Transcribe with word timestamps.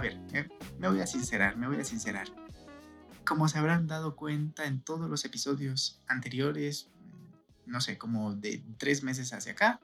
ver, 0.00 0.18
me 0.78 0.88
voy 0.88 1.00
a 1.00 1.06
sincerar, 1.06 1.56
me 1.56 1.68
voy 1.68 1.76
a 1.76 1.84
sincerar. 1.84 2.28
Como 3.24 3.48
se 3.48 3.58
habrán 3.58 3.86
dado 3.86 4.16
cuenta 4.16 4.66
en 4.66 4.80
todos 4.80 5.08
los 5.08 5.24
episodios 5.24 6.00
anteriores, 6.08 6.88
no 7.66 7.80
sé, 7.80 7.98
como 7.98 8.34
de 8.34 8.62
tres 8.78 9.02
meses 9.02 9.32
hacia 9.32 9.52
acá, 9.52 9.80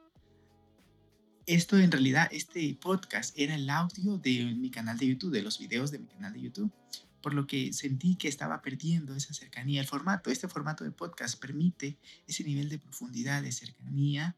esto 1.47 1.77
en 1.77 1.91
realidad, 1.91 2.27
este 2.31 2.77
podcast 2.81 3.33
era 3.39 3.55
el 3.55 3.69
audio 3.69 4.17
de 4.17 4.53
mi 4.55 4.69
canal 4.69 4.97
de 4.97 5.07
YouTube, 5.07 5.31
de 5.31 5.41
los 5.41 5.59
videos 5.59 5.91
de 5.91 5.99
mi 5.99 6.07
canal 6.07 6.33
de 6.33 6.41
YouTube, 6.41 6.73
por 7.21 7.33
lo 7.33 7.47
que 7.47 7.71
sentí 7.71 8.15
que 8.15 8.27
estaba 8.27 8.61
perdiendo 8.61 9.15
esa 9.15 9.33
cercanía. 9.33 9.79
El 9.79 9.87
formato, 9.87 10.29
este 10.29 10.49
formato 10.49 10.83
de 10.83 10.91
podcast 10.91 11.39
permite 11.39 11.97
ese 12.27 12.43
nivel 12.43 12.67
de 12.67 12.79
profundidad, 12.79 13.43
de 13.43 13.53
cercanía, 13.53 14.35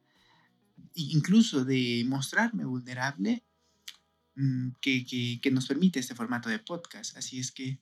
incluso 0.94 1.66
de 1.66 2.06
mostrarme 2.08 2.66
vulnerable 2.66 3.44
mm, 4.40 4.72
que, 4.82 5.52
nos 5.52 5.68
permite 5.68 6.00
este 6.00 6.16
formato 6.16 6.50
de 6.50 6.60
podcast. 6.60 7.18
Así 7.18 7.40
es 7.40 7.52
que 7.52 7.80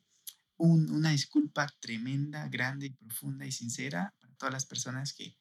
una 0.58 1.12
disculpa 1.12 1.68
tremenda, 1.80 2.48
grande, 2.50 2.92
profunda 2.92 3.46
y 3.46 3.52
sincera 3.52 4.16
para 4.20 4.34
todas 4.36 4.54
las 4.54 4.66
personas 4.66 5.14
que 5.14 5.38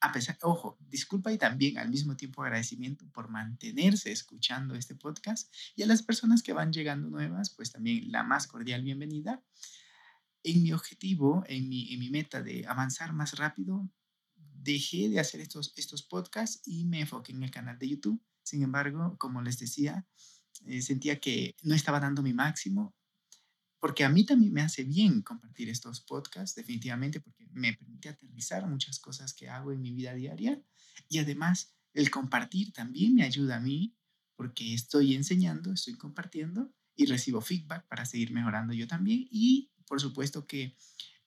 a 0.00 0.12
pesar, 0.12 0.38
ojo, 0.42 0.78
disculpa 0.80 1.32
y 1.32 1.38
también 1.38 1.78
al 1.78 1.88
mismo 1.88 2.16
tiempo 2.16 2.42
agradecimiento 2.42 3.04
por 3.10 3.28
mantenerse 3.28 4.12
escuchando 4.12 4.74
este 4.74 4.94
podcast 4.94 5.52
y 5.74 5.82
a 5.82 5.86
las 5.86 6.02
personas 6.02 6.42
que 6.42 6.52
van 6.52 6.72
llegando 6.72 7.08
nuevas, 7.08 7.50
pues 7.50 7.72
también 7.72 8.10
la 8.12 8.22
más 8.22 8.46
cordial 8.46 8.82
bienvenida. 8.82 9.42
En 10.44 10.62
mi 10.62 10.72
objetivo, 10.72 11.42
en 11.48 11.68
mi, 11.68 11.92
en 11.92 11.98
mi 11.98 12.10
meta 12.10 12.42
de 12.42 12.64
avanzar 12.66 13.12
más 13.12 13.36
rápido, 13.36 13.90
dejé 14.36 15.08
de 15.08 15.18
hacer 15.20 15.40
estos, 15.40 15.72
estos 15.76 16.02
podcasts 16.02 16.62
y 16.64 16.84
me 16.84 17.00
enfoqué 17.00 17.32
en 17.32 17.42
el 17.42 17.50
canal 17.50 17.78
de 17.78 17.88
YouTube. 17.88 18.22
Sin 18.44 18.62
embargo, 18.62 19.16
como 19.18 19.42
les 19.42 19.58
decía, 19.58 20.06
eh, 20.66 20.82
sentía 20.82 21.20
que 21.20 21.54
no 21.62 21.74
estaba 21.74 22.00
dando 22.00 22.22
mi 22.22 22.32
máximo 22.32 22.94
porque 23.80 24.04
a 24.04 24.08
mí 24.08 24.24
también 24.24 24.52
me 24.52 24.62
hace 24.62 24.84
bien 24.84 25.22
compartir 25.22 25.68
estos 25.68 26.00
podcasts, 26.00 26.56
definitivamente, 26.56 27.20
porque 27.20 27.46
me 27.52 27.74
permite 27.74 28.08
aterrizar 28.08 28.66
muchas 28.66 28.98
cosas 28.98 29.32
que 29.32 29.48
hago 29.48 29.72
en 29.72 29.80
mi 29.80 29.92
vida 29.92 30.14
diaria 30.14 30.60
y 31.08 31.18
además 31.18 31.74
el 31.94 32.10
compartir 32.10 32.72
también 32.72 33.14
me 33.14 33.22
ayuda 33.22 33.56
a 33.56 33.60
mí 33.60 33.94
porque 34.36 34.74
estoy 34.74 35.14
enseñando, 35.14 35.72
estoy 35.72 35.94
compartiendo 35.94 36.72
y 36.96 37.06
recibo 37.06 37.40
feedback 37.40 37.86
para 37.88 38.04
seguir 38.04 38.32
mejorando 38.32 38.72
yo 38.72 38.86
también 38.86 39.28
y 39.30 39.70
por 39.86 40.00
supuesto 40.00 40.46
que 40.46 40.76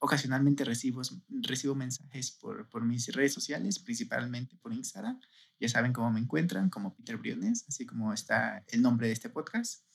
ocasionalmente 0.02 0.66
recibo, 0.66 1.02
recibo 1.30 1.76
mensajes 1.76 2.32
por, 2.32 2.68
por 2.70 2.84
mis 2.84 3.08
redes 3.14 3.34
sociales, 3.34 3.80
principalmente 3.80 4.58
por 4.58 4.74
Instagram. 4.74 5.20
Ya 5.60 5.70
saben 5.70 5.94
cómo 5.94 6.12
me 6.12 6.20
encuentran, 6.20 6.70
como 6.70 6.94
Peter 6.96 7.18
Briones, 7.18 7.66
así 7.70 7.86
como 7.86 8.12
está 8.12 8.66
el 8.68 8.82
nombre 8.82 9.08
de 9.08 9.14
este 9.14 9.30
podcast. 9.30 9.86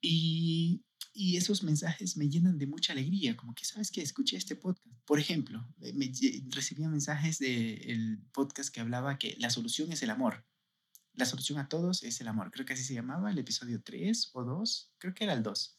Y 0.00 0.84
y 1.18 1.36
esos 1.36 1.64
mensajes 1.64 2.16
me 2.16 2.28
llenan 2.28 2.58
de 2.58 2.68
mucha 2.68 2.92
alegría, 2.92 3.36
como 3.36 3.52
que, 3.52 3.64
¿sabes 3.64 3.90
que 3.90 4.02
Escuché 4.02 4.36
este 4.36 4.54
podcast. 4.54 4.86
Por 5.04 5.18
ejemplo, 5.18 5.66
eh, 5.80 5.92
me, 5.92 6.12
recibía 6.50 6.88
mensajes 6.88 7.40
del 7.40 8.22
podcast 8.30 8.72
que 8.72 8.78
hablaba 8.78 9.18
que 9.18 9.34
la 9.40 9.50
solución 9.50 9.90
es 9.90 10.00
el 10.04 10.10
amor. 10.10 10.46
La 11.14 11.26
solución 11.26 11.58
a 11.58 11.68
todos 11.68 12.04
es 12.04 12.20
el 12.20 12.28
amor. 12.28 12.52
Creo 12.52 12.64
que 12.64 12.74
así 12.74 12.84
se 12.84 12.94
llamaba 12.94 13.32
el 13.32 13.38
episodio 13.38 13.82
3 13.82 14.30
o 14.32 14.44
2, 14.44 14.92
creo 14.98 15.12
que 15.12 15.24
era 15.24 15.32
el 15.32 15.42
2, 15.42 15.76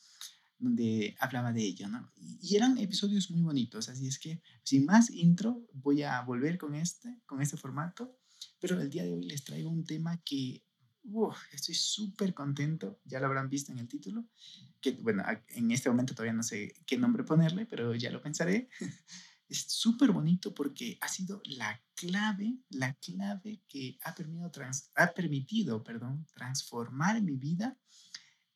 donde 0.59 1.15
hablaba 1.19 1.51
de 1.53 1.63
ello, 1.63 1.87
¿no? 1.87 2.11
Y 2.41 2.55
eran 2.55 2.77
episodios 2.77 3.31
muy 3.31 3.41
bonitos, 3.41 3.89
así 3.89 4.07
es 4.07 4.19
que 4.19 4.41
sin 4.63 4.85
más 4.85 5.09
intro 5.09 5.65
voy 5.73 6.03
a 6.03 6.21
volver 6.21 6.57
con 6.57 6.75
este, 6.75 7.17
con 7.25 7.41
este 7.41 7.57
formato, 7.57 8.17
pero 8.59 8.79
el 8.79 8.89
día 8.89 9.03
de 9.03 9.13
hoy 9.13 9.23
les 9.23 9.43
traigo 9.43 9.69
un 9.69 9.85
tema 9.85 10.21
que 10.23 10.63
estoy 11.51 11.75
súper 11.75 12.33
contento, 12.33 12.99
ya 13.05 13.19
lo 13.19 13.27
habrán 13.27 13.49
visto 13.49 13.71
en 13.71 13.79
el 13.79 13.87
título, 13.87 14.25
que 14.81 14.91
bueno, 14.91 15.23
en 15.49 15.71
este 15.71 15.89
momento 15.89 16.13
todavía 16.13 16.33
no 16.33 16.43
sé 16.43 16.73
qué 16.85 16.97
nombre 16.97 17.23
ponerle, 17.23 17.65
pero 17.65 17.95
ya 17.95 18.11
lo 18.11 18.21
pensaré. 18.21 18.69
Es 19.49 19.65
súper 19.67 20.11
bonito 20.11 20.53
porque 20.53 20.99
ha 21.01 21.07
sido 21.07 21.41
la 21.43 21.83
clave, 21.95 22.59
la 22.69 22.93
clave 22.99 23.63
que 23.67 23.97
ha 24.03 24.13
permitido, 24.13 24.51
trans, 24.51 24.91
ha 24.93 25.11
permitido 25.11 25.83
perdón, 25.83 26.27
transformar 26.35 27.19
mi 27.23 27.35
vida 27.35 27.75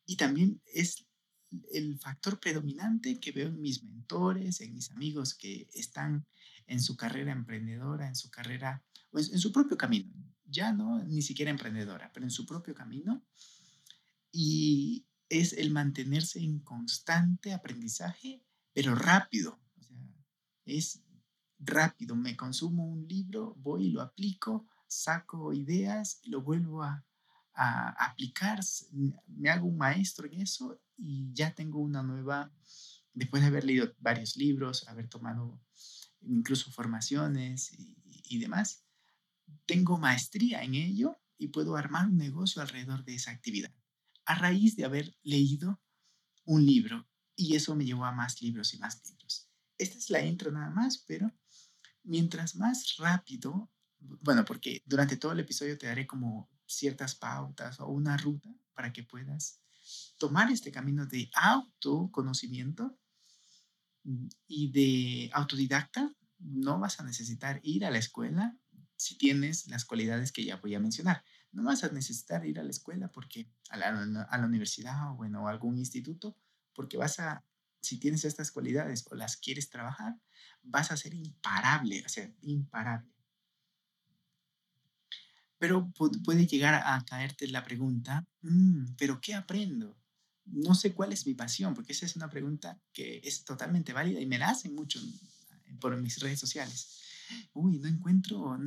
y 0.06 0.18
también 0.18 0.62
es 0.72 1.08
el 1.72 1.98
factor 2.00 2.40
predominante 2.40 3.20
que 3.20 3.32
veo 3.32 3.48
en 3.48 3.62
mis 3.62 3.84
mentores, 3.84 4.62
en 4.62 4.74
mis 4.74 4.92
amigos 4.92 5.34
que 5.34 5.70
están 5.74 6.26
en 6.68 6.82
su 6.82 6.96
carrera 6.96 7.32
emprendedora, 7.32 8.08
en 8.08 8.16
su 8.16 8.30
carrera, 8.30 8.84
pues 9.10 9.32
en 9.32 9.40
su 9.40 9.52
propio 9.52 9.78
camino, 9.78 10.12
ya 10.46 10.72
no 10.72 11.04
ni 11.04 11.22
siquiera 11.22 11.52
emprendedora, 11.52 12.12
pero 12.14 12.26
en 12.26 12.32
su 12.32 12.46
propio 12.46 12.74
camino. 12.74 13.24
Y 14.32 15.06
es 15.30 15.54
el 15.54 15.72
mantenerse 15.72 16.40
en 16.40 16.60
constante 16.60 17.54
aprendizaje, 17.54 18.44
pero 18.74 18.96
rápido. 18.96 19.60
Es 20.66 21.04
rápido. 21.60 22.16
Me 22.16 22.36
consumo 22.36 22.86
un 22.86 23.08
libro, 23.08 23.56
voy 23.58 23.88
y 23.88 23.92
lo 23.92 24.02
aplico, 24.02 24.68
saco 24.88 25.54
ideas, 25.54 26.20
lo 26.26 26.42
vuelvo 26.42 26.84
a 26.84 27.06
aplicar, 27.56 28.60
me 29.28 29.50
hago 29.52 29.68
un 29.68 29.78
maestro 29.78 30.26
en 30.26 30.42
eso 30.42 30.82
y 30.98 31.34
ya 31.34 31.54
tengo 31.54 31.80
una 31.80 32.04
nueva, 32.04 32.52
después 33.14 33.42
de 33.42 33.48
haber 33.48 33.64
leído 33.64 33.94
varios 34.00 34.36
libros, 34.36 34.88
haber 34.88 35.08
tomado 35.08 35.62
incluso 36.22 36.72
formaciones 36.72 37.72
y, 37.74 38.40
demás, 38.40 38.86
tengo 39.66 39.98
maestría 39.98 40.64
en 40.64 40.76
ello 40.76 41.20
y 41.38 41.50
puedo 41.50 41.76
armar 41.76 42.08
un 42.08 42.18
negocio 42.18 42.62
alrededor 42.62 43.04
de 43.04 43.16
esa 43.16 43.32
actividad. 43.32 43.74
A 44.26 44.36
raíz 44.36 44.76
de 44.76 44.86
haber 44.86 45.16
leído 45.24 45.82
un 46.46 46.66
libro 46.66 47.08
y 47.36 47.56
eso 47.56 47.76
me 47.76 47.86
llevó 47.86 48.06
a 48.06 48.12
más 48.12 48.42
libros 48.42 48.74
y 48.74 48.80
más 48.80 49.02
libros. 49.06 49.50
Esta 49.78 49.98
es 49.98 50.10
la 50.10 50.24
intro 50.26 50.52
nada 50.52 50.70
más, 50.70 51.04
pero 51.08 51.32
mientras 52.04 52.56
más 52.56 52.98
rápido, 52.98 53.72
bueno, 54.00 54.46
porque 54.46 54.82
durante 54.86 55.18
todo 55.18 55.34
el 55.34 55.40
episodio 55.40 55.78
te 55.78 55.88
daré 55.88 56.08
como 56.08 56.50
ciertas 56.66 57.16
pautas 57.16 57.80
o 57.80 57.88
una 57.88 58.18
ruta 58.18 58.50
para 58.74 58.94
que 58.94 59.04
puedas 59.04 59.63
tomar 60.24 60.50
este 60.54 60.72
camino 60.72 61.06
de 61.06 61.30
autoconocimiento 61.34 62.98
y 64.48 64.72
de 64.72 65.30
autodidacta. 65.34 66.16
No 66.40 66.80
vas 66.80 67.02
a 67.02 67.04
necesitar 67.04 67.60
ir 67.62 67.84
a 67.84 67.92
la 67.92 67.98
escuela 67.98 68.58
si 68.96 69.18
tienes 69.18 69.68
las 69.68 69.84
cualidades 69.84 70.32
que 70.32 70.46
ya 70.46 70.56
voy 70.56 70.76
a 70.76 70.80
mencionar. 70.80 71.26
No 71.52 71.64
vas 71.64 71.84
a 71.84 71.90
necesitar 71.90 72.46
ir 72.46 72.58
a 72.58 72.64
la 72.64 72.70
escuela 72.70 73.12
porque 73.12 73.52
a 73.70 73.76
la, 73.76 73.90
a 74.30 74.38
la 74.38 74.46
universidad 74.46 75.12
o 75.12 75.16
bueno, 75.16 75.46
a 75.46 75.52
algún 75.52 75.78
instituto, 75.78 76.38
porque 76.74 76.96
vas 76.96 77.20
a, 77.20 77.44
si 77.82 77.98
tienes 77.98 78.24
estas 78.24 78.50
cualidades 78.50 79.06
o 79.12 79.16
las 79.16 79.36
quieres 79.36 79.70
trabajar, 79.70 80.16
vas 80.62 80.90
a 80.92 80.96
ser 80.96 81.14
imparable, 81.16 82.02
o 82.06 82.08
sea, 82.08 82.32
imparable. 82.44 83.12
Pero 85.58 85.92
puede 86.24 86.48
llegar 86.48 86.76
a 86.76 87.04
caerte 87.04 87.46
la 87.50 87.66
pregunta, 87.66 88.26
mm, 88.42 88.96
¿pero 88.98 89.20
qué 89.20 89.36
aprendo? 89.36 89.98
No 90.46 90.76
sé 90.76 90.94
cuál 90.94 91.14
es 91.14 91.26
mi 91.26 91.34
pasión, 91.34 91.74
porque 91.74 91.94
esa 91.94 92.06
es 92.06 92.16
una 92.16 92.30
pregunta 92.30 92.80
que 92.92 93.22
es 93.24 93.46
totalmente 93.46 93.94
válida 93.94 94.20
y 94.20 94.26
me 94.26 94.38
la 94.38 94.50
hacen 94.50 94.76
mucho 94.76 95.00
por 95.80 95.96
mis 95.98 96.20
redes 96.20 96.40
sociales 96.40 97.00
uy, 97.54 97.80
no 97.80 97.88
encuentro, 97.88 98.58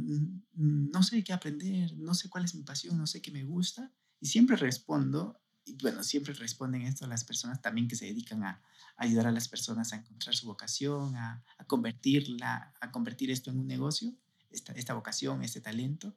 no 0.54 1.02
sé 1.02 1.22
qué 1.24 1.32
aprender, 1.32 1.96
no 1.96 2.14
sé 2.14 2.28
cuál 2.28 2.44
es 2.44 2.54
mi 2.54 2.62
pasión, 2.62 2.96
no 2.96 3.06
sé 3.06 3.20
qué 3.20 3.30
me 3.30 3.44
gusta. 3.44 3.92
Y 4.20 4.26
siempre 4.26 4.56
respondo, 4.56 5.40
y 5.64 5.76
bueno, 5.82 6.02
siempre 6.02 6.32
responden 6.34 6.82
esto 6.82 7.06
las 7.06 7.24
personas 7.24 7.60
también 7.60 7.88
que 7.88 7.96
se 7.96 8.06
dedican 8.06 8.44
a, 8.44 8.62
ayudar 8.96 9.26
a 9.26 9.32
las 9.32 9.48
personas 9.48 9.92
a 9.92 9.96
encontrar 9.96 10.34
su 10.34 10.46
vocación, 10.46 11.16
a, 11.16 11.44
convertirla, 11.66 12.72
a 12.80 12.90
convertir 12.90 13.30
esto 13.30 13.50
en 13.50 13.58
un 13.58 13.66
negocio, 13.66 14.14
esta, 14.50 14.72
esta 14.72 14.94
vocación, 14.94 15.42
este 15.42 15.60
talento. 15.60 16.16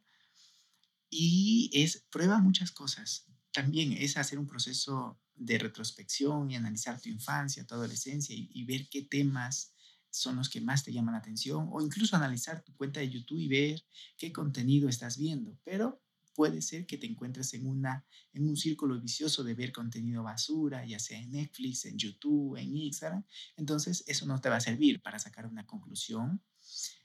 Y 1.09 1.71
es 1.73 2.05
prueba 2.09 2.39
muchas 2.39 2.71
cosas. 2.71 3.25
También 3.51 3.93
es 3.93 4.17
hacer 4.17 4.39
un 4.39 4.47
proceso 4.47 5.19
de 5.35 5.57
retrospección 5.57 6.51
y 6.51 6.55
analizar 6.55 6.99
tu 7.01 7.09
infancia, 7.09 7.65
tu 7.65 7.73
adolescencia 7.75 8.35
y, 8.37 8.63
ver 8.65 8.87
qué 8.89 9.03
temas 9.03 9.73
son 10.11 10.35
los 10.35 10.49
que 10.49 10.61
más 10.61 10.83
te 10.83 10.91
llaman 10.91 11.13
la 11.13 11.19
atención 11.19 11.69
o 11.71 11.81
incluso 11.81 12.15
analizar 12.15 12.61
tu 12.63 12.75
cuenta 12.75 12.99
de 12.99 13.09
YouTube 13.09 13.39
y 13.39 13.47
ver 13.47 13.83
qué 14.17 14.31
contenido 14.31 14.89
estás 14.89 15.17
viendo. 15.17 15.57
Pero 15.63 16.01
puede 16.35 16.61
ser 16.61 16.85
que 16.85 16.97
te 16.97 17.07
encuentres 17.07 17.53
en, 17.53 17.67
una, 17.67 18.05
en 18.33 18.47
un 18.47 18.57
círculo 18.57 18.99
vicioso 18.99 19.43
de 19.43 19.55
ver 19.55 19.71
contenido 19.71 20.23
basura, 20.23 20.85
ya 20.85 20.99
sea 20.99 21.19
en 21.19 21.31
Netflix, 21.31 21.85
en 21.85 21.97
YouTube, 21.97 22.57
en 22.57 22.75
Instagram. 22.75 23.23
Entonces, 23.55 24.03
eso 24.07 24.25
no 24.25 24.39
te 24.39 24.49
va 24.49 24.57
a 24.57 24.61
servir 24.61 25.01
para 25.01 25.19
sacar 25.19 25.45
una 25.47 25.65
conclusión 25.65 26.41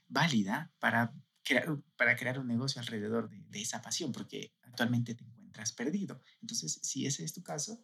válida 0.07 0.71
para 0.79 1.13
crear, 1.43 1.77
para 1.97 2.15
crear 2.15 2.39
un 2.39 2.47
negocio 2.47 2.81
alrededor 2.81 3.29
de, 3.29 3.43
de 3.49 3.61
esa 3.61 3.81
pasión, 3.81 4.11
porque 4.11 4.53
actualmente 4.63 5.15
te 5.15 5.23
encuentras 5.55 5.71
perdido. 5.71 6.21
Entonces, 6.41 6.79
si 6.81 7.05
ese 7.05 7.23
es 7.23 7.33
tu 7.33 7.41
caso, 7.41 7.83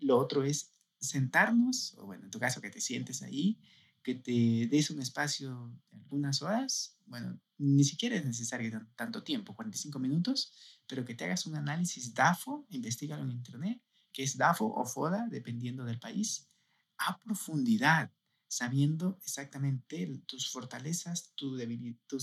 lo 0.00 0.18
otro 0.18 0.42
es 0.42 0.72
sentarnos, 0.98 1.94
o 1.98 2.06
bueno, 2.06 2.24
en 2.24 2.30
tu 2.30 2.38
caso 2.38 2.60
que 2.60 2.70
te 2.70 2.80
sientes 2.80 3.22
ahí 3.22 3.58
que 4.02 4.14
te 4.14 4.66
des 4.66 4.90
un 4.90 5.02
espacio 5.02 5.78
de 5.90 5.98
algunas 5.98 6.40
horas, 6.40 6.96
bueno, 7.04 7.38
ni 7.58 7.84
siquiera 7.84 8.16
es 8.16 8.24
necesario 8.24 8.86
tanto 8.96 9.22
tiempo, 9.22 9.54
45 9.54 9.98
minutos, 9.98 10.54
pero 10.86 11.04
que 11.04 11.14
te 11.14 11.24
hagas 11.24 11.44
un 11.44 11.54
análisis 11.56 12.14
DAFO, 12.14 12.64
investigalo 12.70 13.24
en 13.24 13.32
internet, 13.32 13.78
que 14.10 14.22
es 14.22 14.38
DAFO 14.38 14.64
o 14.64 14.86
FODA, 14.86 15.28
dependiendo 15.28 15.84
del 15.84 15.98
país, 15.98 16.48
a 16.96 17.18
profundidad, 17.18 18.10
sabiendo 18.48 19.18
exactamente 19.22 20.22
tus 20.24 20.48
fortalezas, 20.48 21.34
tus 21.34 21.58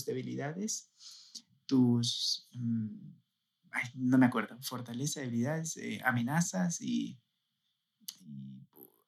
debilidades, 0.04 0.90
tus, 1.66 2.48
no 3.94 4.18
me 4.18 4.26
acuerdo, 4.26 4.58
fortalezas, 4.62 5.22
debilidades, 5.22 5.76
eh, 5.76 6.00
amenazas 6.04 6.80
y, 6.80 7.18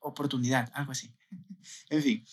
oportunidad, 0.00 0.70
algo 0.74 0.92
así. 0.92 1.14
en 1.90 2.02
fin, 2.02 2.26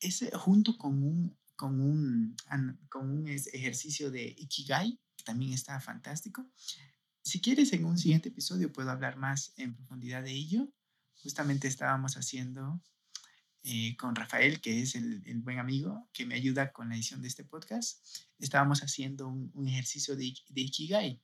ese 0.00 0.30
junto 0.36 0.76
con 0.76 1.02
un, 1.02 1.38
con 1.56 1.80
un, 1.80 2.36
con 2.88 3.10
un 3.10 3.28
ejercicio 3.28 4.10
de 4.10 4.34
Ikigai, 4.38 5.00
que 5.16 5.24
también 5.24 5.52
está 5.52 5.80
fantástico. 5.80 6.46
Si 7.22 7.40
quieres, 7.40 7.72
en 7.72 7.84
un 7.84 7.98
siguiente 7.98 8.30
episodio 8.30 8.72
puedo 8.72 8.90
hablar 8.90 9.16
más 9.16 9.52
en 9.56 9.74
profundidad 9.74 10.22
de 10.22 10.32
ello. 10.32 10.68
Justamente 11.22 11.68
estábamos 11.68 12.16
haciendo 12.16 12.82
con 13.96 14.16
Rafael, 14.16 14.60
que 14.60 14.82
es 14.82 14.96
el, 14.96 15.22
buen 15.36 15.58
amigo 15.58 16.08
que 16.12 16.26
me 16.26 16.34
ayuda 16.34 16.72
con 16.72 16.88
la 16.88 16.96
edición 16.96 17.22
de 17.22 17.28
este 17.28 17.44
podcast, 17.44 18.04
estábamos 18.38 18.82
haciendo 18.82 19.28
un, 19.28 19.68
ejercicio 19.68 20.16
de, 20.16 20.34
de, 20.48 20.60
Ikigai. 20.60 21.22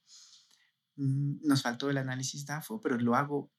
Mm, 0.97 1.47
nos 1.47 1.63
faltó 1.63 1.91
el 1.91 1.99
análisis 1.99 2.47
DAFO, 2.47 2.81
pero 2.81 2.97
lo 2.97 3.17
hago 3.17 3.51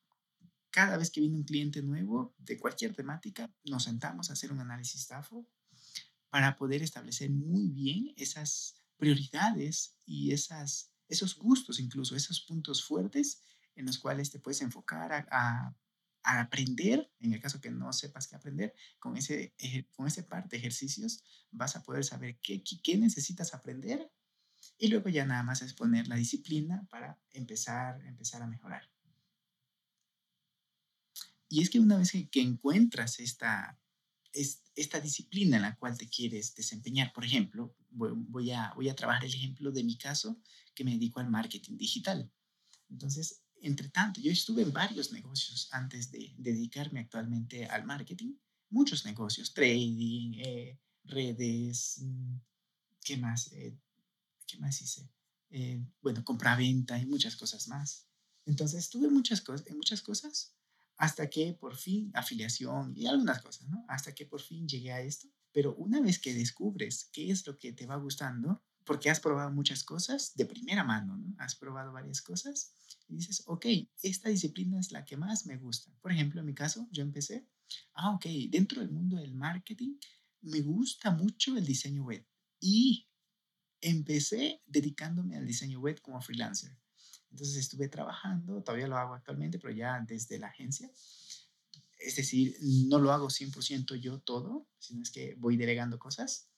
cada 0.72 0.98
vez 0.98 1.12
que 1.12 1.20
viene 1.20 1.36
un 1.36 1.44
cliente 1.44 1.82
nuevo 1.82 2.34
de 2.38 2.58
cualquier 2.58 2.96
temática, 2.96 3.52
nos 3.66 3.84
sentamos 3.84 4.30
a 4.30 4.34
hacer 4.34 4.52
un 4.52 4.62
análisis 4.62 5.08
DAFO 5.08 5.46
para 6.30 6.56
poder 6.56 6.82
establecer 6.82 7.32
muy 7.32 7.68
bien 7.70 8.14
esas 8.16 8.76
prioridades 8.98 9.98
y 10.06 10.32
esas, 10.32 10.92
esos 11.08 11.38
gustos, 11.38 11.80
incluso 11.80 12.16
esos 12.16 12.42
puntos 12.42 12.84
fuertes 12.84 13.42
en 13.76 13.88
los 13.88 13.98
cuales 13.98 14.30
te 14.30 14.40
puedes 14.40 14.62
enfocar 14.62 15.28
a 15.32 15.76
aprender, 16.38 17.12
en 17.20 17.34
el 17.34 17.42
caso 17.42 17.60
que 17.62 17.72
no 17.72 17.92
sepas 17.94 18.28
qué 18.28 18.36
aprender, 18.36 18.74
con 19.00 19.18
ese, 19.18 19.54
con 19.96 20.08
ese 20.08 20.24
par 20.24 20.48
de 20.48 20.58
ejercicios 20.58 21.24
vas 21.52 21.76
a 21.76 21.84
poder 21.84 22.04
saber 22.04 22.38
qué, 22.42 22.64
qué 22.84 22.98
necesitas 22.98 23.54
aprender 23.54 24.12
y 24.78 24.88
luego 24.88 25.10
ya 25.10 25.26
nada 25.26 25.44
más 25.44 25.62
es 25.62 25.74
poner 25.74 26.08
la 26.08 26.16
disciplina 26.16 26.88
para 26.90 27.20
empezar, 27.32 28.04
empezar 28.06 28.42
a 28.42 28.48
mejorar. 28.48 28.90
Y 31.50 31.62
es 31.62 31.70
que 31.70 31.80
una 31.80 31.98
vez 31.98 32.12
que, 32.12 32.42
encuentras 32.42 33.20
esta, 33.20 33.80
esta 34.34 35.00
disciplina 35.00 35.58
en 35.58 35.64
la 35.64 35.76
cual 35.76 35.98
te 35.98 36.08
quieres 36.08 36.54
desempeñar, 36.54 37.12
por 37.12 37.26
ejemplo, 37.26 37.76
voy, 37.90 38.52
a, 38.52 38.72
voy 38.76 38.88
a 38.88 38.96
trabajar 38.96 39.26
el 39.26 39.34
ejemplo 39.34 39.72
de 39.72 39.84
mi 39.84 39.98
caso, 39.98 40.40
que 40.76 40.84
me 40.84 40.92
dedico 40.92 41.20
al 41.20 41.30
marketing 41.30 41.78
digital. 41.78 42.32
Entonces, 42.90 43.42
entre 43.62 43.90
tanto, 43.90 44.22
yo 44.22 44.32
estuve 44.32 44.62
en 44.62 44.72
varios 44.72 45.12
negocios 45.12 45.70
antes 45.72 46.12
de, 46.12 46.34
dedicarme 46.38 47.02
actualmente 47.02 47.66
al 47.66 47.86
marketing, 47.86 48.34
muchos 48.70 49.06
negocios, 49.06 49.54
trading, 49.54 50.34
eh, 50.38 50.80
redes, 51.04 51.98
mm, 52.02 52.36
¿qué 53.04 53.18
más? 53.18 53.52
Eh, 53.54 53.78
¿Qué 54.46 54.58
más 54.58 54.82
hice? 54.82 55.10
Eh, 55.50 55.84
bueno, 56.02 56.24
compra-venta 56.24 56.98
y 56.98 57.06
muchas 57.06 57.36
cosas 57.36 57.68
más. 57.68 58.08
Entonces, 58.46 58.80
estuve 58.80 59.10
muchas 59.10 59.42
cosas, 59.42 59.68
en 59.68 59.78
muchas 59.78 60.02
cosas 60.02 60.56
hasta 61.00 61.30
que 61.30 61.54
por 61.54 61.78
fin, 61.78 62.12
afiliación 62.14 62.94
y 62.96 63.08
algunas 63.08 63.42
cosas, 63.42 63.70
¿no? 63.70 63.86
Hasta 63.88 64.14
que 64.14 64.26
por 64.26 64.42
fin 64.42 64.68
llegué 64.68 64.92
a 64.92 65.02
esto. 65.02 65.30
Pero 65.54 65.74
una 65.76 66.02
vez 66.02 66.20
que 66.20 66.34
descubres 66.34 67.10
qué 67.14 67.32
es 67.32 67.48
lo 67.48 67.58
que 67.58 67.72
te 67.72 67.86
va 67.86 67.96
gustando, 67.96 68.62
porque 68.90 69.12
has 69.12 69.20
probado 69.20 69.52
muchas 69.52 69.84
cosas 69.84 70.34
de 70.36 70.48
primera 70.48 70.84
mano, 70.84 71.16
¿no? 71.16 71.36
Has 71.38 71.54
probado 71.54 71.92
varias 71.92 72.24
cosas 72.24 72.74
y 73.08 73.18
dices, 73.18 73.44
ok, 73.46 73.68
esta 74.02 74.30
disciplina 74.30 74.80
es 74.80 74.92
la 74.92 75.06
que 75.06 75.16
más 75.16 75.46
me 75.46 75.58
gusta. 75.58 75.92
Por 76.02 76.12
ejemplo, 76.12 76.40
en 76.40 76.48
mi 76.48 76.56
caso, 76.56 76.88
yo 76.90 77.04
empecé, 77.04 77.48
ah, 77.94 78.10
ok, 78.16 78.26
dentro 78.50 78.82
del 78.82 78.90
mundo 78.90 79.18
del 79.18 79.36
marketing, 79.36 80.00
me 80.42 80.62
gusta 80.62 81.12
mucho 81.12 81.56
el 81.56 81.68
diseño 81.68 82.04
web 82.04 82.26
y 82.60 83.08
empecé 83.80 84.64
dedicándome 84.66 85.38
al 85.38 85.46
diseño 85.46 85.80
web 85.80 86.02
como 86.02 86.20
freelancer. 86.20 86.76
Entonces 87.30 87.58
estuve 87.58 87.90
trabajando, 87.90 88.64
todavía 88.64 88.88
lo 88.88 88.98
hago 88.98 89.14
actualmente, 89.14 89.60
pero 89.60 89.72
ya 89.72 90.04
desde 90.08 90.40
la 90.40 90.48
agencia. 90.48 90.92
Es 92.00 92.16
decir, 92.16 92.58
no 92.88 92.98
lo 92.98 93.12
hago 93.12 93.28
100% 93.28 93.98
yo 93.98 94.18
todo, 94.22 94.68
sino 94.80 95.04
es 95.04 95.12
que 95.12 95.36
voy 95.36 95.58
delegando 95.58 96.00
cosas. 96.00 96.49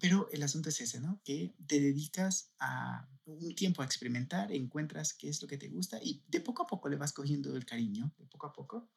Pero 0.00 0.30
el 0.32 0.42
asunto 0.42 0.70
es 0.70 0.80
ese, 0.80 0.98
¿no? 0.98 1.20
Que 1.24 1.54
te 1.66 1.78
dedicas 1.78 2.52
a 2.58 3.06
un 3.26 3.54
tiempo 3.54 3.82
a 3.82 3.84
experimentar, 3.84 4.50
encuentras 4.50 5.12
qué 5.12 5.28
es 5.28 5.42
lo 5.42 5.46
que 5.46 5.58
te 5.58 5.68
gusta 5.68 6.00
y 6.02 6.24
de 6.26 6.40
poco 6.40 6.62
a 6.62 6.66
poco 6.66 6.88
le 6.88 6.96
vas 6.96 7.12
cogiendo 7.12 7.54
el 7.54 7.66
cariño, 7.66 8.12
de 8.18 8.26
poco 8.26 8.46
a 8.46 8.52
poco. 8.52 8.90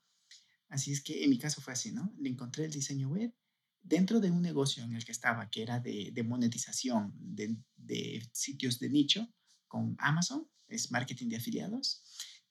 Así 0.70 0.94
es 0.94 1.04
que 1.04 1.24
en 1.24 1.30
mi 1.30 1.38
caso 1.38 1.62
fue 1.62 1.74
así, 1.74 1.92
¿no? 1.92 2.14
Le 2.18 2.30
encontré 2.30 2.66
el 2.66 2.72
diseño 2.72 3.10
web 3.10 3.36
dentro 3.82 4.22
de 4.22 4.32
un 4.32 4.42
negocio 4.42 4.84
en 4.84 4.96
el 4.96 5.04
que 5.04 5.12
estaba, 5.12 5.50
que 5.50 5.62
era 5.62 5.82
de, 5.82 6.24
monetización 6.26 7.14
de, 7.18 8.24
sitios 8.32 8.80
de 8.80 8.90
nicho 8.90 9.28
con 9.68 9.98
Amazon, 10.00 10.50
es 10.70 10.90
marketing 10.90 11.28
de 11.28 11.36
afiliados. 11.36 12.02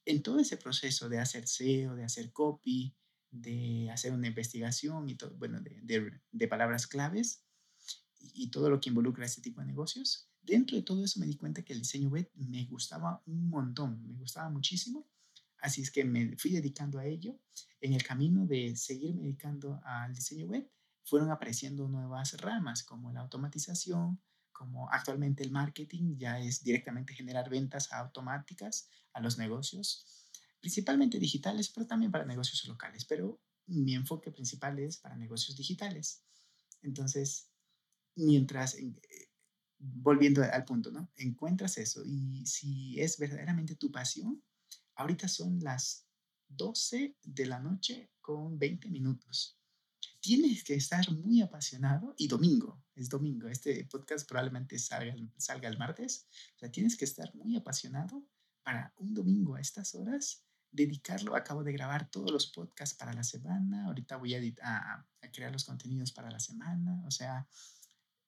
En 0.05 0.23
todo 0.23 0.41
ese 0.41 0.59
proceso 0.59 1.09
de 1.09 1.19
hacer 1.19 1.49
SEO, 1.49 1.97
de 1.97 2.05
hacer 2.05 2.33
copy, 2.33 2.95
de 3.31 3.91
hacer 3.91 4.13
una 4.13 4.27
investigación 4.29 5.09
y 5.09 5.17
todo, 5.17 5.35
bueno, 5.39 5.61
de 5.63 6.49
palabras 6.49 6.87
claves 6.87 7.43
y, 8.35 8.49
todo 8.49 8.71
lo 8.71 8.81
que 8.81 8.91
involucra 8.91 9.25
este 9.25 9.43
tipo 9.43 9.61
de 9.61 9.67
negocios, 9.67 10.29
dentro 10.43 10.77
de 10.77 10.83
todo 10.83 11.05
eso 11.05 11.21
me 11.21 11.27
di 11.27 11.37
cuenta 11.37 11.63
que 11.63 11.73
el 11.73 11.81
diseño 11.81 12.09
web 12.09 12.31
me 12.35 12.65
gustaba 12.67 13.23
un 13.27 13.49
montón, 13.49 14.07
me 14.07 14.15
gustaba 14.15 14.49
muchísimo. 14.51 15.07
Así 15.59 15.83
es 15.83 15.91
que 15.91 16.05
me 16.05 16.37
fui 16.37 16.53
dedicando 16.53 16.99
a 16.99 17.07
ello. 17.07 17.39
En 17.81 17.93
el 17.93 18.03
camino 18.03 18.47
de 18.47 18.77
seguirme 18.77 19.23
dedicando 19.23 19.81
al 19.85 20.15
diseño 20.15 20.47
web, 20.47 20.69
fueron 21.05 21.31
apareciendo 21.31 21.89
nuevas 21.89 22.41
ramas 22.41 22.83
como 22.83 23.13
la 23.13 23.21
automatización, 23.21 24.21
como 24.53 24.89
actualmente 24.91 25.43
el 25.43 25.51
marketing 25.51 26.17
ya 26.17 26.39
es 26.39 26.63
directamente 26.63 27.15
generar 27.15 27.49
ventas 27.51 27.93
automáticas 27.93 28.89
a 29.13 29.21
los 29.21 29.39
negocios, 29.39 30.29
principalmente 30.61 31.19
digitales, 31.19 31.71
pero 31.75 31.87
también 31.87 32.13
para 32.13 32.25
negocios 32.25 32.65
locales. 32.67 33.05
Pero 33.05 33.41
mi 33.67 33.95
enfoque 33.95 34.31
principal 34.31 34.79
es 34.79 34.99
para 34.99 35.17
negocios 35.17 35.57
digitales. 35.57 36.25
Entonces, 36.83 37.52
mientras, 38.17 38.75
eh, 38.75 38.95
volviendo 39.79 40.43
al 40.43 40.65
punto, 40.65 40.91
¿no? 40.91 41.11
Encuentras 41.17 41.79
eso 41.79 42.03
y 42.05 42.45
si 42.47 43.01
es 43.01 43.19
verdaderamente 43.19 43.77
tu 43.77 43.91
pasión, 43.91 44.43
ahorita 44.95 45.29
son 45.29 45.61
las 45.61 46.07
12 46.49 47.17
de 47.23 47.47
la 47.47 47.59
noche 47.59 48.11
con 48.21 48.59
20 48.59 48.89
minutos 48.91 49.59
tienes 50.23 50.63
que 50.63 50.75
estar 50.75 51.11
muy 51.11 51.43
apasionado 51.43 52.15
y 52.17 52.29
domingo, 52.29 52.81
es 52.95 53.09
domingo, 53.09 53.49
este 53.49 53.85
podcast 53.87 54.27
probablemente 54.29 54.79
salga, 54.79 55.15
salga 55.37 55.69
el 55.69 55.77
martes, 55.79 56.29
o 56.57 56.59
sea, 56.61 56.71
tienes 56.71 56.97
que 56.97 57.05
estar 57.05 57.35
muy 57.35 57.57
apasionado 57.57 58.25
para 58.63 58.95
un 58.99 59.13
domingo 59.15 59.57
a 59.57 59.61
estas 59.61 59.97
horas, 59.97 60.45
dedicarlo, 60.71 61.35
acabo 61.35 61.65
de 61.65 61.73
grabar 61.73 62.09
todos 62.09 62.31
los 62.31 62.47
podcasts 62.47 62.97
para 62.97 63.13
la 63.13 63.25
semana, 63.25 63.87
ahorita 63.87 64.17
voy 64.17 64.35
a, 64.35 64.41
a, 64.63 65.07
a 65.23 65.33
crear 65.33 65.53
los 65.53 65.65
contenidos 65.65 66.13
para 66.13 66.31
la 66.31 66.39
semana, 66.39 67.03
o 67.05 67.11
sea, 67.11 67.47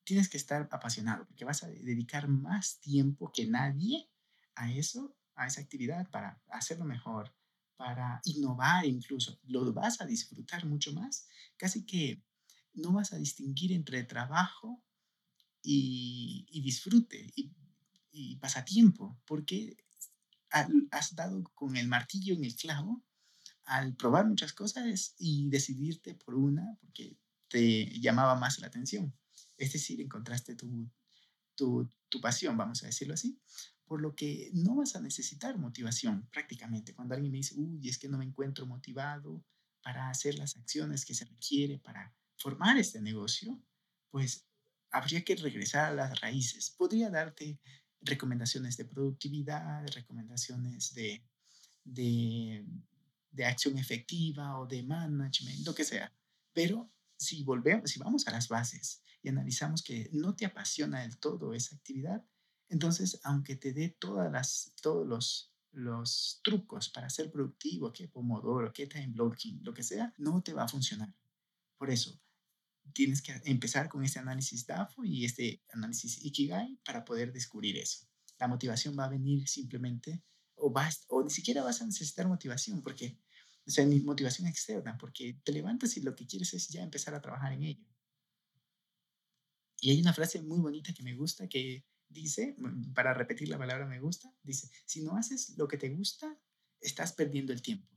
tienes 0.05 0.29
que 0.29 0.37
estar 0.37 0.69
apasionado 0.71 1.25
porque 1.25 1.45
vas 1.45 1.63
a 1.63 1.67
dedicar 1.67 2.27
más 2.27 2.79
tiempo 2.79 3.31
que 3.33 3.47
nadie 3.47 4.09
a 4.55 4.71
eso, 4.71 5.17
a 5.35 5.47
esa 5.47 5.61
actividad 5.61 6.09
para 6.09 6.41
hacerlo 6.49 6.85
mejor, 6.85 7.33
para 7.75 8.21
innovar 8.23 8.85
incluso, 8.85 9.37
lo 9.43 9.73
vas 9.73 9.99
a 9.99 10.05
disfrutar 10.05 10.65
mucho 10.65 10.93
más, 10.93 11.27
casi 11.57 11.85
que 11.85 12.23
no 12.73 12.93
vas 12.93 13.11
a 13.11 13.17
distinguir 13.17 13.73
entre 13.73 14.03
trabajo 14.03 14.81
y, 15.61 16.61
disfrute 16.63 17.33
y, 17.35 18.37
pasatiempo, 18.37 19.19
porque 19.25 19.75
has 20.91 21.15
dado 21.15 21.43
con 21.55 21.75
el 21.75 21.87
martillo 21.87 22.33
en 22.33 22.45
el 22.45 22.55
clavo 22.55 23.03
al 23.65 23.95
probar 23.95 24.25
muchas 24.27 24.53
cosas 24.53 25.15
y 25.17 25.49
decidirte 25.49 26.13
por 26.13 26.35
una 26.35 26.77
porque 26.79 27.17
te 27.49 27.99
llamaba 27.99 28.35
más 28.35 28.59
la 28.59 28.67
atención. 28.67 29.13
Es 29.57 29.73
decir, 29.73 30.01
encontraste 30.01 30.55
tu, 30.55 30.89
tu, 31.55 31.89
tu 32.09 32.21
pasión, 32.21 32.57
vamos 32.57 32.83
a 32.83 32.87
decirlo 32.87 33.13
así, 33.13 33.39
por 33.85 34.01
lo 34.01 34.15
que 34.15 34.49
no 34.53 34.75
vas 34.75 34.95
a 34.95 35.01
necesitar 35.01 35.57
motivación 35.57 36.27
prácticamente. 36.31 36.93
Cuando 36.93 37.13
alguien 37.13 37.31
me 37.31 37.37
dice, 37.37 37.55
uy, 37.55 37.87
es 37.87 37.97
que 37.97 38.09
no 38.09 38.17
me 38.17 38.25
encuentro 38.25 38.65
motivado 38.65 39.43
para 39.81 40.09
hacer 40.09 40.35
las 40.35 40.55
acciones 40.55 41.05
que 41.05 41.13
se 41.13 41.25
requiere 41.25 41.77
para 41.77 42.13
formar 42.37 42.77
este 42.77 42.99
negocio, 43.01 43.61
pues 44.09 44.47
habría 44.91 45.23
que 45.23 45.35
regresar 45.35 45.91
a 45.91 45.95
las 45.95 46.19
raíces. 46.21 46.71
Podría 46.71 47.09
darte 47.09 47.59
recomendaciones 48.01 48.77
de 48.77 48.85
productividad, 48.85 49.85
recomendaciones 49.89 50.93
de, 50.93 51.23
de, 51.83 52.65
de 53.31 53.45
acción 53.45 53.77
efectiva 53.77 54.59
o 54.59 54.65
de 54.65 54.83
management, 54.83 55.65
lo 55.65 55.75
que 55.75 55.83
sea. 55.83 56.11
Pero 56.53 56.91
si 57.17 57.43
volvemos, 57.43 57.89
si 57.91 57.99
vamos 57.99 58.27
a 58.27 58.31
las 58.31 58.47
bases 58.47 59.03
y 59.25 59.29
analizamos 59.29 59.81
que 59.81 60.07
no 60.13 60.35
te 60.35 60.45
apasiona 60.45 61.01
del 61.01 61.17
todo 61.17 61.53
esa 61.53 61.75
actividad, 61.75 62.23
Entonces, 62.69 63.19
aunque 63.23 63.55
te 63.55 63.73
dé 63.73 63.89
todas 63.99 64.31
las, 64.31 64.73
todos 64.81 65.05
los, 65.07 65.53
los 65.71 66.41
trucos 66.43 66.89
para 66.89 67.09
ser 67.09 67.31
productivo, 67.31 67.91
que 67.91 68.07
Pomodoro, 68.07 68.71
que 68.71 68.87
Time 68.87 69.13
Blocking, 69.13 69.63
lo 69.63 69.73
que 69.73 69.83
sea, 69.83 70.13
no 70.17 70.41
te 70.41 70.53
va 70.53 70.63
a 70.63 70.67
funcionar. 70.67 71.13
Por 71.77 71.89
eso, 71.89 72.19
tienes 72.93 73.21
que 73.21 73.39
empezar 73.45 73.89
con 73.89 74.03
este 74.03 74.19
análisis 74.19 74.65
DAFO 74.65 75.03
y 75.03 75.25
este 75.25 75.63
análisis 75.73 76.23
Ikigai 76.23 76.79
para 76.85 77.03
poder 77.03 77.31
descubrir 77.31 77.77
eso. 77.77 78.07
La 78.39 78.47
motivación 78.47 78.95
va 78.97 79.05
a 79.05 79.09
venir 79.09 79.47
simplemente, 79.47 80.23
o, 80.55 80.71
vas, 80.71 81.05
o 81.07 81.23
ni 81.23 81.29
siquiera 81.31 81.63
vas 81.63 81.81
a 81.81 81.85
necesitar 81.85 82.27
motivación, 82.27 82.81
porque, 82.81 83.19
o 83.65 83.71
sea, 83.71 83.85
ni 83.85 83.99
motivación 84.01 84.47
externa, 84.47 84.97
porque 84.99 85.39
te 85.43 85.51
levantas 85.51 85.97
y 85.97 86.01
lo 86.01 86.15
que 86.15 86.27
quieres 86.27 86.53
es 86.53 86.67
ya 86.67 86.83
empezar 86.83 87.15
a 87.15 87.21
trabajar 87.21 87.53
en 87.53 87.63
ello. 87.63 87.85
Y 89.85 89.91
hay 89.91 90.01
una 90.01 90.13
frase 90.13 90.41
muy 90.41 90.57
bonita 90.57 90.95
que 90.95 91.03
me 91.03 91.13
gusta 91.13 91.47
que 91.47 91.85
dice, 92.09 92.55
para 92.95 93.13
repetir 93.13 93.49
la 93.49 93.59
palabra 93.59 93.85
me 93.85 93.99
gusta, 93.99 94.33
dice, 94.41 94.67
si 94.83 95.03
no 95.03 95.15
haces 95.15 95.53
lo 95.57 95.67
que 95.67 95.77
te 95.77 95.89
gusta, 95.89 96.39
estás 96.81 97.13
perdiendo 97.13 97.53
el 97.53 97.61
tiempo. 97.61 97.95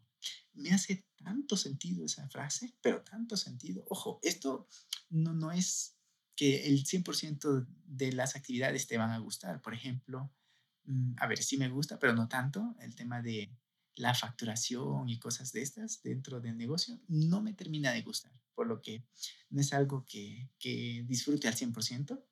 Me 0.53 0.71
hace 0.73 1.07
tanto 1.17 1.57
sentido 1.57 2.05
esa 2.05 2.29
frase, 2.29 2.75
pero 2.83 3.03
tanto 3.05 3.39
sentido. 3.39 3.87
Ojo, 3.89 4.21
esto 4.23 4.69
no, 5.09 5.33
no 5.33 5.51
es 5.51 5.97
que 6.37 6.67
el 6.67 6.85
100% 6.85 7.67
de 7.87 8.13
las 8.13 8.37
actividades 8.37 8.87
te 8.87 8.99
van 8.99 9.13
a 9.13 9.19
gustar. 9.21 9.63
Por 9.63 9.73
ejemplo, 9.73 10.31
mm, 10.85 11.15
a 11.17 11.27
ver, 11.27 11.43
sí 11.43 11.57
me 11.57 11.71
gusta, 11.71 11.99
pero 11.99 12.13
no 12.13 12.29
tanto, 12.29 12.77
el 12.81 12.95
tema 12.97 13.23
de 13.23 13.51
la 13.99 14.15
facturación 14.15 15.09
y 15.09 15.19
cosas 15.19 15.53
de 15.53 15.63
estas 15.63 16.03
dentro 16.03 16.41
del 16.41 16.57
negocio 16.57 17.01
no 17.09 17.43
me 17.43 17.53
termina 17.53 17.93
de 17.93 18.03
gustar, 18.03 18.33
por 18.55 18.67
lo 18.67 18.81
que 18.81 19.05
no 19.51 19.61
es 19.61 19.73
algo 19.73 20.05
que, 20.07 20.51
que 20.59 21.05
disfrute 21.07 21.49
al 21.49 21.55
100%, 21.55 22.23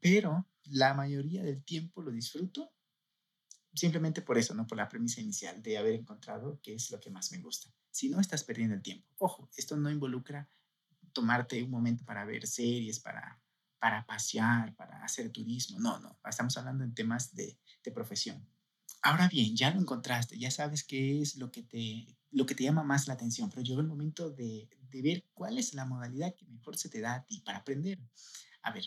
pero 0.00 0.48
la 0.64 0.94
mayoría 0.94 1.42
del 1.42 1.64
tiempo 1.64 2.02
lo 2.02 2.12
disfruto 2.12 2.72
simplemente 3.74 4.22
por 4.22 4.38
eso, 4.38 4.54
no 4.54 4.66
por 4.66 4.78
la 4.78 4.88
premisa 4.88 5.20
inicial 5.20 5.62
de 5.62 5.78
haber 5.78 5.94
encontrado 5.94 6.60
qué 6.62 6.74
es 6.74 6.90
lo 6.90 7.00
que 7.00 7.10
más 7.10 7.30
me 7.32 7.38
gusta. 7.38 7.72
Si 7.90 8.08
no, 8.08 8.20
estás 8.20 8.44
perdiendo 8.44 8.74
el 8.74 8.82
tiempo. 8.82 9.06
Ojo, 9.18 9.50
esto 9.56 9.76
no 9.76 9.90
involucra 9.90 10.48
tomarte 11.12 11.62
un 11.62 11.70
momento 11.70 12.04
para 12.04 12.24
ver 12.24 12.46
series, 12.46 13.00
para, 13.00 13.40
para 13.78 14.04
pasear, 14.06 14.74
para 14.74 15.02
hacer 15.04 15.30
turismo. 15.30 15.78
No, 15.78 15.98
no, 15.98 16.18
estamos 16.28 16.56
hablando 16.56 16.84
en 16.84 16.94
temas 16.94 17.34
de, 17.34 17.58
de 17.82 17.92
profesión. 17.92 18.46
Ahora 19.02 19.28
bien, 19.28 19.56
ya 19.56 19.70
lo 19.70 19.80
encontraste, 19.80 20.38
ya 20.38 20.50
sabes 20.50 20.82
qué 20.82 21.22
es 21.22 21.36
lo 21.36 21.52
que 21.52 21.62
te, 21.62 22.06
lo 22.32 22.46
que 22.46 22.54
te 22.54 22.64
llama 22.64 22.82
más 22.82 23.06
la 23.06 23.14
atención, 23.14 23.48
pero 23.48 23.62
llegó 23.62 23.80
el 23.80 23.86
momento 23.86 24.30
de, 24.30 24.68
ver 24.90 25.24
cuál 25.34 25.58
es 25.58 25.74
la 25.74 25.84
modalidad 25.84 26.34
que 26.34 26.46
mejor 26.46 26.76
se 26.76 26.88
te 26.88 27.00
da 27.00 27.14
a 27.14 27.24
ti 27.24 27.40
para 27.40 27.58
aprender. 27.58 28.00
A 28.62 28.72
ver, 28.72 28.84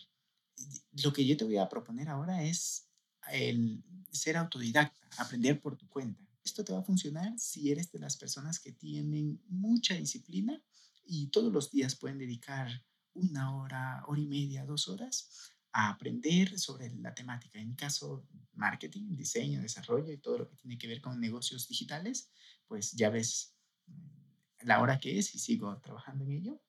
lo 1.03 1.13
que 1.13 1.25
yo 1.25 1.37
te 1.37 1.45
voy 1.45 1.57
a 1.57 1.69
proponer 1.69 2.09
ahora 2.09 2.43
es 2.43 2.87
el 3.31 3.81
ser 4.11 4.35
autodidacta, 4.35 4.99
aprender 5.17 5.61
por 5.61 5.77
tu 5.77 5.87
cuenta. 5.87 6.21
Esto 6.43 6.65
te 6.65 6.73
va 6.73 6.79
a 6.79 6.83
funcionar 6.83 7.39
si 7.39 7.71
eres 7.71 7.91
de 7.91 7.99
las 7.99 8.17
personas 8.17 8.59
que 8.59 8.73
tienen 8.73 9.41
mucha 9.47 9.93
disciplina 9.93 10.61
y 11.05 11.27
todos 11.27 11.53
los 11.53 11.71
días 11.71 11.95
pueden 11.95 12.17
dedicar 12.17 12.83
una 13.13 13.55
hora, 13.55 14.03
hora 14.07 14.19
y 14.19 14.27
media, 14.27 14.65
dos 14.65 14.89
horas 14.89 15.29
a 15.73 15.89
aprender 15.89 16.59
sobre 16.59 16.89
la 16.97 17.13
temática. 17.13 17.59
En 17.59 17.69
mi 17.69 17.75
caso, 17.75 18.27
marketing, 18.53 19.15
diseño, 19.15 19.61
desarrollo 19.61 20.11
y 20.11 20.17
todo 20.17 20.39
lo 20.39 20.47
que 20.47 20.55
tiene 20.55 20.77
que 20.77 20.87
ver 20.87 21.01
con 21.01 21.19
negocios 21.19 21.67
digitales, 21.67 22.31
pues 22.67 22.91
ya 22.91 23.09
ves 23.09 23.55
mm, 23.87 24.65
la 24.65 24.81
hora 24.81 24.99
que 24.99 25.17
es 25.17 25.33
y 25.35 25.39
sigo 25.39 25.79
trabajando 25.79 26.25
en 26.25 26.31
ello. 26.31 26.61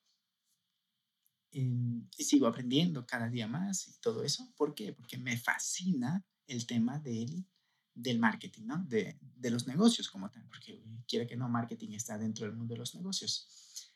Em, 1.50 2.08
y 2.16 2.24
sigo 2.24 2.46
aprendiendo 2.46 3.06
cada 3.06 3.28
día 3.28 3.46
más 3.46 3.86
y 3.86 3.92
todo 4.00 4.24
eso. 4.24 4.50
¿Por 4.56 4.74
qué? 4.74 4.92
Porque 4.94 5.18
me 5.18 5.36
fascina 5.36 6.24
el 6.46 6.66
tema 6.66 6.98
del, 6.98 7.46
del 7.94 8.18
marketing, 8.18 8.62
¿no? 8.66 8.84
De, 8.84 9.18
de 9.20 9.50
los 9.50 9.66
negocios 9.66 10.08
como 10.08 10.30
tal, 10.30 10.46
porque 10.48 10.82
quiera 11.06 11.26
que 11.26 11.36
no, 11.36 11.48
marketing 11.48 11.90
está 11.90 12.16
dentro 12.16 12.46
del 12.46 12.56
mundo 12.56 12.74
de 12.74 12.78
los 12.78 12.94
negocios. 12.94 13.91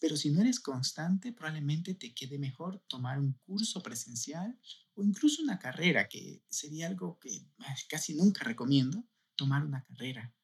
Pero 0.00 0.16
si 0.16 0.30
no 0.30 0.40
eres 0.40 0.60
constante, 0.60 1.32
probablemente 1.32 1.94
te 1.94 2.14
quede 2.14 2.38
mejor 2.38 2.82
tomar 2.86 3.18
un 3.18 3.32
curso 3.44 3.82
presencial 3.82 4.58
o 4.94 5.02
incluso 5.02 5.42
una 5.42 5.58
carrera, 5.58 6.08
que 6.08 6.42
sería 6.48 6.86
algo 6.86 7.18
que 7.18 7.46
casi 7.88 8.14
nunca 8.14 8.44
recomiendo, 8.44 9.04
tomar 9.36 9.64
una 9.64 9.82
carrera. 9.82 10.34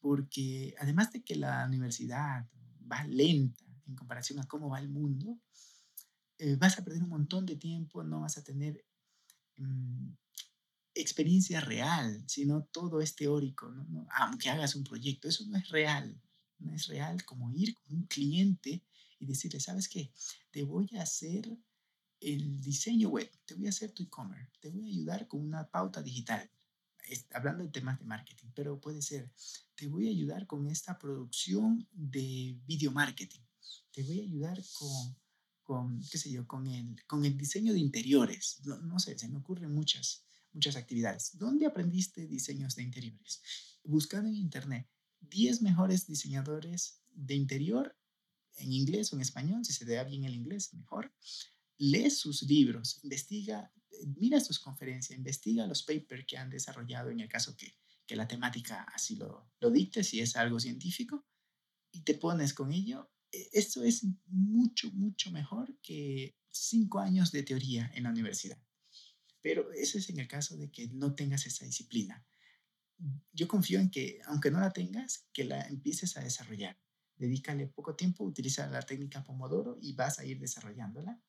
Porque 0.00 0.74
además 0.78 1.12
de 1.12 1.24
que 1.24 1.34
la 1.34 1.66
universidad 1.66 2.46
va 2.90 3.04
lenta 3.04 3.64
en 3.86 3.96
comparación 3.96 4.38
a 4.38 4.46
cómo 4.46 4.68
va 4.68 4.78
el 4.78 4.88
mundo, 4.88 5.40
eh, 6.38 6.56
vas 6.56 6.78
a 6.78 6.84
perder 6.84 7.02
un 7.02 7.08
montón 7.08 7.46
de 7.46 7.56
tiempo, 7.56 8.04
no 8.04 8.20
vas 8.20 8.38
a 8.38 8.44
tener 8.44 8.84
mm, 9.56 10.10
experiencia 10.94 11.60
real, 11.60 12.22
sino 12.28 12.64
todo 12.64 13.00
es 13.00 13.16
teórico, 13.16 13.70
¿no? 13.70 14.06
aunque 14.12 14.50
hagas 14.50 14.76
un 14.76 14.84
proyecto, 14.84 15.28
eso 15.28 15.44
no 15.48 15.56
es 15.56 15.68
real, 15.68 16.20
no 16.58 16.74
es 16.74 16.86
real 16.86 17.24
como 17.24 17.50
ir 17.52 17.74
con 17.74 17.96
un 17.96 18.06
cliente 18.06 18.82
y 19.18 19.26
decirle, 19.26 19.60
¿sabes 19.60 19.88
qué? 19.88 20.12
Te 20.50 20.62
voy 20.62 20.88
a 20.96 21.02
hacer 21.02 21.56
el 22.20 22.60
diseño 22.60 23.10
web, 23.10 23.30
te 23.44 23.54
voy 23.54 23.66
a 23.66 23.70
hacer 23.70 23.92
tu 23.92 24.02
e-commerce, 24.02 24.52
te 24.60 24.70
voy 24.70 24.84
a 24.84 24.88
ayudar 24.88 25.28
con 25.28 25.40
una 25.40 25.68
pauta 25.68 26.02
digital, 26.02 26.50
hablando 27.32 27.64
de 27.64 27.70
temas 27.70 27.98
de 27.98 28.04
marketing, 28.04 28.48
pero 28.54 28.80
puede 28.80 29.02
ser, 29.02 29.32
te 29.74 29.86
voy 29.86 30.08
a 30.08 30.10
ayudar 30.10 30.46
con 30.46 30.66
esta 30.66 30.98
producción 30.98 31.88
de 31.92 32.58
video 32.66 32.90
marketing, 32.90 33.40
te 33.92 34.02
voy 34.02 34.20
a 34.20 34.24
ayudar 34.24 34.62
con, 34.78 35.16
con 35.62 36.02
qué 36.10 36.18
sé 36.18 36.30
yo, 36.30 36.46
con 36.46 36.66
el, 36.66 36.96
con 37.06 37.24
el 37.24 37.36
diseño 37.36 37.72
de 37.72 37.78
interiores, 37.78 38.60
no, 38.64 38.78
no 38.78 38.98
sé, 38.98 39.16
se 39.16 39.28
me 39.28 39.38
ocurren 39.38 39.72
muchas, 39.72 40.24
muchas 40.52 40.76
actividades. 40.76 41.36
¿Dónde 41.38 41.66
aprendiste 41.66 42.26
diseños 42.26 42.74
de 42.74 42.82
interiores? 42.82 43.42
Buscando 43.84 44.28
en 44.28 44.36
internet 44.36 44.88
10 45.20 45.62
mejores 45.62 46.06
diseñadores 46.06 47.02
de 47.10 47.34
interior 47.34 47.96
en 48.56 48.72
inglés 48.72 49.12
o 49.12 49.16
en 49.16 49.22
español, 49.22 49.64
si 49.64 49.72
se 49.72 49.84
te 49.84 49.94
da 49.94 50.04
bien 50.04 50.24
el 50.24 50.34
inglés, 50.34 50.72
mejor. 50.74 51.12
Lee 51.78 52.10
sus 52.10 52.42
libros, 52.42 53.00
investiga, 53.04 53.72
mira 54.16 54.40
sus 54.40 54.58
conferencias, 54.58 55.16
investiga 55.16 55.66
los 55.66 55.82
papers 55.82 56.24
que 56.26 56.36
han 56.36 56.50
desarrollado 56.50 57.10
en 57.10 57.20
el 57.20 57.28
caso 57.28 57.56
que, 57.56 57.78
que 58.06 58.16
la 58.16 58.26
temática 58.26 58.84
así 58.94 59.16
lo, 59.16 59.50
lo 59.60 59.70
dicte, 59.70 60.02
si 60.02 60.20
es 60.20 60.36
algo 60.36 60.58
científico, 60.58 61.24
y 61.92 62.02
te 62.02 62.14
pones 62.14 62.52
con 62.52 62.72
ello. 62.72 63.10
E, 63.30 63.48
esto 63.52 63.82
es 63.84 64.04
mucho, 64.26 64.90
mucho 64.92 65.30
mejor 65.30 65.78
que 65.80 66.36
cinco 66.50 66.98
años 66.98 67.30
de 67.30 67.42
teoría 67.42 67.90
en 67.94 68.04
la 68.04 68.10
universidad. 68.10 68.58
Pero 69.40 69.72
eso 69.72 69.98
es 69.98 70.10
en 70.10 70.18
el 70.18 70.26
caso 70.26 70.56
de 70.56 70.70
que 70.70 70.88
no 70.88 71.14
tengas 71.14 71.46
esa 71.46 71.64
disciplina. 71.64 72.26
Yo 73.32 73.46
confío 73.46 73.78
en 73.78 73.90
que, 73.90 74.20
aunque 74.26 74.50
no 74.50 74.60
la 74.60 74.72
tengas, 74.72 75.26
que 75.32 75.44
la 75.44 75.62
empieces 75.62 76.16
a 76.16 76.20
desarrollar. 76.20 76.78
Dedícale 77.16 77.66
poco 77.68 77.94
tiempo, 77.94 78.24
utiliza 78.24 78.66
la 78.68 78.82
técnica 78.82 79.22
Pomodoro 79.22 79.78
y 79.80 79.92
vas 79.92 80.18
a 80.18 80.24
ir 80.24 80.38
desarrollándola. 80.38 81.20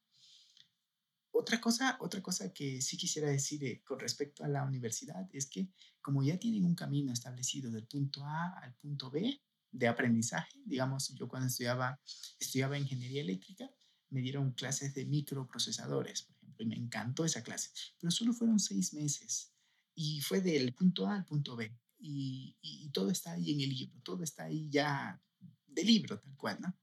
Otra 1.31 1.61
cosa, 1.61 1.97
otra 2.01 2.21
cosa 2.21 2.51
que 2.53 2.81
sí 2.81 2.97
quisiera 2.97 3.29
decir 3.29 3.63
eh, 3.63 3.81
con 3.83 3.99
respecto 3.99 4.43
a 4.43 4.47
la 4.47 4.63
universidad 4.63 5.27
es 5.31 5.47
que 5.47 5.69
como 6.01 6.23
ya 6.23 6.37
tienen 6.37 6.65
un 6.65 6.75
camino 6.75 7.13
establecido 7.13 7.71
del 7.71 7.87
punto 7.87 8.25
A 8.25 8.59
al 8.59 8.73
punto 8.75 9.09
B 9.11 9.39
de 9.71 9.87
aprendizaje, 9.87 10.59
digamos, 10.65 11.13
yo 11.15 11.27
cuando 11.27 11.47
estudiaba, 11.47 11.99
estudiaba 12.39 12.77
ingeniería 12.77 13.21
eléctrica, 13.21 13.69
me 14.09 14.21
dieron 14.21 14.53
clases 14.53 14.95
de 14.95 15.05
microprocesadores, 15.05 16.27
y 16.57 16.65
me 16.65 16.75
encantó 16.75 17.23
esa 17.23 17.43
clase, 17.43 17.69
pero 17.99 18.09
solo 18.09 18.33
fueron 18.33 18.59
seis 18.59 18.93
meses 18.93 19.53
y 19.95 20.21
fue 20.21 20.41
del 20.41 20.73
punto 20.73 21.07
A 21.07 21.15
al 21.15 21.25
punto 21.25 21.55
B 21.55 21.75
y, 21.99 22.55
todo 22.91 23.11
está 23.11 23.33
ahí 23.33 23.51
en 23.51 23.61
el 23.61 23.69
libro, 23.69 24.01
todo 24.01 24.23
está 24.23 24.45
ahí 24.45 24.67
ya 24.69 25.21
de 25.67 25.83
libro 25.83 26.19
tal 26.19 26.35
cual, 26.35 26.57
¿no? 26.59 26.75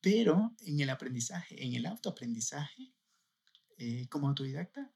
Pero 0.00 0.54
en 0.60 0.80
el 0.80 0.88
aprendizaje, 0.88 1.62
en 1.62 1.74
el 1.74 1.84
autoaprendizaje, 1.86 2.94
eh, 3.76 4.08
como 4.08 4.28
autodidacta, 4.28 4.92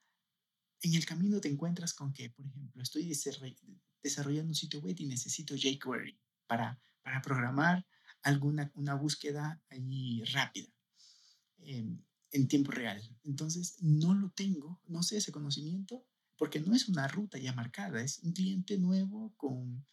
en 0.83 0.95
el 0.95 1.05
camino 1.05 1.41
te 1.41 1.49
encuentras 1.49 1.93
con 1.93 2.13
que, 2.13 2.31
por 2.31 2.47
ejemplo, 2.47 2.83
estoy 2.83 3.05
desarrollando 4.03 4.49
un 4.49 4.55
sitio 4.55 4.81
web 4.81 4.97
y 4.99 5.07
necesito 5.07 5.55
jQuery 5.55 6.19
para, 6.47 6.81
para 7.03 7.21
programar 7.21 7.87
alguna 8.23 8.71
una 8.75 8.95
búsqueda 8.95 9.63
ahí 9.69 10.23
rápida. 10.25 10.73
Eh, 11.59 11.99
en 12.31 12.49
tiempo 12.49 12.71
real. 12.71 13.03
Entonces, 13.25 13.77
no 13.81 14.15
lo 14.15 14.31
tengo, 14.31 14.81
no 14.87 15.03
sé 15.03 15.17
ese 15.17 15.33
conocimiento, 15.33 16.07
porque 16.39 16.61
no 16.61 16.75
es 16.75 16.89
una 16.89 17.09
ruta 17.09 17.39
ya 17.39 17.53
marcada, 17.53 18.01
es 18.01 18.21
un 18.21 18.33
cliente 18.33 18.79
nuevo 18.79 19.35
con 19.37 19.85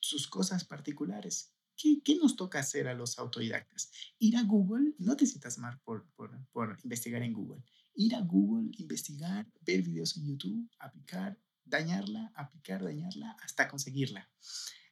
sus 0.00 0.26
cosas 0.26 0.64
particulares. 0.64 1.52
¿Qué, 1.76 2.02
qué 2.02 2.16
nos 2.16 2.36
toca 2.36 2.58
hacer 2.58 2.88
a 2.88 2.94
los 2.94 3.18
autodidactas? 3.18 3.90
Ir 4.18 4.36
a 4.36 4.42
Google, 4.42 4.94
no 4.98 5.16
te 5.16 5.26
sientas 5.26 5.58
mal 5.58 5.78
por, 5.84 6.06
por, 6.14 6.44
por 6.52 6.78
investigar 6.82 7.22
en 7.22 7.32
Google. 7.32 7.62
Ir 7.94 8.14
a 8.14 8.20
Google, 8.20 8.70
investigar, 8.78 9.46
ver 9.60 9.82
videos 9.82 10.16
en 10.16 10.26
YouTube, 10.26 10.70
aplicar, 10.78 11.38
dañarla, 11.64 12.32
aplicar, 12.34 12.82
dañarla, 12.82 13.36
hasta 13.42 13.68
conseguirla. 13.68 14.30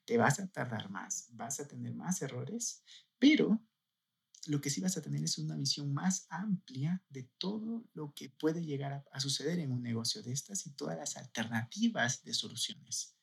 Te 0.05 0.17
vas 0.19 0.41
a 0.41 0.49
tardar 0.49 0.91
más, 0.91 1.29
vas 1.33 1.61
a 1.61 1.69
tener 1.69 1.95
más 1.95 2.21
errores, 2.23 2.83
pero 3.19 3.63
lo 4.47 4.61
que 4.61 4.71
sí 4.71 4.81
vas 4.81 4.97
a 4.97 5.03
tener 5.03 5.23
es 5.23 5.39
una 5.39 5.57
visión 5.57 5.93
más 5.93 6.27
amplia 6.31 7.03
de 7.09 7.25
todo 7.39 7.85
lo 7.93 8.15
que 8.15 8.31
puede 8.31 8.65
llegar 8.65 9.05
a, 9.11 9.21
suceder 9.21 9.59
en 9.59 9.73
un 9.73 9.83
negocio 9.83 10.23
de 10.23 10.33
estas 10.33 10.67
y 10.67 10.73
todas 10.73 10.97
las 10.97 11.17
alternativas 11.17 12.25
de 12.25 12.33
soluciones. 12.33 13.15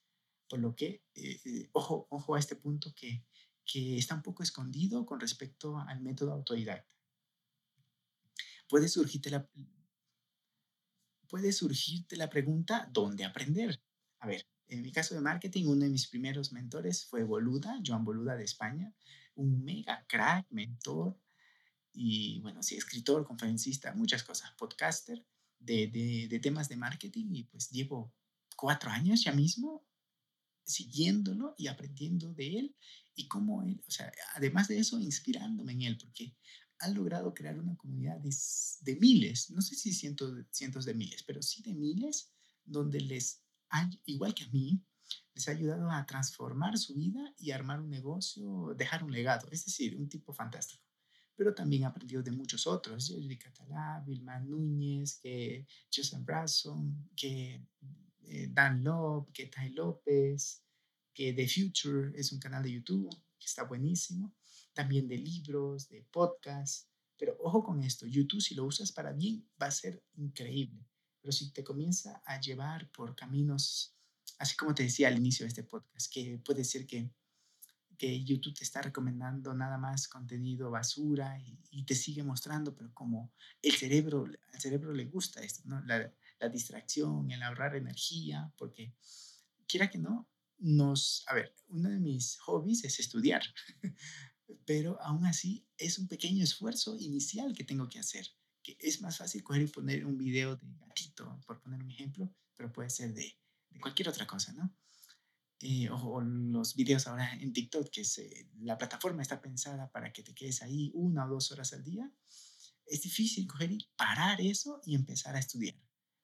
Por 0.48 0.60
lo 0.60 0.76
que, 0.76 1.04
eh, 1.16 1.42
eh, 1.44 1.70
ojo, 1.74 2.08
ojo 2.10 2.36
a 2.36 2.40
este 2.40 2.56
punto 2.56 2.94
que, 2.96 3.26
que 3.66 3.98
está 3.98 4.16
un 4.16 4.22
poco 4.22 4.44
escondido 4.44 5.06
con 5.06 5.20
respecto 5.20 5.78
al 5.78 6.02
método 6.02 6.34
autodidacta. 6.34 6.88
Puede 8.70 8.88
surgirte 8.88 9.30
la, 9.30 9.50
puede 11.28 11.52
surgirte 11.52 12.16
la 12.16 12.30
pregunta, 12.30 12.90
¿dónde 12.92 13.26
aprender? 13.26 13.82
A 14.20 14.28
ver, 14.28 14.48
en 14.68 14.82
mi 14.82 14.92
caso 14.92 15.16
de 15.16 15.22
marketing, 15.22 15.66
uno 15.68 15.84
de 15.84 15.90
mis 15.90 16.08
primeros 16.08 16.52
mentores 16.52 17.06
fue 17.06 17.24
Boluda, 17.24 17.80
Joan 17.86 18.04
Boluda 18.04 18.36
de 18.36 18.44
España, 18.44 18.94
un 19.38 19.64
mega 19.64 20.06
crack, 20.08 20.46
mentor 20.52 21.20
y, 21.94 22.40
bueno, 22.42 22.62
sí, 22.62 22.76
escritor, 22.76 23.26
conferencista, 23.26 23.94
muchas 23.94 24.24
cosas, 24.24 24.52
podcaster 24.58 25.26
de, 25.60 25.88
de, 26.30 26.40
temas 26.40 26.70
de 26.70 26.78
marketing 26.78 27.34
y 27.34 27.44
pues 27.46 27.70
llevo 27.72 28.14
cuatro 28.56 28.92
años 28.92 29.24
ya 29.24 29.32
mismo 29.32 29.88
siguiéndolo 30.64 31.56
y 31.58 31.68
aprendiendo 31.68 32.34
de 32.34 32.60
él 32.60 32.76
y 33.16 33.28
cómo 33.28 33.64
él, 33.64 33.82
o 33.88 33.92
sea, 33.92 34.12
además 34.36 34.68
de 34.68 34.80
eso, 34.80 35.00
inspirándome 35.00 35.74
en 35.74 35.82
él, 35.84 35.98
porque 35.98 36.36
ha 36.80 36.90
logrado 36.90 37.34
crear 37.34 37.58
una 37.60 37.76
comunidad 37.78 38.18
de, 38.20 38.36
de 38.82 38.96
miles, 38.98 39.50
no 39.50 39.62
sé 39.62 39.76
si 39.76 39.94
cientos, 39.94 40.46
cientos 40.52 40.86
de 40.86 40.94
miles, 40.94 41.24
pero 41.24 41.42
sí 41.42 41.64
de 41.64 41.74
miles, 41.74 42.32
donde 42.66 43.00
les 43.00 43.44
igual 44.06 44.34
que 44.34 44.44
a 44.44 44.50
mí, 44.50 44.82
les 45.34 45.48
ha 45.48 45.52
ayudado 45.52 45.90
a 45.92 46.06
transformar 46.06 46.78
su 46.78 46.96
vida 46.96 47.34
y 47.38 47.52
armar 47.52 47.80
un 47.80 47.90
negocio, 47.90 48.74
dejar 48.76 49.04
un 49.04 49.12
legado. 49.12 49.48
Es 49.52 49.66
decir, 49.66 49.96
un 49.96 50.10
tipo 50.10 50.34
fantástico. 50.34 50.84
Pero 51.36 51.54
también 51.54 51.84
ha 51.84 51.90
aprendido 51.90 52.24
de 52.24 52.32
muchos 52.32 52.66
otros, 52.66 53.08
Jerry 53.08 53.38
Catalá, 53.38 54.04
Vilma 54.06 54.40
Núñez, 54.40 55.20
que 55.22 55.68
Jason 55.92 56.26
Brasson, 56.26 57.10
que 57.16 57.64
eh, 58.24 58.48
Dan 58.52 58.84
Love, 58.84 59.32
que 59.32 59.46
Tai 59.46 59.70
López, 59.72 60.64
que 61.14 61.34
The 61.34 61.48
Future 61.48 62.12
es 62.16 62.32
un 62.32 62.40
canal 62.40 62.64
de 62.64 62.72
YouTube 62.72 63.10
que 63.40 63.46
está 63.46 63.64
buenísimo. 63.64 64.34
También 64.74 65.08
de 65.08 65.18
libros, 65.18 65.88
de 65.90 66.04
podcasts. 66.12 66.88
Pero 67.18 67.36
ojo 67.40 67.64
con 67.64 67.84
esto, 67.84 68.06
YouTube 68.06 68.42
si 68.42 68.54
lo 68.54 68.66
usas 68.66 68.92
para 68.92 69.12
bien 69.12 69.48
va 69.60 69.68
a 69.68 69.72
ser 69.72 70.04
increíble 70.16 70.88
pero 71.28 71.36
si 71.36 71.52
te 71.52 71.62
comienza 71.62 72.22
a 72.26 72.40
llevar 72.40 72.90
por 72.92 73.14
caminos, 73.14 73.97
así 74.38 74.56
como 74.56 74.74
te 74.74 74.84
decía 74.84 75.08
al 75.08 75.18
inicio 75.18 75.46
de 75.46 75.50
este 75.50 75.64
podcast, 75.64 76.12
que 76.12 76.40
puede 76.44 76.64
ser 76.64 76.86
que, 76.86 77.10
que 77.98 78.24
YouTube 78.24 78.56
te 78.56 78.64
está 78.64 78.82
recomendando 78.82 79.54
nada 79.54 79.78
más 79.78 80.08
contenido 80.08 80.72
basura 80.72 81.40
y, 81.40 81.84
te 81.84 81.96
sigue 81.96 82.22
mostrando, 82.22 82.76
pero 82.76 82.94
como 82.94 83.32
el 83.62 83.72
cerebro, 83.72 84.26
al 84.54 84.60
cerebro 84.60 84.94
le 84.94 85.06
gusta 85.06 85.42
esto, 85.42 85.62
¿no? 85.66 85.80
La, 85.86 86.12
la 86.40 86.50
distracción, 86.50 87.32
el 87.32 87.42
ahorrar 87.42 87.76
energía, 87.76 88.52
porque 88.58 88.94
quiera 89.68 89.90
que 89.90 89.98
no, 89.98 90.28
nos, 90.58 91.24
a 91.28 91.34
ver, 91.34 91.56
uno 91.70 91.90
de 91.90 92.00
mis 92.00 92.38
hobbies 92.40 92.84
es 92.84 93.00
estudiar, 93.00 93.42
pero 94.66 95.02
aún 95.02 95.26
así 95.26 95.66
es 95.78 95.98
un 95.98 96.08
pequeño 96.08 96.44
esfuerzo 96.44 96.98
inicial 97.00 97.56
que 97.56 97.64
tengo 97.64 97.88
que 97.88 98.00
hacer 98.00 98.28
es 98.80 99.02
más 99.02 99.18
fácil 99.18 99.44
coger 99.44 99.64
y 99.64 99.68
poner 99.68 100.06
un 100.06 100.18
video 100.18 100.56
de 100.56 100.68
gatito, 100.88 101.40
por 101.46 101.62
poner 101.62 101.82
un 101.82 101.92
ejemplo, 101.92 102.34
pero 102.56 102.72
puede 102.72 102.90
ser 102.90 103.14
de, 103.14 103.38
de 103.78 103.82
cualquier 103.82 104.10
otra 104.10 104.26
cosa, 104.26 104.54
¿no? 104.54 104.76
Eh, 105.60 105.90
o, 105.90 106.22
los 106.22 106.76
videos 106.76 107.08
ahora 107.08 107.34
en 107.34 107.52
TikTok, 107.52 107.90
que 107.90 108.04
la 108.60 108.78
plataforma 108.78 109.22
está 109.22 109.42
pensada 109.42 109.92
para 109.92 110.14
que 110.14 110.24
te 110.24 110.34
quedes 110.34 110.62
ahí 110.62 110.92
una 110.94 111.26
o 111.26 111.30
dos 111.30 111.52
horas 111.52 111.74
al 111.74 111.84
día, 111.84 112.12
es 112.86 113.02
difícil 113.02 113.48
coger 113.48 113.72
y 113.72 113.90
parar 113.96 114.40
eso 114.40 114.82
y 114.86 114.96
empezar 114.96 115.36
a 115.36 115.40
estudiar. 115.40 115.76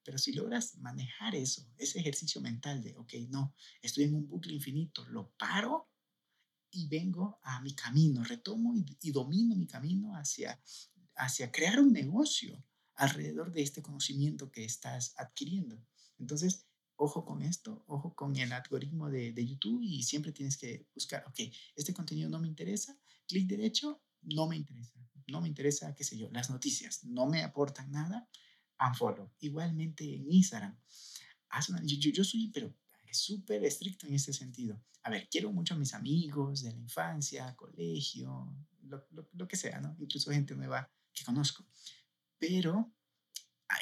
Pero 0.03 0.17
si 0.17 0.33
logras 0.33 0.77
manejar 0.77 1.33
eso, 1.35 1.65
ese 1.77 1.99
ejercicio 1.99 2.41
mental 2.41 2.83
de, 2.83 2.95
ok, 2.97 3.13
no, 3.29 3.55
estoy 3.81 4.03
en 4.05 4.15
un 4.15 4.27
bucle 4.27 4.53
infinito, 4.53 5.05
lo 5.07 5.31
paro 5.37 5.89
y 6.69 6.87
vengo 6.87 7.39
a 7.43 7.61
mi 7.61 7.73
camino, 7.73 8.23
retomo 8.23 8.75
y, 8.75 8.85
y 9.01 9.11
domino 9.11 9.55
mi 9.55 9.67
camino 9.67 10.15
hacia 10.15 10.59
hacia 11.15 11.51
crear 11.51 11.79
un 11.79 11.93
negocio 11.93 12.63
alrededor 12.95 13.51
de 13.51 13.63
este 13.63 13.81
conocimiento 13.81 14.51
que 14.51 14.65
estás 14.65 15.13
adquiriendo. 15.17 15.83
Entonces, 16.19 16.67
ojo 16.95 17.25
con 17.25 17.41
esto, 17.41 17.84
ojo 17.88 18.13
con 18.15 18.36
el 18.36 18.51
algoritmo 18.51 19.10
de, 19.10 19.34
YouTube 19.34 19.82
y 19.82 20.03
siempre 20.03 20.32
tienes 20.32 20.58
que 20.58 20.88
buscar, 20.93 21.25
ok, 21.27 21.39
este 21.75 21.93
contenido 21.93 22.29
no 22.29 22.39
me 22.39 22.47
interesa, 22.47 22.97
clic 23.27 23.47
derecho, 23.47 24.01
no 24.21 24.47
me 24.47 24.56
interesa, 24.56 24.99
no 25.27 25.41
me 25.41 25.47
interesa, 25.47 25.95
qué 25.95 26.03
sé 26.03 26.17
yo, 26.17 26.29
las 26.32 26.49
noticias, 26.49 27.03
no 27.03 27.25
me 27.25 27.43
aportan 27.43 27.91
nada, 27.91 28.29
unfollow. 28.79 29.32
Igualmente 29.39 30.03
en 30.03 30.32
Instagram, 30.32 30.77
yo, 31.84 32.12
yo 32.12 32.23
soy, 32.23 32.49
pero 32.49 32.73
súper 33.12 33.63
estricto 33.63 34.08
en 34.08 34.15
este 34.15 34.34
sentido. 34.34 34.82
A 35.03 35.10
ver, 35.10 35.27
quiero 35.29 35.51
mucho 35.51 35.75
a 35.75 35.77
mis 35.77 35.93
amigos 35.93 36.63
de 36.63 36.71
la 36.71 36.79
infancia, 36.79 37.56
colegio, 37.56 38.56
lo, 38.84 39.06
lo, 39.12 39.29
lo 39.34 39.47
que 39.47 39.56
sea, 39.56 39.79
¿no? 39.79 39.95
Incluso 39.99 40.32
gente 40.32 40.56
nueva 40.56 40.89
que 41.13 41.23
conozco. 41.23 41.65
Pero 42.39 42.91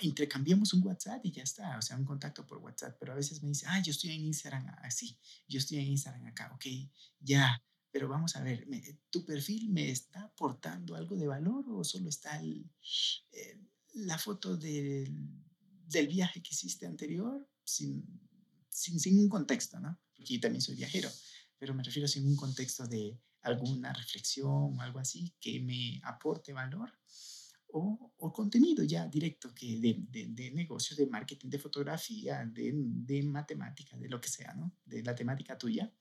intercambiamos 0.02 0.74
un 0.74 0.86
WhatsApp 0.86 1.26
y 1.26 1.32
ya 1.32 1.44
está, 1.44 1.78
o 1.78 1.82
sea, 1.82 1.98
un 1.98 2.06
contacto 2.06 2.46
por 2.46 2.58
WhatsApp, 2.60 2.98
pero 3.00 3.14
a 3.14 3.16
veces 3.16 3.42
me 3.42 3.50
dice, 3.50 3.66
ah, 3.68 3.82
yo 3.82 3.92
estoy 3.92 4.12
en 4.12 4.22
Instagram 4.22 4.66
así, 4.84 5.18
yo 5.48 5.60
estoy 5.60 5.80
en 5.80 5.88
Instagram 5.88 6.26
acá, 6.28 6.52
ok, 6.54 6.66
ya, 7.20 7.62
pero 7.92 8.08
vamos 8.08 8.36
a 8.36 8.42
ver, 8.42 8.68
¿tu 9.10 9.26
perfil 9.26 9.70
me 9.70 9.90
está 9.90 10.24
aportando 10.24 10.96
algo 10.96 11.16
de 11.16 11.28
valor 11.28 11.66
o 11.70 11.84
solo 11.84 12.10
está 12.10 12.42
eh, 12.42 13.60
la 13.94 14.18
foto 14.18 14.56
del, 14.56 15.14
del, 15.88 16.08
viaje 16.08 16.42
que 16.42 16.52
hiciste 16.52 16.86
anterior 16.86 17.46
sin, 17.64 18.06
sin, 18.70 19.00
sin 19.00 19.20
un 19.20 19.28
contexto, 19.28 19.80
¿no? 19.80 20.00
Porque 20.16 20.36
yo 20.36 20.40
también 20.40 20.62
soy 20.62 20.76
viajero, 20.76 21.10
pero 21.58 21.74
me 21.74 21.84
refiero 21.84 22.08
sin 22.08 22.26
un 22.26 22.38
contexto 22.38 22.88
de 22.88 23.20
alguna 23.42 23.92
reflexión 23.92 24.78
o 24.78 24.82
algo 24.82 25.00
así 25.00 25.34
que 25.40 25.60
me 25.60 26.00
aporte 26.04 26.54
valor 26.54 26.92
o, 27.74 28.14
o 28.18 28.34
contenido 28.34 28.84
ya 28.84 29.08
directo 29.08 29.54
que 29.54 29.80
de, 29.80 30.06
de, 30.10 30.28
de, 30.28 30.52
negocios, 30.52 30.98
de 30.98 31.08
marketing, 31.08 31.50
de 31.50 31.60
fotografía, 31.60 32.46
de, 32.46 32.72
de 32.74 33.24
matemática, 33.24 33.98
de 33.98 34.10
lo 34.10 34.20
que 34.20 34.30
sea, 34.30 34.54
¿no? 34.54 34.74
De 34.86 35.04
la 35.04 35.16
temática 35.16 35.58
tuya. 35.58 35.92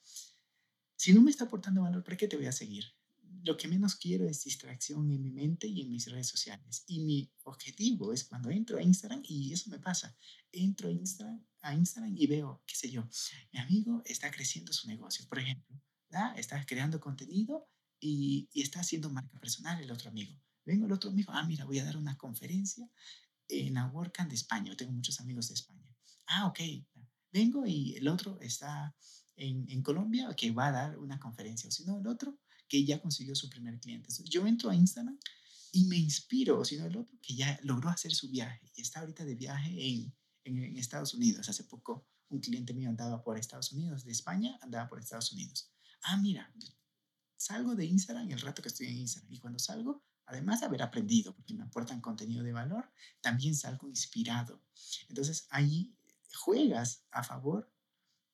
Si 0.97 1.13
no 1.13 1.23
me 1.23 1.31
está 1.31 1.45
aportando 1.45 1.83
valor, 1.83 2.05
¿para 2.05 2.17
qué 2.17 2.29
te 2.29 2.37
voy 2.37 2.47
a 2.47 2.53
seguir? 2.53 2.85
Lo 3.43 3.57
que 3.57 3.69
menos 3.69 3.95
quiero 3.97 4.29
es 4.29 4.45
distracción 4.45 5.11
en 5.11 5.23
mi 5.23 5.31
mente 5.31 5.67
y 5.67 5.81
en 5.81 5.91
mis 5.91 6.11
redes 6.11 6.27
sociales. 6.27 6.85
Y 6.87 7.01
mi 7.01 7.33
objetivo 7.45 8.13
es 8.13 8.25
cuando 8.25 8.51
entro 8.51 8.77
a 8.77 8.83
Instagram, 8.83 9.23
y 9.25 9.53
eso 9.53 9.71
me 9.71 9.79
pasa, 9.79 10.15
entro 10.53 10.89
a 10.89 10.93
Instagram, 10.93 11.43
a 11.63 11.75
Instagram 11.75 12.15
y 12.17 12.27
veo, 12.27 12.63
qué 12.67 12.75
sé 12.75 12.91
yo, 12.91 13.09
mi 13.53 13.61
amigo 13.61 14.03
está 14.05 14.31
creciendo 14.31 14.73
su 14.73 14.89
negocio, 14.89 15.27
por 15.29 15.39
ejemplo 15.39 15.81
Está 16.37 16.65
creando 16.67 17.01
contenido 17.01 17.69
y, 18.01 18.49
está 18.55 18.81
haciendo 18.81 19.11
marca 19.11 19.39
personal 19.39 19.81
el 19.81 19.91
otro 19.93 20.11
amigo. 20.11 20.35
Vengo 20.71 20.87
el 20.87 20.93
otro 20.93 21.11
amigo, 21.11 21.33
ah, 21.33 21.45
mira, 21.45 21.65
voy 21.65 21.79
a 21.79 21.85
dar 21.85 21.97
una 21.97 22.17
conferencia 22.17 22.89
en 23.49 23.77
WordCamp 23.77 24.29
de 24.29 24.37
España. 24.37 24.71
Yo 24.71 24.77
tengo 24.77 24.93
muchos 24.93 25.21
amigos 25.21 25.49
de 25.49 25.55
España. 25.55 25.85
Ah, 26.27 26.47
ok. 26.47 26.61
Vengo 27.33 27.67
y 27.67 27.95
el 27.97 28.09
otro 28.09 28.39
está 28.41 28.95
en, 29.37 29.69
en 29.69 29.83
Colombia 29.83 30.35
que 30.37 30.51
va 30.51 30.69
a 30.69 30.73
dar 30.73 30.99
una 30.99 31.19
conferencia. 31.19 31.69
O 31.69 31.71
si 31.71 31.85
no, 31.85 31.99
el 31.99 32.07
otro 32.07 32.39
que 32.69 32.85
ya 32.85 33.01
consiguió 33.01 33.35
su 33.35 33.49
primer 33.51 33.81
cliente. 33.81 34.09
yo 34.25 34.47
entro 34.47 34.71
a 34.71 34.75
Instagram 34.75 35.19
y 35.73 35.87
me 35.87 35.97
inspiro, 35.97 36.61
o 36.61 36.65
si 36.65 36.77
no, 36.77 36.87
el 36.87 36.97
otro 36.97 37.19
que 37.21 37.35
ya 37.35 37.59
logró 37.63 37.89
hacer 37.89 38.13
su 38.13 38.29
viaje 38.29 38.71
y 38.75 38.81
está 38.83 39.01
ahorita 39.01 39.25
de 39.25 39.35
viaje 39.35 39.71
en, 39.71 40.15
en, 40.45 40.65
en 40.65 40.77
Estados 40.77 41.15
Unidos. 41.15 41.49
Hace 41.49 41.65
poco 41.65 42.07
un 42.29 42.41
cliente 42.41 42.75
mío 42.75 42.89
andaba 42.89 43.23
por 43.23 43.37
Estados 43.39 43.73
Unidos, 43.73 44.05
de 44.05 44.13
España, 44.13 44.59
andaba 44.63 44.89
por 44.89 45.01
Estados 45.01 45.33
Unidos 45.33 45.71
ah, 46.03 46.17
mira, 46.17 46.53
salgo 47.37 47.75
de 47.75 47.85
Instagram 47.85 48.31
el 48.31 48.41
rato 48.41 48.63
que 48.63 48.69
estoy 48.69 48.89
en 48.89 48.99
Instagram. 48.99 49.33
Y 49.33 49.39
cuando 49.39 49.59
salgo, 49.59 50.05
además 50.31 50.61
de 50.61 50.67
haber 50.67 50.83
aprendido, 50.83 51.35
porque 51.35 51.55
me 51.55 51.65
aportan 51.65 52.01
contenido 52.01 52.45
de 52.45 52.53
valor, 52.53 52.91
también 53.21 53.55
salgo 53.55 53.89
inspirado. 53.89 54.63
Entonces 55.09 55.47
ahí 55.51 55.93
juegas 56.35 57.05
a 57.11 57.23
favor. 57.23 57.71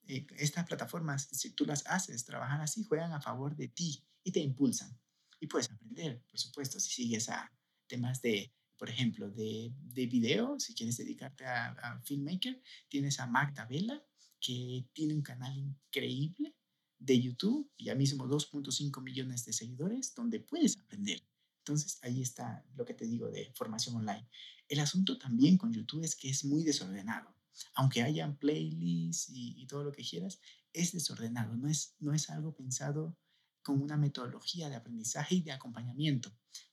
Eh, 0.07 0.27
estas 0.37 0.67
plataformas, 0.67 1.29
si 1.33 1.51
tú 1.51 1.65
las 1.65 1.87
haces 1.87 2.25
trabajar 2.25 2.61
así, 2.61 2.85
juegan 2.85 3.13
a 3.13 3.21
favor 3.21 3.57
de 3.57 3.69
ti 3.69 4.05
y 4.23 4.31
te 4.31 4.41
impulsan. 4.41 4.97
Y 5.41 5.47
puedes 5.47 5.71
aprender, 5.71 6.23
por 6.31 6.39
supuesto, 6.39 6.79
si 6.79 6.91
sigues 6.91 7.29
a 7.29 7.51
temas 7.87 8.21
de, 8.23 8.55
por 8.77 8.91
ejemplo, 8.91 9.31
de, 9.31 9.73
de 9.81 10.07
video, 10.07 10.61
si 10.61 10.75
quieres 10.75 10.99
dedicarte 10.99 11.45
a, 11.47 11.69
a 11.69 12.01
filmmaker, 12.03 12.63
tienes 12.89 13.19
a 13.21 13.27
Magda 13.27 13.65
Vela, 13.65 14.03
que 14.39 14.87
tiene 14.93 15.15
un 15.15 15.23
canal 15.23 15.57
increíble 15.57 16.55
de 16.99 17.21
YouTube, 17.21 17.71
ya 17.79 17.95
mismo 17.95 18.27
2.5 18.27 19.03
millones 19.03 19.45
de 19.45 19.53
seguidores, 19.53 20.15
donde 20.15 20.41
puedes 20.41 20.79
aprender. 20.79 21.23
Entonces, 21.67 21.99
ahí 22.03 22.23
está 22.23 22.65
lo 22.77 22.85
que 22.85 22.95
te 22.95 23.07
digo 23.07 23.29
de 23.29 23.53
formación 23.57 23.97
online. 23.97 24.29
El 24.69 24.79
asunto 24.79 25.19
también 25.19 25.59
con 25.59 25.73
YouTube 25.73 26.05
es 26.05 26.15
que 26.15 26.31
es 26.31 26.45
muy 26.45 26.63
desordenado. 26.63 27.35
Aunque 27.75 28.05
hayan 28.05 28.37
playlists 28.37 29.33
y, 29.35 29.67
todo 29.67 29.83
lo 29.83 29.91
que 29.91 30.05
quieras, 30.05 30.39
es 30.73 30.93
desordenado. 30.93 31.57
No 31.57 31.69
es, 31.69 31.97
no 31.99 32.15
es 32.15 32.31
algo 32.31 32.55
pensado 32.55 33.19
con 33.63 33.83
una 33.83 33.97
metodología 33.97 34.69
de 34.69 34.77
aprendizaje 34.77 35.35
y 35.35 35.43
de 35.43 35.51
acompañamiento. 35.51 36.31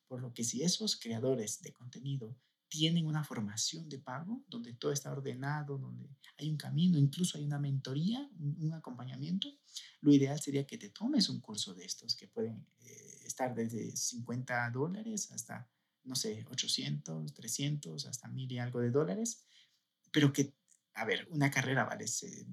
Por 0.07 0.21
lo 0.21 0.31
que 0.31 0.43
si 0.43 0.61
esos 0.61 0.95
creadores 0.95 1.63
de 1.63 1.73
contenido 1.73 2.37
tienen 2.67 3.07
una 3.07 3.23
formación 3.23 3.89
de 3.89 3.97
pago 3.97 4.43
donde 4.47 4.73
todo 4.73 4.91
está 4.91 5.11
ordenado, 5.11 5.79
donde 5.79 6.07
hay 6.37 6.51
un 6.51 6.57
camino, 6.57 6.99
incluso 6.99 7.39
hay 7.39 7.45
una 7.45 7.57
mentoría, 7.57 8.29
un, 8.37 8.71
acompañamiento, 8.73 9.47
lo 10.01 10.13
ideal 10.13 10.39
sería 10.39 10.67
que 10.67 10.77
te 10.77 10.89
tomes 10.89 11.29
un 11.29 11.39
curso 11.39 11.73
de 11.73 11.85
estos 11.85 12.15
que 12.15 12.27
pueden 12.27 12.67
eh, 12.81 13.12
estar 13.25 13.53
desde 13.55 13.95
50 13.95 14.69
dólares 14.71 15.31
hasta, 15.31 15.69
no 16.03 16.15
sé, 16.15 16.45
800, 16.49 17.33
300, 17.33 18.05
hasta 18.05 18.27
mil 18.27 18.51
y 18.51 18.59
algo 18.59 18.79
de 18.79 18.91
dólares, 18.91 19.45
pero 20.11 20.31
que, 20.31 20.53
a 20.93 21.05
ver, 21.05 21.27
una 21.31 21.49
carrera 21.49 21.85
vale, 21.85 22.05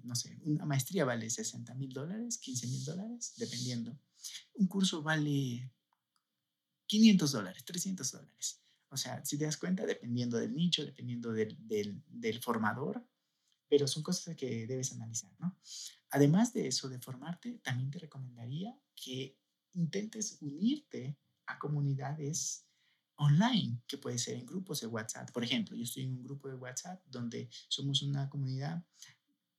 no 0.04 0.14
sé, 0.14 0.38
una 0.42 0.64
maestría 0.64 1.04
vale 1.04 1.28
60 1.28 1.74
mil 1.74 1.92
dólares, 1.92 2.38
15 2.38 2.66
mil 2.68 2.84
dólares, 2.84 3.34
dependiendo. 3.36 3.98
Un 4.54 4.66
curso 4.66 5.02
vale 5.02 5.72
500 6.86 7.32
dólares, 7.32 7.64
300 7.64 8.12
dólares. 8.12 8.62
O 8.88 8.96
sea, 8.96 9.24
si 9.24 9.38
te 9.38 9.44
das 9.44 9.56
cuenta, 9.56 9.86
dependiendo 9.86 10.38
del 10.38 10.54
nicho, 10.54 10.84
dependiendo 10.84 11.32
del, 11.32 11.56
del, 11.66 12.02
del 12.08 12.40
formador, 12.40 13.06
pero 13.68 13.86
son 13.86 14.02
cosas 14.02 14.34
que 14.36 14.66
debes 14.66 14.92
analizar, 14.92 15.32
¿no? 15.38 15.56
Además 16.10 16.52
de 16.52 16.66
eso, 16.66 16.88
de 16.88 16.98
formarte, 16.98 17.60
también 17.62 17.90
te 17.90 18.00
recomendaría 18.00 18.76
que 18.96 19.38
intentes 19.74 20.38
unirte 20.40 21.16
a 21.46 21.58
comunidades 21.58 22.66
online, 23.16 23.82
que 23.86 23.98
puede 23.98 24.18
ser 24.18 24.36
en 24.36 24.46
grupos 24.46 24.80
de 24.80 24.86
WhatsApp. 24.86 25.30
Por 25.30 25.44
ejemplo, 25.44 25.76
yo 25.76 25.82
estoy 25.82 26.04
en 26.04 26.12
un 26.12 26.22
grupo 26.22 26.48
de 26.48 26.54
WhatsApp 26.54 27.02
donde 27.06 27.50
somos 27.68 28.02
una 28.02 28.30
comunidad 28.30 28.82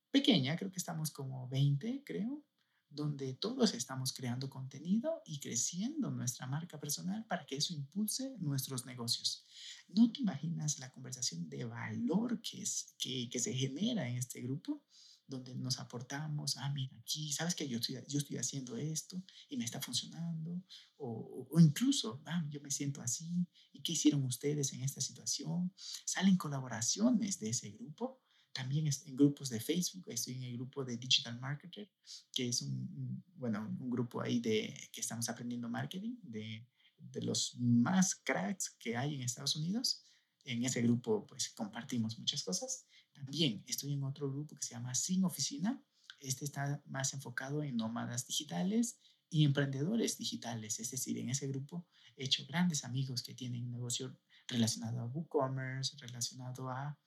pequeña, 0.09 0.55
creo 0.57 0.71
que 0.71 0.79
estamos 0.79 1.11
como 1.11 1.47
20, 1.47 2.03
creo, 2.03 2.43
donde 2.89 3.33
todos 3.35 3.73
estamos 3.73 4.13
creando 4.13 4.49
contenido 4.49 5.21
y 5.25 5.39
creciendo 5.39 6.11
nuestra 6.11 6.45
marca 6.45 6.79
personal 6.79 7.25
para 7.25 7.45
que 7.45 7.55
eso 7.55 7.73
impulse 7.73 8.35
nuestros 8.39 8.85
negocios. 8.85 9.45
No 9.87 10.11
te 10.11 10.21
imaginas 10.21 10.79
la 10.79 10.91
conversación 10.91 11.47
de 11.47 11.63
valor 11.65 12.41
que, 12.41 12.61
es, 12.61 12.95
que, 12.97 13.29
que 13.29 13.39
se 13.39 13.53
genera 13.53 14.09
en 14.09 14.17
este 14.17 14.41
grupo, 14.41 14.83
donde 15.27 15.55
nos 15.55 15.79
aportamos, 15.79 16.57
ah, 16.57 16.69
mira, 16.69 16.97
aquí, 16.97 17.31
sabes 17.31 17.55
que 17.55 17.67
yo 17.67 17.77
estoy, 17.77 17.97
yo 18.07 18.19
estoy 18.19 18.37
haciendo 18.37 18.75
esto 18.75 19.21
y 19.49 19.57
me 19.57 19.65
está 19.65 19.81
funcionando, 19.81 20.61
o, 20.97 21.47
incluso, 21.59 22.21
ah, 22.25 22.45
yo 22.49 22.59
me 22.61 22.71
siento 22.71 23.01
así, 23.01 23.47
¿y 23.71 23.81
qué 23.81 23.93
hicieron 23.93 24.23
ustedes 24.25 24.73
en 24.73 24.81
esta 24.81 25.01
situación? 25.01 25.73
Salen 26.05 26.37
colaboraciones 26.37 27.39
de 27.39 27.49
ese 27.49 27.71
grupo 27.71 28.21
también 28.53 28.87
en 28.87 29.15
grupos 29.15 29.49
de 29.49 29.59
Facebook, 29.59 30.05
estoy 30.07 30.35
en 30.35 30.43
el 30.43 30.53
grupo 30.53 30.83
de 30.83 30.97
Digital 30.97 31.39
Marketer, 31.39 31.89
que 32.33 32.49
es 32.49 32.61
un, 32.61 33.23
bueno, 33.35 33.65
un 33.79 33.89
grupo 33.89 34.21
ahí 34.21 34.39
de 34.41 34.89
que 34.91 35.01
estamos 35.01 35.29
aprendiendo 35.29 35.69
marketing, 35.69 36.17
de, 36.21 36.67
de 36.97 37.21
los 37.21 37.55
más 37.57 38.15
cracks 38.15 38.75
que 38.77 38.97
hay 38.97 39.15
en 39.15 39.21
Estados 39.21 39.55
Unidos. 39.55 40.03
En 40.43 40.65
ese 40.65 40.81
grupo, 40.81 41.25
pues 41.27 41.49
compartimos 41.49 42.17
muchas 42.17 42.43
cosas. 42.43 42.85
También 43.21 43.63
estoy 43.67 43.93
en 43.93 44.03
otro 44.03 44.31
grupo 44.31 44.55
que 44.55 44.65
se 44.65 44.73
llama 44.73 44.95
Sin 44.95 45.23
Oficina. 45.23 45.79
Este 46.19 46.43
está 46.43 46.81
más 46.87 47.13
enfocado 47.13 47.61
en 47.61 47.77
nómadas 47.77 48.25
digitales 48.25 48.97
y 49.29 49.45
emprendedores 49.45 50.17
digitales. 50.17 50.79
Es 50.79 50.89
decir, 50.89 51.19
en 51.19 51.29
ese 51.29 51.47
grupo 51.47 51.85
he 52.17 52.25
hecho 52.25 52.45
grandes 52.47 52.83
amigos 52.83 53.21
que 53.21 53.35
tienen 53.35 53.69
negocio 53.69 54.17
relacionado 54.47 54.99
a 54.99 55.05
WooCommerce, 55.05 55.97
relacionado 55.97 56.69
a 56.69 56.97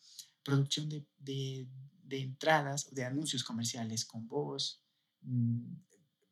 producción 0.44 0.88
de, 0.88 1.04
de, 1.18 1.68
de 2.04 2.20
entradas, 2.20 2.94
de 2.94 3.04
anuncios 3.04 3.42
comerciales 3.42 4.04
con 4.04 4.28
voz, 4.28 4.80
mm, 5.22 5.74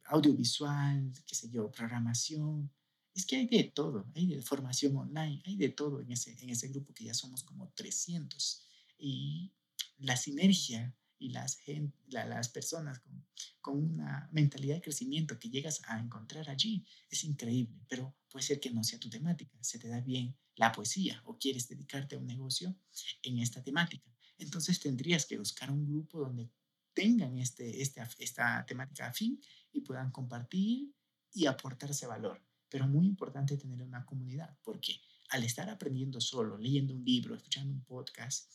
audiovisual, 0.05 1.13
qué 1.27 1.35
sé 1.35 1.51
yo, 1.51 1.73
programación. 1.73 2.71
Es 3.15 3.27
que 3.27 3.37
hay 3.37 3.49
de 3.49 3.65
todo, 3.65 4.07
hay 4.15 4.27
de 4.27 4.43
formación 4.43 4.97
online, 4.97 5.43
hay 5.45 5.57
de 5.57 5.71
todo 5.71 6.01
en 6.01 6.13
ese, 6.13 6.41
en 6.41 6.51
ese 6.51 6.69
grupo 6.69 6.95
que 6.95 7.05
ya 7.05 7.15
somos 7.15 7.43
como 7.43 7.73
300. 7.75 8.63
Y 8.97 9.53
la 9.99 10.17
sinergia 10.17 10.95
y 11.19 11.31
las, 11.31 11.59
las 12.09 12.49
personas 12.49 12.99
con, 12.99 13.25
con, 13.61 13.79
una 13.79 14.29
mentalidad 14.33 14.77
de 14.77 14.83
crecimiento 14.83 15.39
que 15.39 15.51
llegas 15.51 15.81
a 15.87 16.01
encontrar 16.01 16.51
allí 16.51 16.85
es 17.09 17.23
increíble, 17.25 17.81
pero 17.89 18.17
puede 18.29 18.45
ser 18.45 18.59
que 18.59 18.71
no 18.71 18.83
sea 18.83 18.99
tu 18.99 19.09
temática, 19.09 19.57
se 19.61 19.79
te 19.79 19.89
da 19.89 20.01
bien 20.01 20.37
la 20.57 20.73
poesía 20.73 21.23
o 21.25 21.39
quieres 21.39 21.69
dedicarte 21.69 22.17
a 22.17 22.19
un 22.19 22.27
negocio 22.27 22.77
en 23.23 23.39
esta 23.39 23.63
temática. 23.63 24.13
Entonces 24.39 24.81
tendrías 24.81 25.27
que 25.27 25.39
buscar 25.39 25.71
un 25.71 25.87
grupo 25.87 26.19
donde 26.19 26.51
tengan 26.93 27.39
este, 27.39 27.81
este, 27.81 28.03
esta 28.19 28.65
temática 28.67 29.07
afín 29.07 29.41
y 29.73 29.81
puedan 29.81 30.11
compartir 30.11 30.93
y 31.33 31.47
aportarse 31.47 32.07
valor. 32.07 32.43
Pero 32.69 32.87
muy 32.89 33.07
importante 33.07 33.57
tener 33.57 33.83
una 33.83 34.05
comunidad, 34.05 34.57
porque 34.63 35.01
al 35.31 35.45
estar 35.45 35.69
aprendiendo 35.69 36.21
solo, 36.21 36.59
leyendo 36.59 36.95
un 36.95 37.05
libro, 37.05 37.35
escuchando 37.35 37.73
un 37.73 37.85
podcast, 37.85 38.51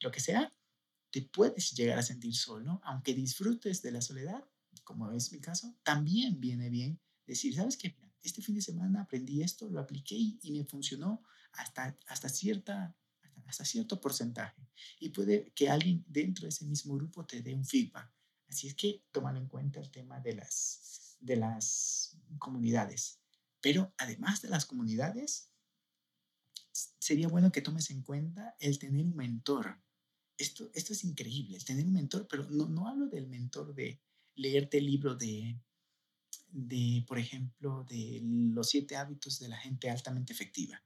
lo 0.00 0.10
que 0.10 0.20
sea, 0.20 0.52
te 1.10 1.22
puedes 1.22 1.72
llegar 1.72 1.98
a 1.98 2.02
sentir 2.02 2.34
solo, 2.34 2.80
aunque 2.84 3.14
disfrutes 3.14 3.82
de 3.82 3.92
la 3.92 4.00
soledad, 4.00 4.44
como 4.84 5.10
es 5.12 5.32
mi 5.32 5.40
caso, 5.40 5.76
también 5.82 6.40
viene 6.40 6.70
bien 6.70 7.00
decir, 7.26 7.54
¿sabes 7.54 7.76
qué? 7.76 7.96
este 8.22 8.42
fin 8.42 8.54
de 8.54 8.62
semana 8.62 9.02
aprendí 9.02 9.42
esto, 9.42 9.68
lo 9.68 9.80
apliqué 9.80 10.16
y, 10.16 10.52
me 10.52 10.64
funcionó 10.64 11.22
hasta, 11.52 11.96
hasta, 12.06 12.28
cierta, 12.28 12.96
hasta 13.46 13.64
cierto 13.64 14.00
porcentaje. 14.00 14.68
Y 15.00 15.10
puede 15.10 15.52
que 15.52 15.70
alguien 15.70 16.04
dentro 16.08 16.42
de 16.42 16.50
ese 16.50 16.64
mismo 16.64 16.94
grupo 16.94 17.24
te 17.24 17.42
dé 17.42 17.54
un 17.54 17.64
feedback. 17.64 18.10
Así 18.48 18.68
es 18.68 18.74
que 18.74 19.04
tómalo 19.12 19.38
en 19.38 19.46
cuenta 19.46 19.80
el 19.80 19.90
tema 19.90 20.20
de 20.20 20.34
las, 20.34 21.16
de 21.20 21.36
las 21.36 22.16
comunidades. 22.38 23.20
Pero 23.60 23.92
además 23.98 24.42
de 24.42 24.48
las 24.48 24.64
comunidades, 24.64 25.50
sería 26.98 27.28
bueno 27.28 27.52
que 27.52 27.62
tomes 27.62 27.90
en 27.90 28.02
cuenta 28.02 28.56
el 28.60 28.78
tener 28.78 29.04
un 29.04 29.16
mentor 29.16 29.80
esto, 30.38 30.70
esto 30.72 30.92
es 30.92 31.04
increíble, 31.04 31.58
tener 31.58 31.84
un 31.84 31.92
mentor, 31.92 32.26
pero 32.28 32.48
no, 32.50 32.66
no 32.66 32.88
hablo 32.88 33.08
del 33.08 33.26
mentor 33.26 33.74
de 33.74 34.00
leerte 34.36 34.78
el 34.78 34.86
libro 34.86 35.14
de, 35.16 35.60
de, 36.50 37.04
por 37.06 37.18
ejemplo, 37.18 37.84
de 37.88 38.20
los 38.22 38.70
siete 38.70 38.96
hábitos 38.96 39.38
de 39.40 39.48
la 39.48 39.58
gente 39.58 39.90
altamente 39.90 40.32
efectiva 40.32 40.82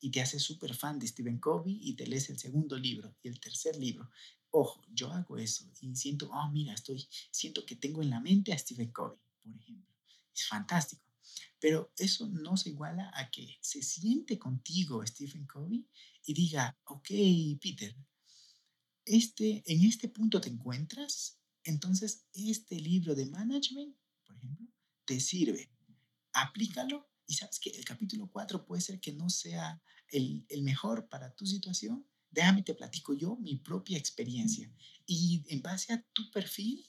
y 0.00 0.10
te 0.10 0.20
haces 0.20 0.42
súper 0.42 0.74
fan 0.74 0.98
de 0.98 1.06
Stephen 1.06 1.38
Covey 1.38 1.78
y 1.82 1.94
te 1.94 2.06
lees 2.06 2.30
el 2.30 2.38
segundo 2.38 2.76
libro 2.78 3.14
y 3.22 3.28
el 3.28 3.40
tercer 3.40 3.76
libro. 3.76 4.10
Ojo, 4.50 4.82
yo 4.92 5.12
hago 5.12 5.38
eso 5.38 5.70
y 5.80 5.94
siento, 5.96 6.30
oh, 6.32 6.50
mira, 6.50 6.74
estoy, 6.74 7.06
siento 7.30 7.64
que 7.64 7.76
tengo 7.76 8.02
en 8.02 8.10
la 8.10 8.20
mente 8.20 8.52
a 8.52 8.58
Stephen 8.58 8.90
Covey, 8.90 9.18
por 9.42 9.54
ejemplo. 9.54 9.94
Es 10.34 10.46
fantástico. 10.46 11.02
Pero 11.58 11.92
eso 11.96 12.26
no 12.28 12.56
se 12.56 12.70
iguala 12.70 13.10
a 13.14 13.30
que 13.30 13.56
se 13.60 13.82
siente 13.82 14.38
contigo 14.38 15.04
Stephen 15.06 15.46
Covey 15.46 15.86
y 16.24 16.34
diga, 16.34 16.78
ok, 16.84 17.08
Peter, 17.60 17.94
este, 19.06 19.62
en 19.66 19.84
este 19.84 20.08
punto 20.08 20.40
te 20.40 20.48
encuentras, 20.48 21.38
entonces 21.64 22.26
este 22.34 22.78
libro 22.80 23.14
de 23.14 23.26
management, 23.26 23.96
por 24.26 24.36
ejemplo, 24.36 24.66
te 25.04 25.20
sirve. 25.20 25.70
Aplícalo 26.32 27.08
y 27.26 27.34
sabes 27.34 27.58
que 27.58 27.70
el 27.70 27.84
capítulo 27.84 28.28
4 28.30 28.66
puede 28.66 28.82
ser 28.82 29.00
que 29.00 29.12
no 29.12 29.30
sea 29.30 29.80
el, 30.08 30.44
el 30.48 30.62
mejor 30.62 31.08
para 31.08 31.34
tu 31.34 31.46
situación. 31.46 32.06
Déjame 32.30 32.62
te 32.62 32.74
platico 32.74 33.14
yo 33.14 33.36
mi 33.36 33.56
propia 33.56 33.96
experiencia 33.96 34.70
y 35.06 35.44
en 35.48 35.62
base 35.62 35.92
a 35.92 36.02
tu 36.12 36.30
perfil 36.30 36.84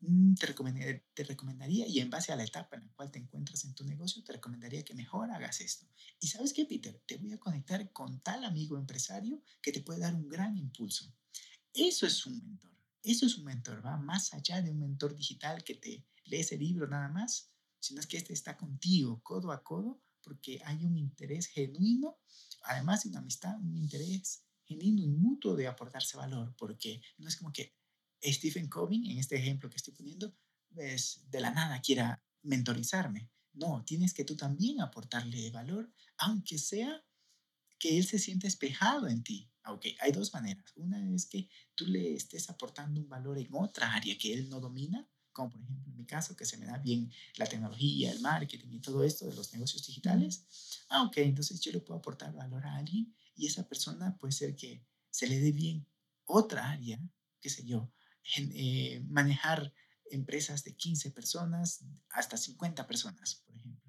mm, 0.00 0.34
te 0.34 1.24
recomendaría, 1.24 1.86
y 1.86 2.00
en 2.00 2.10
base 2.10 2.32
a 2.32 2.36
la 2.36 2.44
etapa 2.44 2.76
en 2.76 2.84
la 2.84 2.92
cual 2.92 3.10
te 3.10 3.18
encuentras 3.18 3.64
en 3.64 3.74
tu 3.74 3.84
negocio, 3.84 4.22
te 4.22 4.34
recomendaría 4.34 4.84
que 4.84 4.94
mejor 4.94 5.30
hagas 5.30 5.60
esto. 5.60 5.86
Y 6.20 6.28
sabes 6.28 6.52
qué, 6.52 6.66
Peter, 6.66 7.02
te 7.06 7.16
voy 7.16 7.32
a 7.32 7.38
conectar 7.38 7.90
con 7.92 8.20
tal 8.20 8.44
amigo 8.44 8.76
empresario 8.76 9.42
que 9.62 9.72
te 9.72 9.80
puede 9.80 10.00
dar 10.00 10.14
un 10.14 10.28
gran 10.28 10.56
impulso. 10.56 11.12
Eso 11.74 12.06
es 12.06 12.26
un 12.26 12.38
mentor. 12.38 12.70
Eso 13.02 13.26
es 13.26 13.38
un 13.38 13.44
mentor, 13.44 13.84
va 13.84 13.96
más 13.96 14.34
allá 14.34 14.60
de 14.60 14.70
un 14.70 14.80
mentor 14.80 15.14
digital 15.14 15.62
que 15.62 15.74
te 15.74 16.04
lee 16.24 16.40
ese 16.40 16.58
libro 16.58 16.86
nada 16.86 17.08
más, 17.08 17.50
sino 17.78 18.00
es 18.00 18.06
que 18.06 18.16
este 18.16 18.32
está 18.32 18.56
contigo 18.56 19.22
codo 19.22 19.52
a 19.52 19.62
codo 19.62 20.02
porque 20.22 20.60
hay 20.64 20.84
un 20.84 20.96
interés 20.96 21.46
genuino, 21.46 22.18
además 22.64 23.02
de 23.02 23.10
una 23.10 23.20
amistad, 23.20 23.56
un 23.60 23.76
interés 23.76 24.44
genuino 24.64 25.02
y 25.02 25.08
mutuo 25.08 25.56
de 25.56 25.66
aportarse 25.66 26.16
valor, 26.16 26.54
porque 26.58 27.00
no 27.16 27.28
es 27.28 27.36
como 27.36 27.52
que 27.52 27.74
Stephen 28.22 28.68
Covey, 28.68 29.10
en 29.10 29.18
este 29.18 29.36
ejemplo 29.36 29.70
que 29.70 29.76
estoy 29.76 29.94
poniendo, 29.94 30.34
es 30.76 31.22
de 31.30 31.40
la 31.40 31.50
nada 31.50 31.80
quiera 31.80 32.22
mentorizarme. 32.42 33.30
No, 33.54 33.84
tienes 33.84 34.12
que 34.12 34.24
tú 34.24 34.36
también 34.36 34.80
aportarle 34.80 35.50
valor, 35.50 35.90
aunque 36.18 36.58
sea 36.58 37.02
que 37.78 37.96
él 37.98 38.06
se 38.06 38.18
siente 38.18 38.46
espejado 38.46 39.08
en 39.08 39.22
ti. 39.22 39.50
Ok, 39.66 39.86
hay 40.00 40.12
dos 40.12 40.32
maneras. 40.32 40.72
Una 40.76 40.98
es 41.14 41.26
que 41.26 41.48
tú 41.74 41.86
le 41.86 42.14
estés 42.14 42.48
aportando 42.50 43.00
un 43.00 43.08
valor 43.08 43.38
en 43.38 43.48
otra 43.52 43.92
área 43.94 44.16
que 44.16 44.32
él 44.32 44.48
no 44.48 44.60
domina, 44.60 45.08
como 45.32 45.50
por 45.50 45.60
ejemplo 45.62 45.90
en 45.90 45.96
mi 45.96 46.06
caso, 46.06 46.34
que 46.34 46.44
se 46.44 46.56
me 46.56 46.66
da 46.66 46.78
bien 46.78 47.12
la 47.36 47.46
tecnología, 47.46 48.10
el 48.10 48.20
marketing 48.20 48.72
y 48.72 48.80
todo 48.80 49.04
esto 49.04 49.26
de 49.26 49.34
los 49.34 49.52
negocios 49.52 49.86
digitales. 49.86 50.44
Ah, 50.88 51.02
ok, 51.04 51.18
entonces 51.18 51.60
yo 51.60 51.70
le 51.70 51.80
puedo 51.80 51.98
aportar 51.98 52.32
valor 52.34 52.66
a 52.66 52.76
alguien 52.76 53.14
y 53.36 53.46
esa 53.46 53.68
persona 53.68 54.16
puede 54.18 54.32
ser 54.32 54.56
que 54.56 54.84
se 55.10 55.26
le 55.26 55.38
dé 55.38 55.52
bien 55.52 55.86
otra 56.24 56.70
área, 56.70 57.00
qué 57.40 57.50
sé 57.50 57.64
yo, 57.64 57.92
eh, 58.36 59.00
manejar 59.08 59.72
empresas 60.10 60.64
de 60.64 60.74
15 60.74 61.10
personas 61.10 61.84
hasta 62.10 62.36
50 62.36 62.86
personas, 62.86 63.36
por 63.46 63.56
ejemplo. 63.56 63.87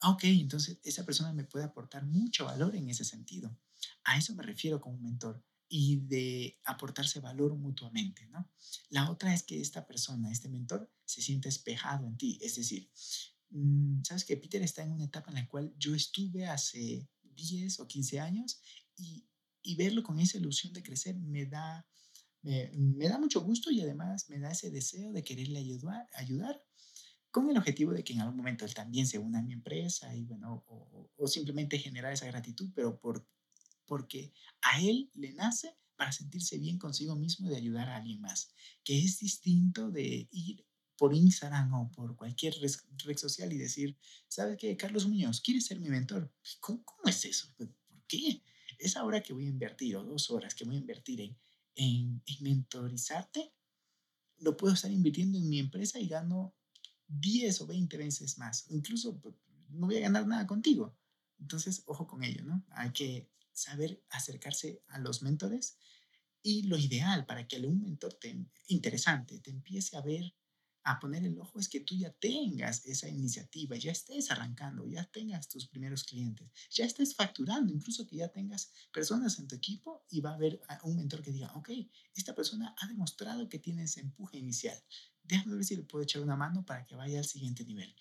Ah, 0.00 0.10
ok, 0.10 0.24
entonces 0.24 0.78
esa 0.82 1.04
persona 1.04 1.32
me 1.32 1.44
puede 1.44 1.64
aportar 1.64 2.04
mucho 2.06 2.44
valor 2.44 2.76
en 2.76 2.88
ese 2.88 3.04
sentido. 3.04 3.56
A 4.04 4.18
eso 4.18 4.34
me 4.34 4.42
refiero 4.42 4.80
con 4.80 4.94
un 4.94 5.02
mentor 5.02 5.42
y 5.68 5.96
de 6.06 6.60
aportarse 6.64 7.20
valor 7.20 7.56
mutuamente, 7.56 8.26
¿no? 8.28 8.50
La 8.90 9.10
otra 9.10 9.34
es 9.34 9.42
que 9.42 9.60
esta 9.60 9.86
persona, 9.86 10.30
este 10.30 10.48
mentor, 10.48 10.90
se 11.04 11.22
siente 11.22 11.48
espejado 11.48 12.06
en 12.06 12.16
ti, 12.16 12.38
es 12.40 12.56
decir, 12.56 12.90
mm, 13.50 14.02
sabes 14.04 14.24
que 14.24 14.36
Peter 14.36 14.62
está 14.62 14.82
en 14.82 14.92
una 14.92 15.04
etapa 15.04 15.30
en 15.30 15.36
la 15.36 15.48
cual 15.48 15.74
yo 15.78 15.94
estuve 15.94 16.46
hace 16.46 17.08
10 17.22 17.80
o 17.80 17.88
15 17.88 18.20
años 18.20 18.60
y, 18.96 19.26
y 19.62 19.74
verlo 19.76 20.02
con 20.02 20.20
esa 20.20 20.38
ilusión 20.38 20.72
de 20.72 20.82
crecer 20.82 21.16
me 21.18 21.46
da, 21.46 21.86
me, 22.42 23.08
da 23.08 23.18
mucho 23.18 23.42
gusto 23.42 23.70
y 23.70 23.80
además 23.80 24.28
me 24.30 24.38
da 24.38 24.52
ese 24.52 24.70
deseo 24.70 25.12
de 25.12 25.24
quererle 25.24 25.58
ayudar, 25.58 26.08
ayudar 26.14 26.62
con 27.36 27.50
el 27.50 27.58
objetivo 27.58 27.92
de 27.92 28.02
que 28.02 28.14
en 28.14 28.20
algún 28.20 28.38
momento 28.38 28.64
él 28.64 28.72
también 28.72 29.06
se 29.06 29.18
una 29.18 29.40
a 29.40 29.42
mi 29.42 29.52
empresa 29.52 30.16
y 30.16 30.24
bueno, 30.24 30.64
o, 30.68 31.28
simplemente 31.28 31.78
generar 31.78 32.10
esa 32.10 32.24
gratitud, 32.24 32.70
pero 32.74 32.98
por 32.98 33.28
porque 33.84 34.32
a 34.62 34.80
él 34.80 35.10
le 35.12 35.34
nace 35.34 35.76
para 35.96 36.12
sentirse 36.12 36.56
bien 36.56 36.78
consigo 36.78 37.14
mismo 37.14 37.50
de 37.50 37.56
ayudar 37.56 37.90
a 37.90 37.96
alguien 37.96 38.22
más, 38.22 38.54
que 38.82 38.98
es 38.98 39.18
distinto 39.18 39.90
de 39.90 40.26
ir 40.30 40.64
por 40.96 41.14
Instagram 41.14 41.74
o 41.74 41.92
por 41.92 42.16
cualquier 42.16 42.54
red 43.04 43.18
social 43.18 43.52
y 43.52 43.58
decir, 43.58 43.98
¿sabes 44.28 44.56
qué? 44.56 44.74
Carlos 44.74 45.06
Muñoz, 45.06 45.42
¿quieres 45.42 45.66
ser 45.66 45.78
mi 45.78 45.90
mentor? 45.90 46.32
¿Cómo, 46.60 46.82
es 47.04 47.22
eso? 47.26 47.52
¿Por 47.58 47.68
qué? 48.08 48.42
Esa 48.78 49.04
hora 49.04 49.22
que 49.22 49.34
voy 49.34 49.44
a 49.44 49.50
invertir 49.50 49.94
o 49.96 50.04
dos 50.04 50.30
horas 50.30 50.54
que 50.54 50.64
voy 50.64 50.76
a 50.76 50.78
invertir 50.78 51.20
en, 51.20 51.36
en, 51.74 52.22
en 52.24 52.36
mentorizarte, 52.40 53.52
lo 54.38 54.56
puedo 54.56 54.72
estar 54.72 54.90
invirtiendo 54.90 55.36
en 55.36 55.50
mi 55.50 55.58
empresa 55.58 56.00
y 56.00 56.08
gano 56.08 56.55
10 57.08 57.60
o 57.60 57.66
20 57.66 57.96
veces 57.96 58.38
más. 58.38 58.66
Incluso 58.70 59.18
pues, 59.20 59.34
no 59.70 59.86
voy 59.86 59.96
a 59.96 60.00
ganar 60.00 60.26
nada 60.26 60.46
contigo. 60.46 60.96
Entonces, 61.38 61.82
ojo 61.86 62.06
con 62.06 62.24
ello, 62.24 62.44
¿no? 62.44 62.64
Hay 62.70 62.92
que 62.92 63.30
saber 63.52 64.02
acercarse 64.10 64.82
a 64.88 64.98
los 64.98 65.22
mentores 65.22 65.78
y 66.42 66.62
lo 66.62 66.78
ideal 66.78 67.26
para 67.26 67.48
que 67.48 67.58
un 67.58 67.82
mentor 67.82 68.14
te, 68.14 68.46
interesante 68.68 69.40
te 69.40 69.50
empiece 69.50 69.96
a 69.96 70.00
ver, 70.00 70.34
a 70.84 71.00
poner 71.00 71.24
el 71.24 71.36
ojo, 71.40 71.58
es 71.58 71.68
que 71.68 71.80
tú 71.80 71.96
ya 71.96 72.12
tengas 72.12 72.86
esa 72.86 73.08
iniciativa, 73.08 73.76
ya 73.76 73.90
estés 73.90 74.30
arrancando, 74.30 74.86
ya 74.86 75.04
tengas 75.04 75.48
tus 75.48 75.66
primeros 75.66 76.04
clientes, 76.04 76.48
ya 76.70 76.84
estés 76.84 77.16
facturando, 77.16 77.72
incluso 77.72 78.06
que 78.06 78.18
ya 78.18 78.28
tengas 78.28 78.70
personas 78.92 79.40
en 79.40 79.48
tu 79.48 79.56
equipo 79.56 80.04
y 80.08 80.20
va 80.20 80.30
a 80.30 80.34
haber 80.34 80.60
un 80.84 80.94
mentor 80.94 81.22
que 81.22 81.32
diga, 81.32 81.52
ok, 81.54 81.70
esta 82.14 82.36
persona 82.36 82.72
ha 82.78 82.86
demostrado 82.86 83.48
que 83.48 83.58
tiene 83.58 83.82
ese 83.82 83.98
empuje 83.98 84.38
inicial, 84.38 84.80
déjame 85.26 85.56
ver 85.56 85.64
si 85.64 85.76
le 85.76 85.82
puedo 85.82 86.02
echar 86.02 86.22
una 86.22 86.36
mano 86.36 86.64
para 86.64 86.86
que 86.86 86.96
vaya 86.96 87.18
al 87.18 87.24
siguiente 87.24 87.64
nivel. 87.64 87.94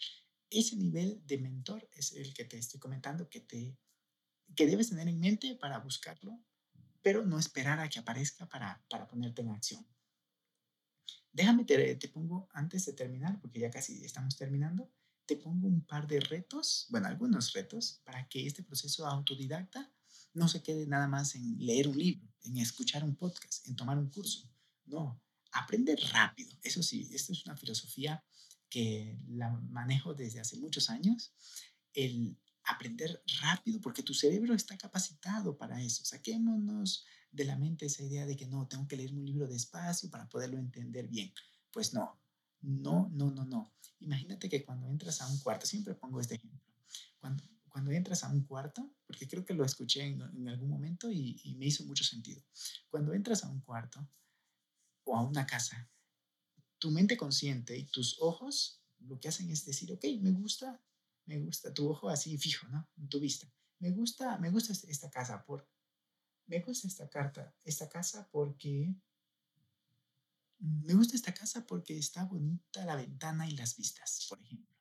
Ese 0.50 0.76
nivel 0.76 1.22
de 1.26 1.38
mentor 1.38 1.90
es 1.94 2.14
el 2.14 2.34
que 2.34 2.46
te 2.46 2.58
estoy 2.58 2.80
comentando 2.80 3.30
que 3.30 3.42
te 3.42 3.78
que 4.56 4.68
debes 4.68 4.90
tener 4.90 5.08
en 5.08 5.20
mente 5.20 5.56
para 5.56 5.80
buscarlo, 5.80 6.40
pero 7.02 7.26
no 7.26 7.40
esperar 7.40 7.80
a 7.80 7.90
que 7.90 8.00
aparezca 8.00 8.48
para, 8.48 8.84
para 8.90 9.08
ponerte 9.08 9.42
en 9.42 9.50
acción. 9.50 9.86
Déjame, 11.32 11.66
te, 11.66 11.96
te 11.96 12.08
pongo, 12.08 12.48
antes 12.54 12.86
de 12.86 12.94
terminar, 12.94 13.42
porque 13.42 13.60
ya 13.60 13.70
casi 13.70 14.06
estamos 14.06 14.38
terminando, 14.38 14.92
te 15.26 15.36
pongo 15.36 15.68
un 15.68 15.84
par 15.86 16.08
de 16.08 16.20
retos, 16.20 16.86
bueno, 16.90 17.08
algunos 17.08 17.54
retos, 17.54 18.02
para 18.06 18.28
que 18.30 18.46
este 18.46 18.64
proceso 18.64 19.06
autodidacta 19.08 19.92
no 20.34 20.48
se 20.48 20.62
quede 20.62 20.86
nada 20.86 21.08
más 21.08 21.36
en 21.36 21.58
leer 21.58 21.88
un 21.88 21.98
libro, 21.98 22.28
en 22.44 22.58
escuchar 22.58 23.04
un 23.04 23.16
podcast, 23.16 23.68
en 23.68 23.76
tomar 23.76 23.98
un 23.98 24.10
curso. 24.10 24.50
No, 24.86 25.22
aprende 25.56 25.96
rápido. 26.12 26.58
Eso 26.62 26.84
sí, 26.84 27.10
esta 27.12 27.32
es 27.32 27.46
una 27.46 27.56
filosofía 27.56 28.24
que 28.70 29.18
la 29.28 29.50
manejo 29.52 30.14
desde 30.14 30.40
hace 30.40 30.58
muchos 30.58 30.90
años. 30.90 31.34
El 31.94 32.38
aprender 32.66 33.24
rápido 33.42 33.80
porque 33.80 34.04
tu 34.04 34.14
cerebro 34.14 34.54
está 34.54 34.78
capacitado 34.78 35.58
para 35.58 35.82
eso. 35.82 36.04
Saquémonos 36.04 37.06
de 37.32 37.46
la 37.46 37.58
mente 37.58 37.86
esa 37.86 38.04
idea 38.04 38.26
de 38.26 38.36
que 38.36 38.48
no, 38.48 38.68
tengo 38.68 38.88
que 38.88 38.98
leer 38.98 39.14
un 39.14 39.26
libro 39.26 39.48
despacio 39.48 40.10
para 40.10 40.28
poderlo 40.28 40.58
entender 40.58 41.08
bien. 41.08 41.34
Pues 41.72 41.94
no, 41.94 42.20
no, 42.62 43.10
no, 43.14 43.32
no, 43.32 43.46
no. 43.46 43.74
Imagínate 44.00 44.50
que 44.50 44.66
cuando 44.66 44.88
entras 44.90 45.22
a 45.22 45.28
un 45.28 45.40
cuarto, 45.40 45.66
siempre 45.66 45.96
pongo 45.96 46.20
este 46.20 46.36
ejemplo, 46.36 46.74
cuando, 47.18 47.44
cuando 47.70 47.92
entras 47.92 48.24
a 48.24 48.30
un 48.30 48.44
cuarto, 48.44 48.94
porque 49.08 49.28
creo 49.28 49.46
que 49.46 49.54
lo 49.54 49.64
escuché 49.64 50.04
en, 50.04 50.22
en 50.22 50.50
algún 50.50 50.70
momento 50.70 51.10
y, 51.10 51.40
y 51.44 51.56
me 51.56 51.68
hizo 51.68 51.86
mucho 51.86 52.04
sentido, 52.04 52.44
cuando 52.90 53.14
entras 53.14 53.44
a 53.46 53.50
un 53.50 53.62
cuarto 53.62 54.06
o 55.06 55.16
a 55.16 55.22
una 55.22 55.46
casa, 55.46 55.90
tu 56.78 56.92
mente 56.92 57.16
consciente 57.16 57.78
y 57.78 57.86
tus 57.86 58.18
ojos 58.20 58.82
lo 59.00 59.20
que 59.20 59.30
hacen 59.30 59.50
es 59.50 59.66
decir, 59.66 59.92
ok, 59.92 60.04
me 60.22 60.32
gusta 60.32 60.82
me 61.26 61.40
gusta 61.40 61.74
tu 61.74 61.90
ojo 61.90 62.10
así 62.10 62.38
fijo, 62.38 62.68
¿no? 62.68 62.88
Tu 63.10 63.20
vista. 63.20 63.52
Me 63.80 63.92
gusta, 63.92 64.38
me 64.38 64.50
gusta 64.50 64.74
este, 64.74 64.90
esta 64.92 65.10
casa 65.10 65.44
por, 65.44 65.68
me 66.48 66.60
gusta 66.62 66.88
esta 66.88 67.10
carta, 67.10 67.54
esta 67.64 67.90
casa 67.90 68.30
porque, 68.32 68.96
me 70.60 70.94
gusta 70.94 71.16
esta 71.16 71.34
casa 71.34 71.66
porque 71.66 71.98
está 71.98 72.24
bonita 72.26 72.86
la 72.86 72.96
ventana 72.96 73.48
y 73.50 73.52
las 73.52 73.76
vistas, 73.76 74.26
por 74.30 74.40
ejemplo. 74.42 74.75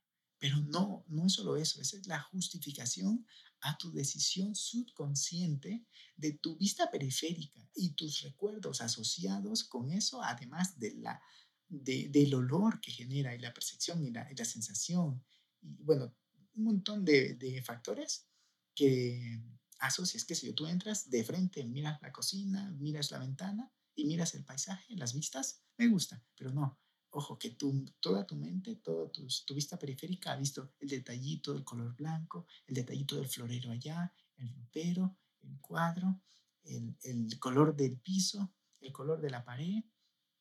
Pero 0.44 0.60
no, 0.60 1.06
no 1.08 1.24
es 1.24 1.32
solo 1.32 1.56
eso, 1.56 1.80
esa 1.80 1.96
es 1.96 2.06
la 2.06 2.20
justificación 2.20 3.26
a 3.62 3.78
tu 3.78 3.90
decisión 3.90 4.54
subconsciente 4.54 5.86
de 6.16 6.32
tu 6.32 6.58
vista 6.58 6.90
periférica 6.90 7.66
y 7.74 7.94
tus 7.94 8.20
recuerdos 8.20 8.82
asociados 8.82 9.64
con 9.64 9.90
eso, 9.90 10.22
además 10.22 10.78
de 10.78 10.96
la, 10.96 11.18
de, 11.66 12.10
del 12.10 12.34
olor 12.34 12.78
que 12.82 12.90
genera 12.90 13.34
y 13.34 13.38
la 13.38 13.54
percepción 13.54 14.04
y 14.04 14.10
la, 14.10 14.28
la 14.36 14.44
sensación. 14.44 15.24
Y 15.62 15.82
bueno, 15.82 16.14
un 16.56 16.64
montón 16.64 17.06
de, 17.06 17.36
de 17.36 17.62
factores 17.62 18.28
que 18.74 19.40
asocias, 19.78 20.26
qué 20.26 20.34
sé 20.34 20.48
yo, 20.48 20.54
tú 20.54 20.66
entras 20.66 21.08
de 21.08 21.24
frente, 21.24 21.64
miras 21.64 22.02
la 22.02 22.12
cocina, 22.12 22.70
miras 22.72 23.10
la 23.10 23.18
ventana 23.18 23.72
y 23.94 24.04
miras 24.04 24.34
el 24.34 24.44
paisaje, 24.44 24.94
las 24.94 25.14
vistas, 25.14 25.62
me 25.78 25.88
gusta, 25.88 26.22
pero 26.36 26.52
no, 26.52 26.78
ojo, 27.14 27.38
que 27.38 27.50
tú, 27.50 27.84
toda 28.00 28.26
tu 28.26 28.36
mente, 28.36 28.76
toda 28.76 29.10
tu, 29.10 29.26
tu, 29.46 29.54
vista 29.54 29.78
periférica 29.78 30.32
ha 30.32 30.36
visto 30.36 30.74
el 30.80 30.88
detallito 30.88 31.52
del 31.52 31.64
color 31.64 31.94
blanco, 31.94 32.46
el 32.66 32.74
detallito 32.74 33.16
del 33.16 33.28
florero 33.28 33.70
allá, 33.70 34.12
el 34.36 34.52
ropero, 34.54 35.16
el 35.42 35.60
cuadro, 35.60 36.20
el, 36.64 36.96
el 37.02 37.38
color 37.38 37.76
del 37.76 37.98
piso, 37.98 38.52
el 38.80 38.92
color 38.92 39.20
de 39.20 39.30
la 39.30 39.44
pared, 39.44 39.84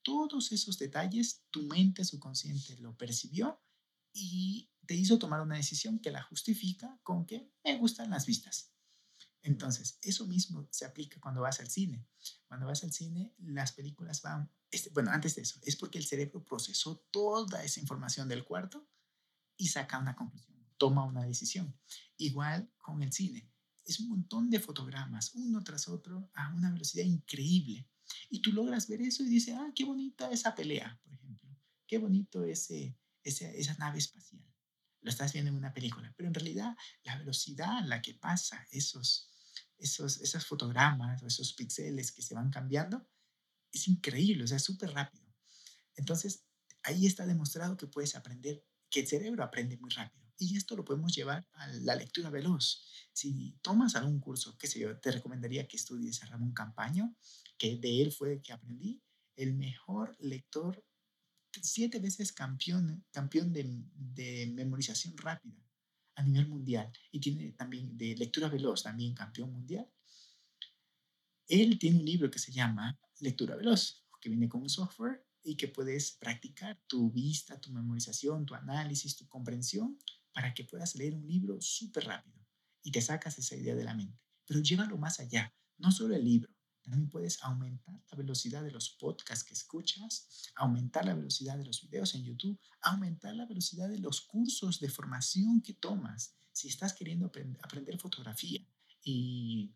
todos 0.02 0.52
esos 0.52 0.78
detalles 0.78 1.44
tu 1.50 1.64
mente 1.64 2.04
subconsciente 2.04 2.78
lo 2.78 2.96
percibió 2.98 3.62
y 4.12 4.70
te 4.86 4.96
hizo 4.96 5.18
tomar 5.18 5.42
una 5.42 5.56
decisión 5.56 6.00
que 6.00 6.12
la 6.12 6.22
justifica 6.24 7.00
con 7.04 7.26
que 7.26 7.50
me 7.64 7.78
gustan 7.78 8.10
las 8.10 8.26
vistas. 8.26 8.72
Entonces, 9.42 9.98
eso 10.02 10.26
mismo 10.26 10.68
se 10.72 10.86
aplica 10.86 11.20
cuando 11.20 11.42
vas 11.42 11.60
al 11.60 11.70
cine. 11.70 12.06
Cuando 12.48 12.66
vas 12.68 12.84
al 12.84 12.94
cine, 12.94 13.34
las 13.40 13.74
películas 13.74 14.22
van, 14.22 14.50
este, 14.74 14.90
bueno, 14.90 15.12
antes 15.12 15.36
de 15.36 15.44
eso, 15.44 15.60
es 15.64 15.76
porque 15.76 16.00
el 16.00 16.06
cerebro 16.06 16.44
procesó 16.44 16.98
toda 17.12 17.64
esa 17.64 17.80
información 17.80 18.28
del 18.28 18.44
cuarto 18.44 18.90
y 19.56 19.68
saca 19.68 20.00
una 20.00 20.16
conclusión, 20.16 20.58
toma 20.78 21.06
una 21.06 21.24
decisión. 21.24 21.78
Igual 22.18 22.74
con 22.80 23.04
el 23.04 23.14
cine. 23.14 23.52
Es 23.86 24.00
un 24.00 24.10
montón 24.10 24.50
de 24.50 24.60
fotogramas, 24.60 25.36
uno 25.36 25.64
tras 25.64 25.88
otro, 25.88 26.32
a 26.34 26.52
una 26.56 26.72
velocidad 26.72 27.06
increíble. 27.06 27.88
Y 28.32 28.42
tú 28.42 28.52
logras 28.52 28.88
ver 28.88 29.02
eso 29.02 29.22
y 29.22 29.28
dices, 29.28 29.56
ah, 29.56 29.72
qué 29.76 29.86
bonita 29.86 30.32
esa 30.32 30.56
pelea, 30.56 31.00
por 31.04 31.14
ejemplo. 31.14 31.56
Qué 31.86 32.00
bonito 32.00 32.44
ese, 32.44 32.98
esa, 33.24 33.76
nave 33.78 34.00
espacial. 34.00 34.44
Lo 35.02 35.12
estás 35.12 35.34
viendo 35.34 35.52
en 35.52 35.58
una 35.58 35.74
película, 35.74 36.12
pero 36.18 36.30
en 36.30 36.34
realidad 36.34 36.76
la 37.04 37.16
velocidad 37.18 37.78
a 37.78 37.86
la 37.86 38.02
que 38.02 38.16
pasa 38.16 38.66
esos, 38.72 39.30
esos, 39.78 40.20
esos 40.20 40.48
fotogramas 40.48 41.22
o 41.22 41.28
esos 41.28 41.54
píxeles 41.54 42.12
que 42.12 42.24
se 42.24 42.34
van 42.34 42.50
cambiando 42.50 43.08
es 43.74 43.88
increíble, 43.88 44.44
o 44.44 44.48
sea, 44.48 44.58
es 44.58 44.64
súper 44.64 44.94
rápido. 44.94 45.26
Entonces, 45.96 46.46
ahí 46.84 47.06
está 47.06 47.26
demostrado 47.26 47.76
que 47.76 47.88
puedes 47.88 48.16
aprender, 48.16 48.64
que 48.90 49.02
el 49.02 49.08
cerebro 49.08 49.44
aprende 49.44 49.78
muy 49.78 49.90
rápido. 49.90 50.24
Y 50.38 50.58
esto 50.58 50.76
lo 50.76 50.86
podemos 50.86 51.14
llevar 51.14 51.48
a 51.54 51.68
la 51.68 51.96
lectura 51.96 52.30
veloz. 52.30 52.88
Si 53.14 53.58
tomas 53.62 53.96
algún 53.96 54.20
curso, 54.20 54.58
qué 54.58 54.68
sé 54.68 54.80
yo, 54.80 55.00
te 55.00 55.12
recomendaría 55.12 55.68
que 55.68 55.78
estudies 55.78 56.22
a 56.24 56.28
Ramón 56.28 56.54
Campaño, 56.54 57.16
que 57.58 57.78
de 57.78 58.02
él 58.02 58.12
fue 58.12 58.42
que 58.42 58.54
aprendí, 58.54 59.02
el 59.36 59.54
mejor 59.54 60.16
lector 60.20 60.84
siete 61.62 62.00
veces 62.00 62.32
campeón, 62.32 63.06
campeón 63.12 63.54
de, 63.54 63.84
de, 63.96 64.48
memorización 64.54 65.16
rápida 65.18 65.62
a 66.16 66.24
nivel 66.24 66.48
mundial 66.48 66.92
y 67.12 67.20
tiene 67.20 67.52
también 67.54 67.98
de 67.98 68.16
lectura 68.16 68.50
veloz, 68.50 68.84
también 68.84 69.14
campeón 69.14 69.52
mundial. 69.52 69.88
Él 71.48 71.78
tiene 71.78 72.00
un 72.00 72.06
libro 72.06 72.32
que 72.32 72.40
se 72.40 72.52
llama 72.52 72.98
Lectura 73.20 73.56
Veloz, 73.56 74.04
que 74.20 74.30
viene 74.30 74.50
con 74.50 74.62
un 74.62 74.70
software 74.70 75.26
y 75.44 75.56
que 75.58 75.68
puedes 75.68 76.14
practicar 76.14 76.82
tu 76.88 77.12
vista, 77.12 77.60
tu 77.60 77.72
memorización, 77.72 78.46
tu 78.46 78.56
análisis, 78.56 79.18
tu 79.18 79.28
comprensión 79.28 80.00
para 80.34 80.54
que 80.54 80.64
puedas 80.64 80.96
leer 80.96 81.14
un 81.14 81.28
libro 81.28 81.60
súper 81.62 82.06
rápido 82.06 82.44
y 82.82 82.92
te 82.92 83.02
sacas 83.02 83.38
esa 83.38 83.56
idea 83.56 83.76
de 83.76 83.84
la 83.84 83.94
mente. 83.94 84.20
Pero 84.46 84.62
llévalo 84.62 84.98
más 84.98 85.20
allá, 85.20 85.54
no 85.78 85.92
solo 85.92 86.16
el 86.16 86.24
libro, 86.24 86.50
También 86.84 87.10
puedes 87.10 87.42
aumentar 87.42 87.96
la 88.12 88.18
velocidad 88.18 88.62
de 88.62 88.72
los 88.72 88.90
podcasts 88.90 89.46
que 89.46 89.54
escuchas, 89.54 90.52
aumentar 90.56 91.06
la 91.06 91.16
velocidad 91.16 91.58
de 91.58 91.64
los 91.64 91.82
videos 91.82 92.14
en 92.16 92.26
YouTube, 92.26 92.60
aumentar 92.82 93.34
la 93.36 93.46
velocidad 93.46 93.88
de 93.88 94.00
los 94.00 94.20
cursos 94.22 94.82
de 94.82 94.90
formación 94.90 95.62
que 95.62 95.74
tomas. 95.74 96.36
Si 96.52 96.68
estás 96.68 96.94
queriendo 96.94 97.32
aprender 97.62 97.98
fotografía 98.00 98.66
y 99.02 99.72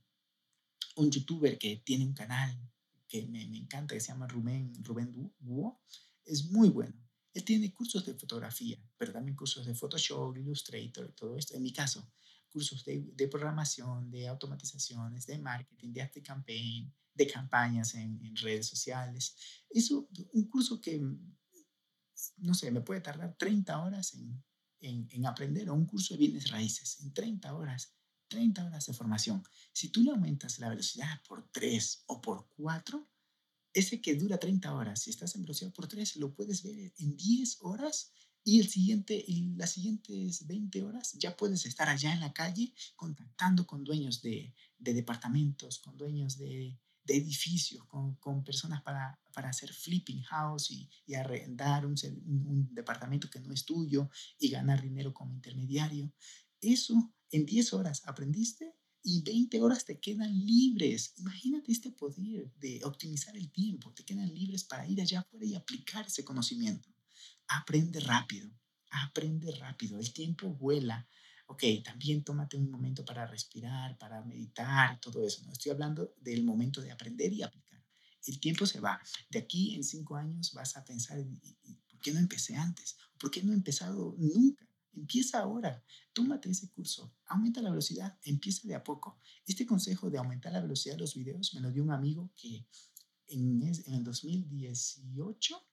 un 0.97 1.09
youtuber 1.09 1.57
que 1.57 1.77
tiene 1.77 2.05
un 2.05 2.13
canal 2.13 2.59
que 3.07 3.25
me, 3.27 3.41
encanta, 3.43 3.95
que 3.95 4.01
se 4.01 4.09
llama 4.09 4.27
Rubén, 4.27 4.73
Rubén 4.83 5.11
Duo, 5.39 5.81
es 6.25 6.51
muy 6.51 6.69
bueno. 6.69 6.95
Él 7.33 7.43
tiene 7.43 7.73
cursos 7.73 8.05
de 8.05 8.15
fotografía, 8.15 8.77
pero 8.97 9.13
también 9.13 9.35
cursos 9.35 9.65
de 9.65 9.75
Photoshop, 9.75 10.37
Illustrator, 10.37 11.13
todo 11.13 11.37
esto. 11.37 11.55
En 11.55 11.63
mi 11.63 11.71
caso, 11.71 12.11
cursos 12.49 12.83
de, 12.83 13.11
de 13.13 13.27
programación, 13.27 14.09
de 14.09 14.27
automatizaciones, 14.27 15.25
de 15.25 15.37
marketing, 15.37 15.93
de 15.93 16.01
active 16.01 16.25
campaign, 16.25 16.93
de 17.13 17.27
campañas 17.27 17.95
en, 17.95 18.23
en, 18.23 18.35
redes 18.35 18.67
sociales. 18.67 19.35
Eso, 19.69 20.09
un 20.33 20.49
curso 20.49 20.81
que, 20.81 20.99
no 22.37 22.53
sé, 22.53 22.71
me 22.71 22.81
puede 22.81 23.01
tardar 23.01 23.35
30 23.37 23.83
horas 23.83 24.13
en, 24.15 24.43
en, 24.79 25.07
en 25.11 25.25
aprender, 25.25 25.69
o 25.69 25.73
un 25.73 25.85
curso 25.85 26.13
de 26.13 26.19
bienes 26.19 26.49
raíces, 26.49 26.99
en 27.01 27.13
30 27.13 27.53
horas 27.55 27.96
30 28.27 28.65
horas 28.65 28.85
de 28.85 28.93
formación. 28.93 29.43
Si 29.73 29.89
tú 29.89 30.01
le 30.01 30.11
aumentas 30.11 30.59
la 30.59 30.69
velocidad 30.69 31.21
por 31.27 31.49
3 31.51 32.03
o 32.07 32.21
por 32.21 32.47
4, 32.55 33.07
ese 33.73 34.01
que 34.01 34.15
dura 34.15 34.39
30 34.39 34.73
horas, 34.73 35.01
si 35.01 35.09
estás 35.09 35.35
en 35.35 35.43
velocidad 35.43 35.71
por 35.71 35.87
3, 35.87 36.17
lo 36.17 36.33
puedes 36.33 36.63
ver 36.63 36.93
en 36.97 37.15
10 37.15 37.57
horas 37.61 38.11
y 38.43 38.59
el 38.61 38.69
siguiente, 38.69 39.23
y 39.27 39.53
las 39.55 39.71
siguientes 39.71 40.47
20 40.47 40.83
horas 40.83 41.13
ya 41.19 41.35
puedes 41.35 41.65
estar 41.65 41.89
allá 41.89 42.13
en 42.13 42.21
la 42.21 42.33
calle 42.33 42.73
contactando 42.95 43.67
con 43.67 43.83
dueños 43.83 44.21
de, 44.21 44.53
de 44.77 44.93
departamentos, 44.93 45.79
con 45.79 45.97
dueños 45.97 46.37
de, 46.37 46.79
de 47.07 47.17
edificios, 47.17 47.83
con, 47.85 48.15
con, 48.15 48.43
personas 48.43 48.81
para, 48.83 49.19
para 49.33 49.49
hacer 49.49 49.73
flipping 49.73 50.21
house 50.23 50.71
y, 50.71 50.89
y 51.05 51.15
arrendar 51.15 51.85
un, 51.85 51.95
departamento 52.71 53.29
que 53.29 53.39
no 53.39 53.53
es 53.53 53.65
tuyo 53.65 54.09
y 54.39 54.49
ganar 54.49 54.81
dinero 54.81 55.13
como 55.13 55.33
intermediario. 55.33 56.11
Eso 56.59 57.13
en 57.31 57.45
10 57.45 57.73
horas 57.73 58.03
aprendiste 58.05 58.73
y 59.03 59.21
20 59.21 59.61
horas 59.61 59.85
te 59.85 59.99
quedan 59.99 60.33
libres. 60.45 61.13
Imagínate 61.17 61.71
este 61.71 61.91
poder 61.91 62.51
de 62.59 62.81
optimizar 62.83 63.35
el 63.37 63.51
tiempo. 63.51 63.93
Te 63.93 64.03
quedan 64.03 64.33
libres 64.33 64.63
para 64.63 64.87
ir 64.87 64.99
allá 65.01 65.21
afuera 65.21 65.45
y 65.45 65.55
aplicar 65.55 66.05
ese 66.07 66.23
conocimiento. 66.25 66.89
Aprende 67.47 67.99
rápido, 68.01 68.51
aprende 68.91 69.51
rápido. 69.55 69.99
El 69.99 70.11
tiempo 70.11 70.53
vuela. 70.53 71.07
Ok, 71.47 71.63
también 71.83 72.23
tómate 72.23 72.57
un 72.57 72.69
momento 72.69 73.05
para 73.05 73.25
respirar, 73.25 73.97
para 73.97 74.21
meditar 74.25 74.99
todo 74.99 75.25
eso. 75.25 75.45
No 75.45 75.53
estoy 75.53 75.71
hablando 75.71 76.13
del 76.19 76.43
momento 76.43 76.81
de 76.81 76.91
aprender 76.91 77.31
y 77.31 77.43
aplicar. 77.43 77.81
El 78.25 78.39
tiempo 78.41 78.65
se 78.65 78.81
va. 78.81 78.99
De 79.29 79.39
aquí 79.39 79.75
en 79.75 79.85
cinco 79.85 80.17
años 80.17 80.51
vas 80.53 80.75
a 80.75 80.83
pensar, 80.83 81.25
¿por 81.89 82.01
qué 82.01 82.11
no 82.11 82.19
empecé 82.19 82.57
antes? 82.57 82.97
¿Por 83.17 83.31
qué 83.31 83.41
no 83.41 83.53
he 83.53 83.55
empezado 83.55 84.15
nunca? 84.17 84.66
Empieza 84.97 85.39
ahora, 85.39 85.83
tómate 86.11 86.49
ese 86.49 86.69
curso, 86.71 87.13
aumenta 87.27 87.61
la 87.61 87.69
velocidad, 87.69 88.17
empieza 88.23 88.67
de 88.67 88.75
a 88.75 88.83
poco. 88.83 89.19
Este 89.45 89.65
consejo 89.65 90.09
de 90.09 90.17
aumentar 90.17 90.51
la 90.51 90.61
velocidad 90.61 90.95
de 90.95 91.01
los 91.01 91.13
videos 91.13 91.53
me 91.53 91.61
lo 91.61 91.71
dio 91.71 91.83
un 91.83 91.91
amigo 91.91 92.31
que 92.35 92.67
en, 93.27 93.61
en 93.61 93.93
el 93.93 94.03
2018 94.03 95.67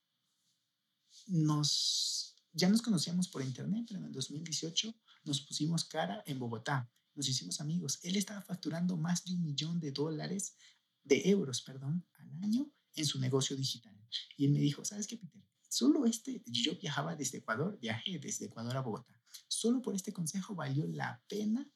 nos, 1.29 2.37
ya 2.53 2.69
nos 2.69 2.83
conocíamos 2.83 3.29
por 3.29 3.43
internet, 3.43 3.87
pero 3.89 4.01
en 4.01 4.07
el 4.07 4.13
2018 4.13 4.95
nos 5.25 5.41
pusimos 5.41 5.85
cara 5.85 6.23
en 6.27 6.39
Bogotá, 6.39 6.91
nos 7.15 7.29
hicimos 7.29 7.61
amigos. 7.61 7.99
Él 8.03 8.17
estaba 8.17 8.43
facturando 8.43 8.97
más 8.97 9.25
de 9.25 9.35
un 9.35 9.43
millón 9.43 9.81
de 9.81 9.93
dólares, 9.93 10.57
de 11.03 11.29
euros, 11.31 11.63
perdón, 11.63 12.07
al 12.19 12.31
año 12.43 12.71
en 12.95 13.07
su 13.07 13.19
negocio 13.19 13.57
digital. 13.57 13.97
Y 14.37 14.47
él 14.47 14.53
me 14.53 14.61
dijo, 14.61 14.85
¿sabes 14.85 15.07
qué, 15.07 15.17
Peter? 15.17 15.43
Solo 15.75 16.07
este, 16.07 16.41
yo 16.47 16.79
viajaba 16.79 17.17
desde 17.17 17.39
Ecuador, 17.39 17.77
viajé 17.81 18.21
desde 18.21 18.47
Ecuador 18.47 18.77
a 18.77 18.81
Bogotá. 18.81 19.13
Solo 19.49 19.83
por 19.83 19.97
este 19.97 20.13
consejo 20.13 20.55
valió 20.55 20.87
la 20.87 21.21
pena 21.29 21.69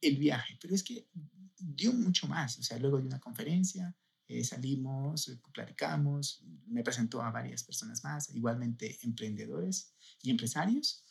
el 0.00 0.16
viaje, 0.16 0.56
pero 0.58 0.74
es 0.74 0.82
que 0.82 1.06
dio 1.58 1.92
mucho 1.92 2.26
más. 2.26 2.58
O 2.58 2.62
sea, 2.62 2.78
luego 2.78 2.96
de 2.96 3.04
una 3.04 3.20
conferencia, 3.20 3.94
eh, 4.26 4.42
salimos, 4.42 5.28
eh, 5.28 5.38
platicamos, 5.52 6.42
me 6.66 6.82
presentó 6.82 7.20
a 7.20 7.30
varias 7.30 7.62
personas 7.62 8.02
más, 8.02 8.30
igualmente 8.34 8.98
emprendedores 9.02 9.92
y 10.22 10.30
empresarios, 10.30 11.04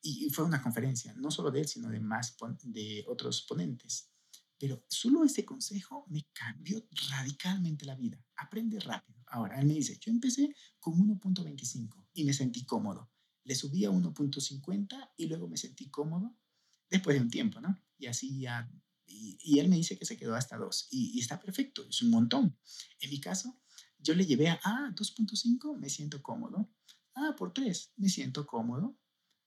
y, 0.00 0.30
fue 0.30 0.46
una 0.46 0.62
conferencia, 0.62 1.12
no 1.18 1.30
solo 1.30 1.50
de 1.50 1.60
él, 1.60 1.68
sino 1.68 1.90
de 1.90 2.00
más 2.00 2.38
de 2.62 3.04
otros 3.06 3.42
ponentes. 3.42 4.10
Pero 4.58 4.84
solo 4.88 5.24
ese 5.24 5.44
consejo 5.44 6.06
me 6.08 6.26
cambió 6.32 6.86
radicalmente 7.10 7.84
la 7.84 7.94
vida. 7.94 8.24
Aprende 8.36 8.80
rápido. 8.80 9.22
Ahora, 9.26 9.60
él 9.60 9.66
me 9.66 9.74
dice, 9.74 9.98
yo 10.00 10.10
empecé 10.10 10.54
con 10.80 10.94
1.25 10.94 12.06
y 12.14 12.24
me 12.24 12.32
sentí 12.32 12.64
cómodo. 12.64 13.10
Le 13.44 13.54
subí 13.54 13.84
a 13.84 13.90
1.50 13.90 15.12
y 15.16 15.26
luego 15.26 15.48
me 15.48 15.56
sentí 15.56 15.90
cómodo 15.90 16.36
después 16.90 17.16
de 17.16 17.22
un 17.22 17.30
tiempo, 17.30 17.60
¿no? 17.60 17.78
Y 17.98 18.06
así 18.06 18.38
ya, 18.38 18.70
y, 19.06 19.58
él 19.58 19.68
me 19.68 19.76
dice 19.76 19.98
que 19.98 20.04
se 20.04 20.16
quedó 20.16 20.34
hasta 20.34 20.56
2 20.56 20.88
y, 20.90 21.18
está 21.20 21.40
perfecto, 21.40 21.86
es 21.88 22.02
un 22.02 22.10
montón. 22.10 22.58
En 23.00 23.10
mi 23.10 23.20
caso, 23.20 23.60
yo 23.98 24.14
le 24.14 24.26
llevé 24.26 24.48
a, 24.48 24.60
ah, 24.64 24.92
2.5, 24.94 25.78
me 25.78 25.88
siento 25.88 26.22
cómodo. 26.22 26.70
Ah, 27.14 27.34
por 27.36 27.52
3, 27.52 27.92
me 27.96 28.08
siento 28.08 28.46
cómodo. 28.46 28.98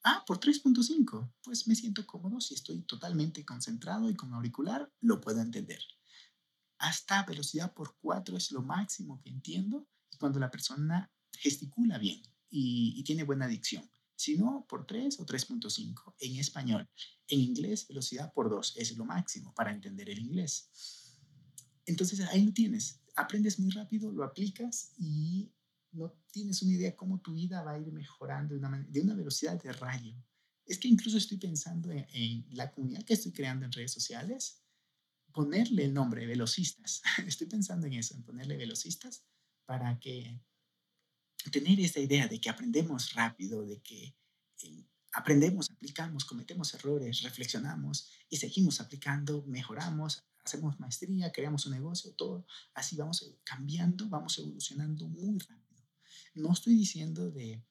Ah, 0.04 0.24
por 0.26 0.40
3.5, 0.40 1.34
pues 1.44 1.68
me 1.68 1.76
siento 1.76 2.06
cómodo 2.06 2.40
si 2.40 2.54
estoy 2.54 2.82
totalmente 2.84 3.44
concentrado 3.44 4.10
y 4.10 4.16
con 4.16 4.34
auricular, 4.34 4.92
lo 5.02 5.20
puedo 5.20 5.42
entender. 5.42 5.82
Hasta 6.78 7.24
velocidad 7.24 7.74
por 7.74 7.98
4 8.00 8.38
es 8.38 8.52
lo 8.52 8.62
máximo 8.62 9.20
que 9.22 9.30
entiendo 9.30 9.88
cuando 10.18 10.40
la 10.40 10.50
persona 10.50 11.12
gesticula 11.34 11.98
bien 11.98 12.22
y, 12.50 13.04
tiene 13.04 13.24
buena 13.24 13.48
dicción. 13.48 13.90
Si 14.16 14.38
no, 14.38 14.66
por 14.68 14.86
3 14.86 15.20
o 15.20 15.26
3.5 15.26 16.16
en 16.20 16.38
español. 16.38 16.90
En 17.28 17.40
inglés, 17.40 17.88
velocidad 17.88 18.34
por 18.34 18.50
2 18.50 18.74
es 18.78 18.98
lo 18.98 19.06
máximo 19.06 19.54
para 19.54 19.72
entender 19.72 20.10
el 20.10 20.20
inglés. 20.20 20.70
Entonces 21.86 22.22
ahí 22.22 22.46
lo 22.46 22.54
tienes. 22.54 23.02
Aprendes 23.16 23.60
muy 23.60 23.72
rápido, 23.72 24.12
lo 24.12 24.24
aplicas 24.24 24.94
y 24.98 25.52
no 25.92 26.12
tienes 26.32 26.62
una 26.62 26.74
idea 26.74 26.96
cómo 26.96 27.20
tu 27.20 27.34
vida 27.34 27.64
va 27.64 27.74
a 27.74 27.80
ir 27.80 27.92
mejorando 27.92 28.54
de 28.54 28.60
una, 28.60 28.86
de 28.88 29.02
una 29.02 29.16
velocidad 29.16 29.62
de 29.62 29.74
rayo. 29.74 30.16
Es 30.66 30.78
que 30.78 30.88
incluso 30.88 31.18
estoy 31.18 31.38
pensando 31.38 31.90
en, 31.92 32.46
la 32.52 32.72
comunidad 32.72 33.04
que 33.04 33.14
estoy 33.14 33.32
creando 33.32 33.66
en 33.66 33.72
redes 33.72 33.92
sociales, 33.92 34.62
ponerle 35.32 35.86
el 35.86 35.94
nombre 35.94 36.26
velocistas. 36.26 37.02
estoy 37.26 37.48
pensando 37.48 37.88
en 37.88 37.94
eso, 37.94 38.16
en 38.16 38.24
ponerle 38.24 38.58
velocistas 38.58 39.24
para 39.66 40.00
que 40.00 40.40
tener 41.52 41.80
esta 41.80 42.00
idea 42.00 42.28
de 42.28 42.40
que 42.40 42.50
aprendemos 42.50 43.14
rápido, 43.14 43.66
de 43.66 43.82
que 43.82 44.16
eh, 44.64 44.86
aprendemos, 45.14 45.70
aplicamos, 45.72 46.26
cometemos 46.26 46.74
errores, 46.74 47.24
reflexionamos 47.24 48.10
y 48.30 48.38
seguimos 48.38 48.80
aplicando, 48.80 49.44
mejoramos, 49.48 50.24
hacemos 50.44 50.80
maestría, 50.80 51.32
creamos 51.32 51.66
un 51.66 51.74
negocio, 51.74 52.14
todo 52.14 52.46
así 52.74 52.96
vamos 52.96 53.36
cambiando, 53.44 54.08
vamos 54.08 54.38
evolucionando 54.38 55.08
muy 55.08 55.40
rápido. 55.40 55.69
No 56.40 56.54
estoy 56.54 56.76
diciendo 56.76 57.32
de, 57.32 57.64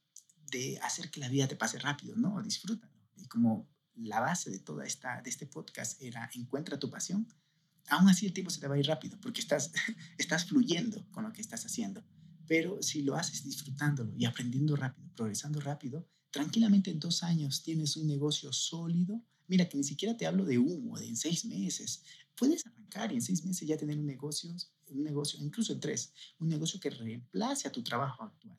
de 0.51 0.79
hacer 0.83 1.11
que 1.11 1.21
la 1.21 1.29
vida 1.29 1.49
te 1.49 1.57
pase 1.57 1.79
rápido, 1.79 2.15
no, 2.17 2.43
disfrútalo. 2.43 2.93
Y 3.17 3.27
como 3.27 3.69
la 3.95 4.21
base 4.21 4.51
de 4.51 4.61
toda 4.61 4.87
esta, 4.87 5.21
de 5.23 5.31
este 5.31 5.47
podcast 5.47 6.01
era 6.01 6.31
encuentra 6.35 6.79
tu 6.79 6.91
pasión, 6.91 7.27
aún 7.89 8.09
así 8.09 8.27
el 8.27 8.33
tiempo 8.33 8.51
se 8.51 8.61
te 8.61 8.69
va 8.69 8.77
a 8.77 8.79
ir 8.79 8.87
rápido 8.87 9.19
porque 9.21 9.41
estás, 9.41 9.73
estás 10.19 10.47
fluyendo 10.47 11.07
con 11.11 11.25
lo 11.25 11.33
que 11.33 11.41
estás 11.41 11.65
haciendo. 11.65 12.05
Pero 12.47 12.83
si 12.83 13.03
lo 13.03 13.15
haces 13.17 13.45
disfrutándolo 13.45 14.15
y 14.17 14.25
aprendiendo 14.25 14.75
rápido, 14.77 15.11
progresando 15.15 15.61
rápido, 15.61 16.09
tranquilamente 16.31 16.91
en 16.91 16.99
dos 16.99 17.23
años 17.23 17.63
tienes 17.63 17.97
un 17.97 18.07
negocio 18.07 18.53
sólido. 18.53 19.23
Mira, 19.47 19.69
que 19.69 19.77
ni 19.77 19.85
siquiera 19.85 20.17
te 20.17 20.27
hablo 20.27 20.45
de 20.45 20.59
humo, 20.59 20.99
de 20.99 21.09
en 21.09 21.17
seis 21.17 21.45
meses. 21.45 22.03
Puedes 22.35 22.67
arrancar 22.67 23.13
y 23.13 23.17
en 23.17 23.23
seis 23.23 23.45
meses 23.45 23.67
ya 23.67 23.77
tener 23.77 23.99
un 23.99 24.07
negocio, 24.07 24.55
un 24.91 25.03
negocio, 25.03 25.39
incluso 25.41 25.79
tres, 25.79 26.13
un 26.39 26.49
negocio 26.49 26.81
que 26.81 26.91
reemplace 26.91 27.69
a 27.69 27.73
tu 27.73 27.83
trabajo 27.83 28.23
actual. 28.23 28.59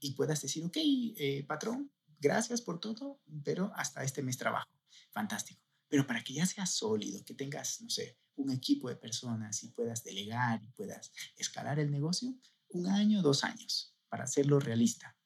Y 0.00 0.12
puedas 0.12 0.42
decir, 0.42 0.64
ok, 0.64 0.76
eh, 0.76 1.44
patrón, 1.46 1.90
gracias 2.20 2.60
por 2.60 2.80
todo, 2.80 3.20
pero 3.44 3.72
hasta 3.74 4.04
este 4.04 4.22
mes 4.22 4.36
trabajo. 4.36 4.70
Fantástico. 5.10 5.60
Pero 5.88 6.06
para 6.06 6.22
que 6.22 6.34
ya 6.34 6.46
sea 6.46 6.66
sólido, 6.66 7.24
que 7.24 7.34
tengas, 7.34 7.80
no 7.82 7.90
sé, 7.90 8.18
un 8.36 8.50
equipo 8.50 8.88
de 8.88 8.96
personas 8.96 9.62
y 9.62 9.68
puedas 9.68 10.02
delegar 10.04 10.62
y 10.62 10.68
puedas 10.68 11.12
escalar 11.36 11.78
el 11.78 11.90
negocio, 11.90 12.34
un 12.68 12.86
año, 12.86 13.22
dos 13.22 13.44
años, 13.44 13.94
para 14.08 14.24
hacerlo 14.24 14.58
realista. 14.58 15.16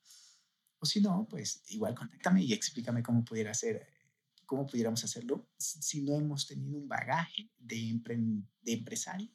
O 0.79 0.87
si 0.87 1.01
no, 1.01 1.27
pues 1.29 1.63
igual 1.69 1.95
contáctame 1.95 2.43
y 2.43 2.53
explícame 2.53 3.03
cómo 3.03 3.25
pudiera 3.25 3.53
hacer, 3.53 3.87
cómo 4.47 4.67
pudiéramos 4.67 5.03
hacerlo 5.05 5.49
si 5.59 6.03
no 6.03 6.15
hemos 6.15 6.47
tenido 6.47 6.79
un 6.79 6.89
bagaje 6.89 7.51
de, 7.59 8.01
de 8.63 8.73
empresario. 8.73 9.31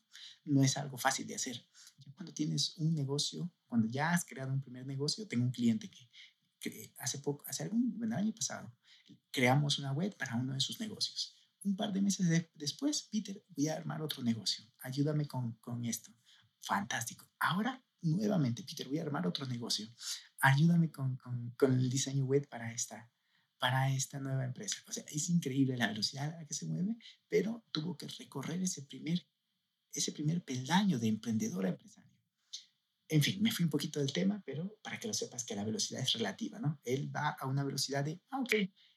No 0.45 0.64
es 0.64 0.78
algo 0.78 0.97
fácil 0.97 1.28
de 1.28 1.36
hacer. 1.36 1.68
Cuando 2.16 2.34
tienes 2.34 2.78
un 2.78 2.93
negocio, 2.93 3.51
cuando 3.68 3.88
ya 3.88 4.12
has 4.12 4.26
creado 4.26 4.53
un 4.53 4.62
primer 4.62 4.86
negocio, 4.86 5.28
tengo 5.28 5.43
un 5.43 5.51
cliente 5.51 5.89
que, 6.59 6.93
hace 6.97 7.20
poco, 7.20 7.43
hace 7.47 7.64
algún, 7.64 7.99
el 8.01 8.14
año 8.14 8.34
pasado, 8.34 8.74
creamos 9.32 9.80
una 9.80 9.91
web 9.91 10.16
para 10.18 10.36
uno 10.36 10.53
de 10.53 10.59
sus 10.59 10.80
negocios. 10.80 11.36
Un 11.64 11.76
par 11.76 11.93
de 11.93 12.01
meses 12.01 12.28
después, 12.55 13.07
Peter, 13.12 13.43
voy 13.49 13.68
a 13.68 13.76
armar 13.76 14.01
otro 14.01 14.24
negocio. 14.24 14.66
Ayúdame 14.80 15.28
con, 15.28 15.53
con 15.53 15.86
esto 15.86 16.12
fantástico. 16.62 17.30
Ahora, 17.39 17.84
nuevamente, 18.01 18.64
Peter, 18.64 18.88
voy 18.88 18.99
a 18.99 19.03
armar 19.03 19.28
otro 19.28 19.45
negocio. 19.45 19.88
Ayúdame 20.39 20.91
con, 20.91 21.18
con, 21.18 21.51
con 21.51 21.74
el 21.74 21.89
diseño 21.89 22.26
web 22.26 22.47
para 22.47 22.72
esta, 22.72 23.12
para 23.62 23.93
esta 23.93 24.20
nueva 24.20 24.43
empresa. 24.43 24.78
O 24.88 24.91
sea, 24.91 25.05
es 25.07 25.30
increíble 25.30 25.78
la 25.78 25.88
velocidad 25.88 26.34
a 26.34 26.39
la 26.39 26.47
que 26.47 26.55
se 26.55 26.66
mueve, 26.66 26.95
pero 27.30 27.64
tuvo 27.72 27.95
que 27.95 28.07
recorrer 28.07 28.59
ese 28.64 28.82
primer, 28.82 29.24
ese 29.93 30.12
primer 30.12 30.43
peldaño 30.43 30.97
de 30.97 31.07
emprendedor 31.07 31.68
a 31.68 31.70
empresario. 31.70 32.09
En 33.07 33.22
fin, 33.22 33.39
me 33.39 33.51
fui 33.51 33.64
un 33.64 33.70
poquito 33.70 33.99
del 33.99 34.12
tema, 34.14 34.41
pero 34.47 34.76
para 34.82 34.99
que 34.99 35.07
lo 35.07 35.14
sepas 35.14 35.43
que 35.43 35.55
la 35.55 35.64
velocidad 35.64 36.01
es 36.01 36.14
relativa, 36.14 36.57
¿no? 36.57 36.82
Él 36.84 37.16
va 37.16 37.36
a 37.39 37.45
una 37.45 37.64
velocidad 37.64 38.03
de, 38.03 38.20
ah, 38.32 38.39
ok, 38.39 38.53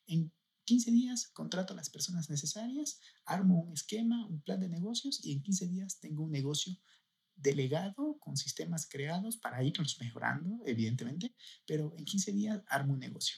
en 0.06 0.32
15 0.64 0.90
días 0.92 1.28
contrato 1.34 1.74
a 1.74 1.76
las 1.76 1.90
personas 1.90 2.30
necesarias, 2.30 3.00
armo 3.26 3.60
un 3.60 3.74
esquema, 3.74 4.26
un 4.26 4.40
plan 4.40 4.60
de 4.60 4.70
negocios 4.70 5.22
y 5.22 5.32
en 5.32 5.42
15 5.42 5.68
días 5.68 6.00
tengo 6.00 6.22
un 6.22 6.30
negocio 6.30 6.74
delegado 7.36 8.16
con 8.18 8.38
sistemas 8.38 8.88
creados 8.88 9.36
para 9.36 9.62
irnos 9.62 10.00
mejorando, 10.00 10.62
evidentemente, 10.64 11.34
pero 11.66 11.92
en 11.98 12.06
15 12.06 12.32
días 12.32 12.62
armo 12.68 12.94
un 12.94 13.00
negocio. 13.00 13.36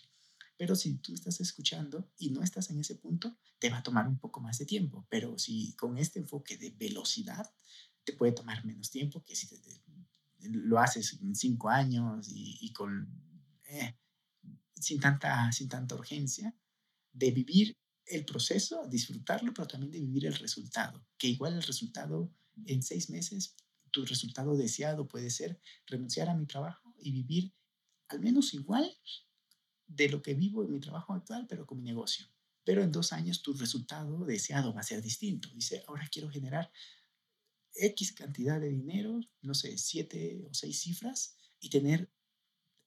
Pero 0.56 0.74
si 0.74 0.96
tú 0.98 1.14
estás 1.14 1.40
escuchando 1.40 2.10
y 2.18 2.30
no 2.30 2.42
estás 2.42 2.70
en 2.70 2.80
ese 2.80 2.94
punto, 2.94 3.36
te 3.58 3.70
va 3.70 3.78
a 3.78 3.82
tomar 3.82 4.08
un 4.08 4.18
poco 4.18 4.40
más 4.40 4.58
de 4.58 4.66
tiempo. 4.66 5.06
Pero 5.10 5.38
si 5.38 5.74
con 5.74 5.98
este 5.98 6.18
enfoque 6.18 6.56
de 6.56 6.70
velocidad, 6.70 7.52
te 8.04 8.14
puede 8.14 8.32
tomar 8.32 8.64
menos 8.64 8.90
tiempo 8.90 9.24
que 9.24 9.36
si 9.36 9.48
lo 10.38 10.78
haces 10.78 11.18
en 11.20 11.34
cinco 11.34 11.68
años 11.68 12.28
y, 12.30 12.72
con, 12.72 13.08
eh, 13.68 13.96
sin, 14.74 15.00
tanta, 15.00 15.50
sin 15.52 15.68
tanta 15.68 15.94
urgencia, 15.94 16.54
de 17.12 17.30
vivir 17.30 17.76
el 18.06 18.24
proceso, 18.24 18.86
disfrutarlo, 18.88 19.52
pero 19.52 19.66
también 19.66 19.90
de 19.90 20.00
vivir 20.00 20.26
el 20.26 20.34
resultado, 20.36 21.04
que 21.18 21.28
igual 21.28 21.54
el 21.54 21.62
resultado 21.62 22.32
en 22.66 22.82
seis 22.82 23.10
meses, 23.10 23.56
tu 23.90 24.04
resultado 24.04 24.56
deseado 24.56 25.08
puede 25.08 25.30
ser 25.30 25.60
renunciar 25.86 26.28
a 26.28 26.34
mi 26.34 26.46
trabajo 26.46 26.94
y 26.98 27.10
vivir 27.12 27.52
al 28.08 28.20
menos 28.20 28.54
igual 28.54 28.88
de 29.86 30.08
lo 30.08 30.22
que 30.22 30.34
vivo 30.34 30.64
en 30.64 30.72
mi 30.72 30.80
trabajo 30.80 31.14
actual, 31.14 31.46
pero 31.48 31.66
con 31.66 31.78
mi 31.78 31.84
negocio. 31.84 32.26
Pero 32.64 32.82
en 32.82 32.90
dos 32.90 33.12
años 33.12 33.42
tu 33.42 33.52
resultado 33.54 34.24
deseado 34.24 34.74
va 34.74 34.80
a 34.80 34.84
ser 34.84 35.00
distinto. 35.00 35.48
Dice, 35.54 35.84
ahora 35.86 36.08
quiero 36.10 36.28
generar 36.28 36.70
X 37.74 38.12
cantidad 38.12 38.60
de 38.60 38.70
dinero, 38.70 39.20
no 39.42 39.54
sé, 39.54 39.78
siete 39.78 40.42
o 40.48 40.54
seis 40.54 40.80
cifras 40.80 41.36
y 41.60 41.70
tener 41.70 42.10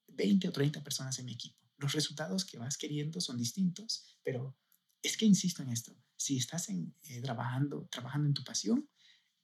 20 0.08 0.50
o 0.50 0.52
30 0.52 0.84
personas 0.84 1.18
en 1.20 1.26
mi 1.26 1.34
equipo. 1.34 1.58
Los 1.78 1.94
resultados 1.94 2.44
que 2.44 2.58
vas 2.58 2.78
queriendo 2.78 3.22
son 3.22 3.38
distintos, 3.38 4.18
pero 4.24 4.58
es 5.02 5.16
que 5.16 5.26
insisto 5.26 5.64
en 5.64 5.70
esto. 5.70 5.96
Si 6.18 6.38
estás 6.38 6.70
eh, 6.70 7.22
trabajando, 7.22 7.88
trabajando 7.90 8.28
en 8.28 8.34
tu 8.34 8.44
pasión, 8.44 8.90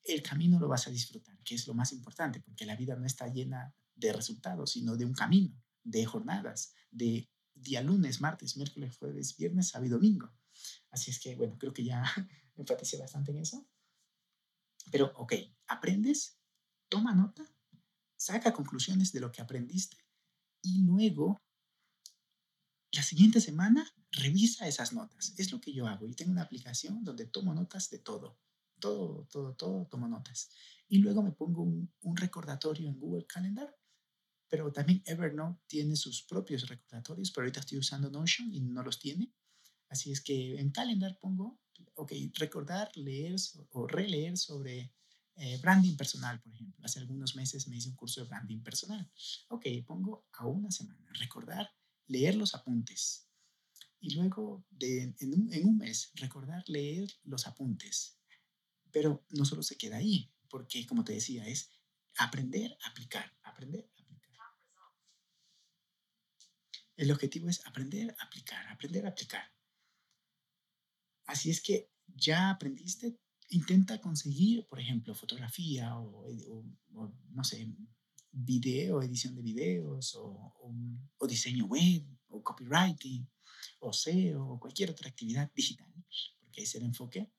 el 0.03 0.21
camino 0.21 0.59
lo 0.59 0.67
vas 0.67 0.87
a 0.87 0.91
disfrutar, 0.91 1.37
que 1.43 1.55
es 1.55 1.65
lo 1.67 1.73
más 1.73 1.93
importante, 1.93 2.39
porque 2.41 2.65
la 2.65 2.75
vida 2.75 2.95
no 2.95 3.05
está 3.05 3.27
llena 3.27 3.73
de 3.95 4.13
resultados, 4.13 4.71
sino 4.71 4.97
de 4.97 5.05
un 5.05 5.13
camino, 5.13 5.55
de 5.83 6.05
jornadas, 6.05 6.73
de 6.91 7.29
día 7.65 7.81
lunes, 7.81 8.21
martes, 8.21 8.55
miércoles, 8.55 8.95
jueves, 8.97 9.35
viernes, 9.35 9.69
sábado 9.69 9.87
y 9.87 9.89
domingo. 9.89 10.31
Así 10.91 11.11
es 11.11 11.19
que, 11.19 11.35
bueno, 11.35 11.57
creo 11.57 11.73
que 11.73 11.83
ya 11.83 12.03
enfaticé 12.55 12.97
bastante 12.97 13.31
en 13.31 13.39
eso. 13.39 13.67
Pero, 14.91 15.11
ok, 15.17 15.33
aprendes, 15.67 16.39
toma 16.87 17.13
nota, 17.13 17.43
saca 18.15 18.53
conclusiones 18.53 19.11
de 19.11 19.19
lo 19.19 19.31
que 19.31 19.41
aprendiste 19.41 19.97
y 20.61 20.83
luego, 20.83 21.41
la 22.91 23.03
siguiente 23.03 23.41
semana, 23.41 23.85
revisa 24.11 24.67
esas 24.67 24.93
notas. 24.93 25.33
Es 25.37 25.51
lo 25.51 25.59
que 25.59 25.73
yo 25.73 25.87
hago. 25.87 26.07
Yo 26.07 26.15
tengo 26.15 26.31
una 26.31 26.43
aplicación 26.43 27.03
donde 27.03 27.25
tomo 27.25 27.53
notas 27.53 27.89
de 27.89 27.99
todo. 27.99 28.39
Todo, 28.79 29.27
todo, 29.31 29.53
todo, 29.55 29.85
tomo 29.87 30.07
notas. 30.07 30.49
Y 30.87 30.99
luego 30.99 31.21
me 31.23 31.31
pongo 31.31 31.63
un, 31.63 31.91
un 32.01 32.17
recordatorio 32.17 32.87
en 32.87 32.99
Google 32.99 33.25
Calendar 33.27 33.75
pero 34.49 34.71
también 34.71 35.01
Evernote 35.05 35.61
tiene 35.67 35.95
sus 35.95 36.23
propios 36.23 36.67
recordatorios, 36.67 37.31
pero 37.31 37.43
ahorita 37.43 37.61
estoy 37.61 37.79
usando 37.79 38.09
Notion 38.09 38.53
y 38.53 38.61
no 38.61 38.83
los 38.83 38.99
tiene. 38.99 39.33
Así 39.89 40.11
es 40.11 40.21
que 40.21 40.59
en 40.59 40.71
Calendar 40.71 41.17
pongo, 41.19 41.59
ok, 41.95 42.11
recordar, 42.35 42.91
leer 42.95 43.35
o 43.71 43.87
releer 43.87 44.37
sobre 44.37 44.93
eh, 45.37 45.57
branding 45.61 45.95
personal, 45.97 46.41
por 46.41 46.53
ejemplo. 46.53 46.85
Hace 46.85 46.99
algunos 46.99 47.35
meses 47.35 47.67
me 47.67 47.77
hice 47.77 47.89
un 47.89 47.95
curso 47.95 48.21
de 48.21 48.27
branding 48.27 48.61
personal. 48.61 49.09
Ok, 49.49 49.65
pongo 49.85 50.27
a 50.33 50.47
una 50.47 50.71
semana, 50.71 51.11
recordar, 51.19 51.69
leer 52.07 52.35
los 52.35 52.55
apuntes. 52.55 53.27
Y 53.99 54.13
luego 54.15 54.65
de, 54.69 55.15
en, 55.19 55.33
un, 55.33 55.53
en 55.53 55.65
un 55.65 55.77
mes, 55.77 56.11
recordar, 56.15 56.63
leer 56.67 57.09
los 57.23 57.47
apuntes. 57.47 58.19
Pero 58.91 59.25
no 59.31 59.45
solo 59.45 59.63
se 59.63 59.77
queda 59.77 59.97
ahí, 59.97 60.31
porque 60.49 60.85
como 60.85 61.03
te 61.03 61.13
decía, 61.13 61.45
es 61.47 61.69
aprender, 62.17 62.77
aplicar, 62.85 63.35
aprender, 63.43 63.89
el 66.97 67.11
objetivo 67.11 67.49
es 67.49 67.65
aprender, 67.65 68.15
aplicar, 68.19 68.67
aprender, 68.67 69.05
aplicar. 69.05 69.51
Así 71.25 71.49
es 71.49 71.61
que 71.61 71.89
ya 72.07 72.49
aprendiste, 72.49 73.17
intenta 73.49 73.99
conseguir, 73.99 74.65
por 74.67 74.79
ejemplo, 74.79 75.13
fotografía 75.15 75.97
o, 75.97 76.25
no 77.29 77.43
sé, 77.43 77.67
video, 78.31 79.01
edición 79.01 79.35
de 79.35 79.41
videos 79.41 80.15
o, 80.15 80.53
o, 81.17 81.27
diseño 81.27 81.65
web 81.65 82.05
o 82.27 82.43
copywriting 82.43 83.27
o 83.79 83.91
SEO 83.91 84.47
o 84.47 84.59
cualquier 84.59 84.91
otra 84.91 85.09
actividad 85.09 85.51
digital, 85.53 85.91
porque 86.39 86.63
es 86.63 86.75
el 86.75 86.83
enfoque. 86.83 87.31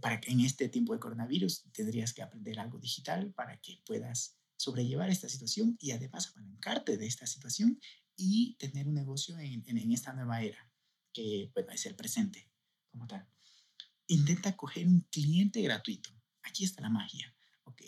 Para 0.00 0.20
que 0.20 0.30
en 0.30 0.40
este 0.40 0.68
tiempo 0.68 0.92
de 0.92 1.00
coronavirus 1.00 1.64
tendrías 1.72 2.12
que 2.12 2.22
aprender 2.22 2.60
algo 2.60 2.78
digital 2.78 3.32
para 3.32 3.60
que 3.60 3.82
puedas 3.84 4.38
sobrellevar 4.56 5.10
esta 5.10 5.28
situación 5.28 5.76
y 5.80 5.90
además 5.90 6.28
apalancarte 6.28 6.96
de 6.96 7.06
esta 7.06 7.26
situación 7.26 7.80
y 8.20 8.54
tener 8.58 8.86
un 8.86 8.94
negocio 8.94 9.38
en, 9.38 9.64
en, 9.66 9.92
esta 9.92 10.12
nueva 10.12 10.42
era, 10.42 10.70
que 11.12 11.50
bueno, 11.54 11.72
es 11.72 11.86
el 11.86 11.96
presente 11.96 12.50
como 12.90 13.06
tal. 13.06 13.26
Intenta 14.08 14.56
coger 14.56 14.86
un 14.86 15.00
cliente 15.10 15.62
gratuito. 15.62 16.10
Aquí 16.42 16.64
está 16.64 16.82
la 16.82 16.90
magia. 16.90 17.34
Ok, 17.64 17.80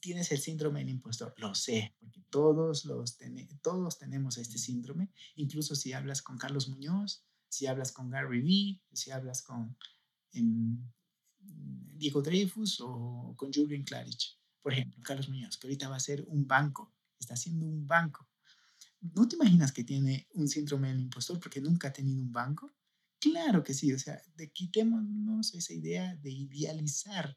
tienes 0.00 0.32
el 0.32 0.40
síndrome 0.40 0.80
del 0.80 0.88
impostor, 0.88 1.32
lo 1.36 1.54
sé, 1.54 1.94
porque 2.00 2.22
todos, 2.28 2.84
los 2.86 3.18
todos 3.62 3.98
tenemos 3.98 4.36
este 4.36 4.58
síndrome, 4.58 5.10
incluso 5.36 5.76
si 5.76 5.92
hablas 5.92 6.22
con 6.22 6.38
Carlos 6.38 6.68
Muñoz, 6.68 7.24
si 7.48 7.66
hablas 7.66 7.92
con 7.92 8.10
Gary 8.10 8.40
Vee, 8.40 8.82
si 8.92 9.12
hablas 9.12 9.42
con 9.42 9.76
em, 10.32 10.90
Diego 11.38 12.20
Dreyfus 12.20 12.80
o 12.80 13.34
con 13.36 13.52
Julian 13.52 13.84
Clarich. 13.84 14.36
Por 14.60 14.72
ejemplo, 14.72 15.00
Carlos 15.04 15.28
Muñoz, 15.28 15.56
que 15.56 15.68
ahorita 15.68 15.88
va 15.88 15.96
a 15.96 16.00
ser 16.00 16.24
un 16.26 16.46
banco, 16.48 16.92
está 17.18 17.34
haciendo 17.34 17.64
un 17.64 17.86
banco 17.86 18.27
¿No 19.00 19.28
te 19.28 19.36
imaginas 19.36 19.72
que 19.72 19.84
tiene 19.84 20.28
un 20.34 20.48
síndrome 20.48 20.88
del 20.88 21.00
impostor 21.00 21.38
porque 21.38 21.60
nunca 21.60 21.88
ha 21.88 21.92
tenido 21.92 22.20
un 22.20 22.32
banco? 22.32 22.72
Claro 23.20 23.62
que 23.62 23.74
sí, 23.74 23.92
o 23.92 23.98
sea, 23.98 24.20
de 24.36 24.50
quitémonos 24.50 25.54
esa 25.54 25.72
idea 25.72 26.14
de 26.16 26.30
idealizar 26.30 27.36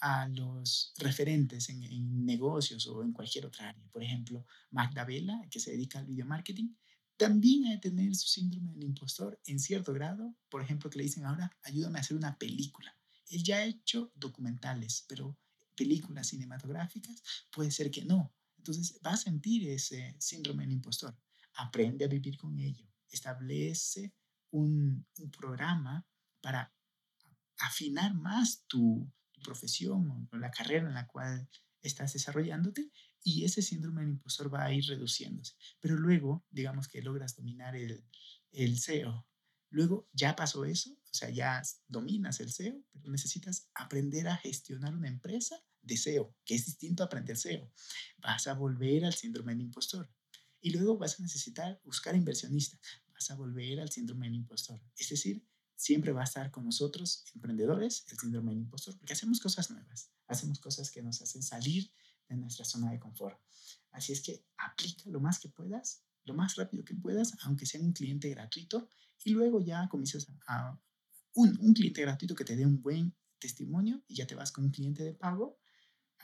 a 0.00 0.28
los 0.28 0.92
referentes 0.98 1.68
en, 1.68 2.24
negocios 2.24 2.86
o 2.86 3.02
en 3.02 3.12
cualquier 3.12 3.46
otra 3.46 3.70
área. 3.70 3.88
Por 3.90 4.02
ejemplo, 4.02 4.44
Magda 4.70 5.04
Vela, 5.04 5.40
que 5.50 5.60
se 5.60 5.70
dedica 5.70 5.98
al 5.98 6.06
video 6.06 6.26
marketing, 6.26 6.74
también 7.16 7.66
ha 7.66 7.70
de 7.70 7.78
tener 7.78 8.14
su 8.14 8.28
síndrome 8.28 8.72
del 8.72 8.84
impostor 8.84 9.40
en 9.46 9.60
cierto 9.60 9.92
grado. 9.92 10.34
Por 10.48 10.62
ejemplo, 10.62 10.90
que 10.90 10.98
le 10.98 11.04
dicen 11.04 11.24
ahora, 11.24 11.50
ayúdame 11.62 11.98
a 11.98 12.02
hacer 12.02 12.16
una 12.16 12.36
película. 12.36 12.96
Él 13.28 13.42
ya 13.42 13.58
ha 13.58 13.64
hecho 13.64 14.12
documentales, 14.14 15.04
pero 15.08 15.38
películas 15.76 16.28
cinematográficas 16.28 17.22
puede 17.50 17.70
ser 17.70 17.90
que 17.90 18.04
no. 18.04 18.32
Entonces 18.64 18.98
va 19.04 19.10
a 19.10 19.16
sentir 19.18 19.68
ese 19.68 20.16
síndrome 20.18 20.62
del 20.62 20.72
impostor. 20.72 21.14
Aprende 21.56 22.06
a 22.06 22.08
vivir 22.08 22.38
con 22.38 22.58
ello. 22.58 22.88
Establece 23.10 24.14
un, 24.52 25.06
programa 25.30 26.06
para 26.40 26.72
afinar 27.58 28.14
más 28.14 28.64
tu, 28.66 29.06
profesión 29.44 30.28
o 30.32 30.36
la 30.38 30.50
carrera 30.50 30.88
en 30.88 30.94
la 30.94 31.06
cual 31.06 31.46
estás 31.82 32.14
desarrollándote 32.14 32.90
y 33.22 33.44
ese 33.44 33.60
síndrome 33.60 34.00
del 34.00 34.12
impostor 34.12 34.52
va 34.52 34.64
a 34.64 34.72
ir 34.72 34.86
reduciéndose. 34.86 35.54
Pero 35.80 35.96
luego, 35.96 36.46
digamos 36.48 36.88
que 36.88 37.02
logras 37.02 37.36
dominar 37.36 37.76
el, 37.76 38.02
el 38.52 38.78
SEO. 38.78 39.28
Luego 39.68 40.08
ya 40.14 40.34
pasó 40.34 40.64
eso, 40.64 40.90
o 40.90 41.14
sea, 41.14 41.28
ya 41.28 41.60
dominas 41.86 42.40
el 42.40 42.50
SEO, 42.50 42.82
pero 42.90 43.10
necesitas 43.10 43.68
aprender 43.74 44.26
a 44.28 44.38
gestionar 44.38 44.94
una 44.94 45.08
empresa 45.08 45.62
deseo, 45.84 46.34
que 46.44 46.54
es 46.54 46.66
distinto 46.66 47.02
a 47.02 47.06
aprender 47.06 47.36
SEO. 47.36 47.70
Vas 48.18 48.46
a 48.46 48.54
volver 48.54 49.04
al 49.04 49.14
síndrome 49.14 49.52
del 49.52 49.62
impostor. 49.62 50.10
Y 50.60 50.70
luego 50.70 50.96
vas 50.96 51.20
a 51.20 51.22
necesitar 51.22 51.80
buscar 51.84 52.16
inversionistas. 52.16 52.80
Vas 53.12 53.30
a 53.30 53.36
volver 53.36 53.80
al 53.80 53.90
síndrome 53.90 54.26
del 54.26 54.36
impostor. 54.36 54.80
Es 54.96 55.10
decir, 55.10 55.46
siempre 55.76 56.12
va 56.12 56.22
a 56.22 56.24
estar 56.24 56.50
con 56.50 56.64
nosotros, 56.64 57.24
emprendedores, 57.34 58.04
el 58.08 58.18
síndrome 58.18 58.52
del 58.52 58.62
impostor, 58.62 58.96
porque 58.96 59.12
hacemos 59.12 59.40
cosas 59.40 59.70
nuevas, 59.70 60.10
hacemos 60.26 60.58
cosas 60.58 60.90
que 60.90 61.02
nos 61.02 61.20
hacen 61.20 61.42
salir 61.42 61.90
de 62.28 62.36
nuestra 62.36 62.64
zona 62.64 62.90
de 62.90 62.98
confort. 62.98 63.38
Así 63.90 64.12
es 64.12 64.22
que 64.22 64.44
aplica 64.56 65.10
lo 65.10 65.20
más 65.20 65.38
que 65.38 65.48
puedas, 65.48 66.02
lo 66.24 66.34
más 66.34 66.56
rápido 66.56 66.84
que 66.84 66.94
puedas, 66.94 67.36
aunque 67.42 67.66
sea 67.66 67.80
un 67.80 67.92
cliente 67.92 68.28
gratuito, 68.30 68.88
y 69.24 69.30
luego 69.30 69.60
ya 69.60 69.88
comienzas 69.88 70.26
a, 70.46 70.80
un, 71.34 71.58
un 71.60 71.74
cliente 71.74 72.00
gratuito 72.00 72.34
que 72.34 72.44
te 72.44 72.56
dé 72.56 72.64
un 72.64 72.80
buen 72.80 73.14
testimonio 73.38 74.02
y 74.08 74.14
ya 74.14 74.26
te 74.26 74.34
vas 74.34 74.52
con 74.52 74.64
un 74.64 74.70
cliente 74.70 75.02
de 75.02 75.12
pago 75.12 75.58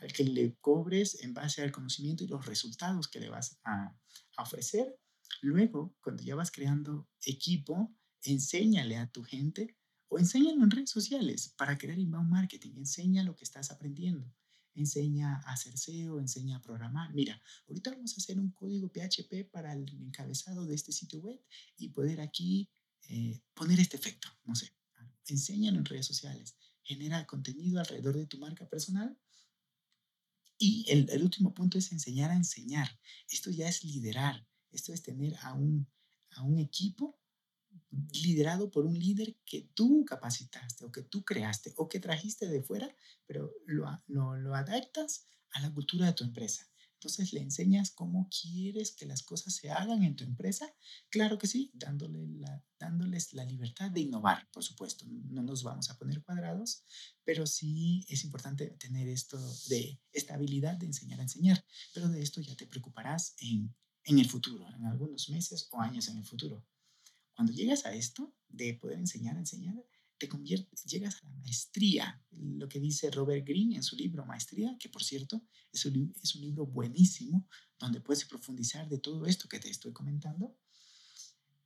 al 0.00 0.12
que 0.12 0.24
le 0.24 0.56
cobres 0.60 1.22
en 1.22 1.34
base 1.34 1.62
al 1.62 1.72
conocimiento 1.72 2.24
y 2.24 2.28
los 2.28 2.46
resultados 2.46 3.08
que 3.08 3.20
le 3.20 3.28
vas 3.28 3.58
a, 3.64 3.96
ofrecer. 4.38 4.98
Luego, 5.42 5.94
cuando 6.00 6.22
ya 6.22 6.34
vas 6.34 6.50
creando 6.50 7.06
equipo, 7.26 7.94
enséñale 8.22 8.96
a 8.96 9.10
tu 9.10 9.22
gente 9.22 9.76
o 10.08 10.18
enséñalo 10.18 10.64
en 10.64 10.70
redes 10.70 10.88
sociales 10.88 11.54
para 11.58 11.76
crear 11.76 11.98
inbound 11.98 12.30
marketing. 12.30 12.72
Enseña 12.76 13.22
lo 13.22 13.36
que 13.36 13.44
estás 13.44 13.70
aprendiendo. 13.70 14.34
Enseña 14.74 15.42
a 15.44 15.52
hacer 15.52 15.76
SEO, 15.76 16.20
enseña 16.20 16.56
a 16.56 16.62
programar. 16.62 17.12
Mira, 17.12 17.40
ahorita 17.68 17.90
vamos 17.90 18.14
a 18.14 18.16
hacer 18.16 18.38
un 18.38 18.50
código 18.52 18.88
PHP 18.88 19.50
para 19.50 19.74
el 19.74 19.86
encabezado 20.00 20.64
de 20.64 20.74
este 20.74 20.92
sitio 20.92 21.20
web 21.20 21.40
y 21.76 21.90
poder 21.90 22.22
aquí 22.22 22.70
eh, 23.08 23.42
poner 23.52 23.78
este 23.78 23.98
efecto. 23.98 24.28
No 24.44 24.54
sé, 24.54 24.72
enséñalo 25.26 25.78
en 25.78 25.84
redes 25.84 26.06
sociales. 26.06 26.56
Genera 26.82 27.26
contenido 27.26 27.78
alrededor 27.78 28.16
de 28.16 28.26
tu 28.26 28.38
marca 28.38 28.66
personal. 28.68 29.18
Y 30.62 30.84
el, 30.90 31.22
último 31.22 31.54
punto 31.54 31.78
es 31.78 31.90
enseñar 31.90 32.30
a 32.30 32.36
enseñar. 32.36 33.00
Esto 33.30 33.50
ya 33.50 33.66
es 33.66 33.82
liderar. 33.82 34.46
Esto 34.70 34.92
es 34.92 35.02
tener 35.02 35.34
a 35.40 35.54
un, 35.54 35.88
a 36.32 36.42
un 36.42 36.58
equipo 36.58 37.18
liderado 38.12 38.70
por 38.70 38.84
un 38.84 38.98
líder 38.98 39.38
que 39.46 39.70
tú 39.72 40.04
capacitaste 40.04 40.84
o 40.84 40.92
que 40.92 41.02
tú 41.02 41.24
creaste 41.24 41.72
o 41.78 41.88
que 41.88 41.98
trajiste 41.98 42.46
de 42.46 42.62
fuera, 42.62 42.94
pero 43.26 43.50
lo, 43.64 43.86
lo, 44.06 44.36
lo, 44.36 44.54
adaptas 44.54 45.24
a 45.52 45.62
la 45.62 45.72
cultura 45.72 46.04
de 46.04 46.12
tu 46.12 46.24
empresa. 46.24 46.68
Entonces 46.92 47.32
le 47.32 47.40
enseñas 47.40 47.90
cómo 47.90 48.28
quieres 48.28 48.92
que 48.92 49.06
las 49.06 49.22
cosas 49.22 49.54
se 49.54 49.70
hagan 49.70 50.02
en 50.02 50.14
tu 50.14 50.24
empresa. 50.24 50.74
Claro 51.08 51.38
que 51.38 51.46
sí, 51.46 51.70
dándole 51.72 52.26
la, 52.26 52.62
la 53.32 53.44
libertad 53.44 53.90
de 53.90 54.00
innovar, 54.00 54.48
por 54.52 54.62
supuesto. 54.62 55.04
No 55.08 55.42
nos 55.42 55.62
vamos 55.62 55.90
a 55.90 55.98
poner 55.98 56.22
cuadrados, 56.22 56.84
pero 57.24 57.46
sí 57.46 58.04
es 58.08 58.24
importante 58.24 58.66
tener 58.78 59.08
esto 59.08 59.38
de 59.68 60.00
esta 60.12 60.34
habilidad 60.34 60.76
de 60.76 60.86
enseñar 60.86 61.20
a 61.20 61.24
enseñar. 61.24 61.64
Pero 61.94 62.08
de 62.08 62.22
esto 62.22 62.40
ya 62.40 62.56
te 62.56 62.66
preocuparás 62.66 63.34
en, 63.38 63.74
en 64.04 64.18
el 64.18 64.28
futuro, 64.28 64.68
en 64.74 64.86
algunos 64.86 65.28
meses 65.28 65.68
o 65.70 65.80
años 65.80 66.08
en 66.08 66.18
el 66.18 66.24
futuro. 66.24 66.66
Cuando 67.34 67.52
llegas 67.52 67.86
a 67.86 67.94
esto, 67.94 68.34
de 68.48 68.74
poder 68.74 68.98
enseñar 68.98 69.36
a 69.36 69.40
enseñar, 69.40 69.74
te 70.18 70.28
conviertes, 70.28 70.84
llegas 70.84 71.16
a 71.22 71.26
la 71.26 71.36
maestría, 71.36 72.22
lo 72.30 72.68
que 72.68 72.78
dice 72.78 73.10
Robert 73.10 73.46
Greene 73.46 73.76
en 73.76 73.82
su 73.82 73.96
libro 73.96 74.26
Maestría, 74.26 74.76
que 74.78 74.90
por 74.90 75.02
cierto 75.02 75.42
es 75.72 75.86
un 75.86 76.12
libro 76.42 76.66
buenísimo, 76.66 77.48
donde 77.78 78.02
puedes 78.02 78.26
profundizar 78.26 78.86
de 78.88 78.98
todo 78.98 79.24
esto 79.24 79.48
que 79.48 79.58
te 79.58 79.70
estoy 79.70 79.94
comentando. 79.94 80.58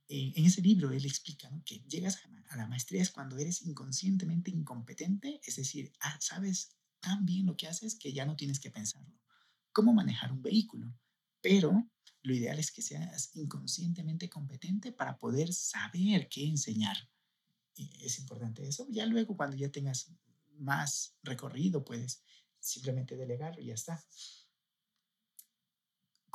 En 0.07 0.45
ese 0.45 0.61
libro 0.61 0.91
él 0.91 1.05
explica 1.05 1.49
que 1.65 1.79
llegas 1.87 2.19
a, 2.49 2.57
la 2.57 2.67
maestría 2.67 3.01
es 3.01 3.11
cuando 3.11 3.37
eres 3.37 3.63
inconscientemente 3.63 4.51
incompetente, 4.51 5.41
es 5.43 5.55
decir, 5.55 5.91
ah, 5.99 6.17
sabes 6.19 6.75
tan 6.99 7.25
bien 7.25 7.47
lo 7.47 7.57
que 7.57 7.67
haces 7.67 7.95
que 7.95 8.13
ya 8.13 8.25
no 8.25 8.35
tienes 8.35 8.59
que 8.59 8.69
pensarlo. 8.69 9.19
Cómo 9.71 9.93
manejar 9.93 10.31
un 10.31 10.41
vehículo, 10.41 10.93
pero 11.41 11.89
lo 12.21 12.33
ideal 12.33 12.59
es 12.59 12.71
que 12.71 12.81
seas 12.81 13.31
inconscientemente 13.35 14.29
competente 14.29 14.91
para 14.91 15.17
poder 15.17 15.53
saber 15.53 16.27
qué 16.29 16.45
enseñar. 16.45 16.97
es 17.75 18.19
importante 18.19 18.67
eso. 18.67 18.87
Ya 18.89 19.05
luego, 19.05 19.35
cuando 19.35 19.57
ya 19.57 19.69
tengas 19.69 20.11
más 20.57 21.15
recorrido, 21.23 21.83
puedes 21.83 22.23
simplemente 22.59 23.15
delegarlo 23.15 23.61
y 23.61 23.67
ya 23.67 23.73
está. 23.73 24.03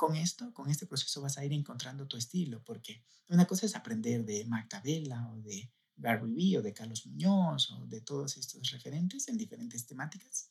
Con 0.01 0.15
esto, 0.15 0.51
con 0.51 0.67
este 0.67 0.87
proceso 0.87 1.21
vas 1.21 1.37
a 1.37 1.45
ir 1.45 1.53
encontrando 1.53 2.07
tu 2.07 2.17
estilo, 2.17 2.63
porque 2.63 3.03
una 3.27 3.45
cosa 3.45 3.67
es 3.67 3.75
aprender 3.75 4.25
de 4.25 4.45
Magdalena 4.45 5.31
o 5.31 5.39
de 5.43 5.71
Gary 5.95 6.33
Vee 6.33 6.57
o 6.57 6.63
de 6.63 6.73
Carlos 6.73 7.05
Muñoz 7.05 7.69
o 7.69 7.85
de 7.85 8.01
todos 8.01 8.35
estos 8.35 8.71
referentes 8.71 9.27
en 9.27 9.37
diferentes 9.37 9.85
temáticas, 9.85 10.49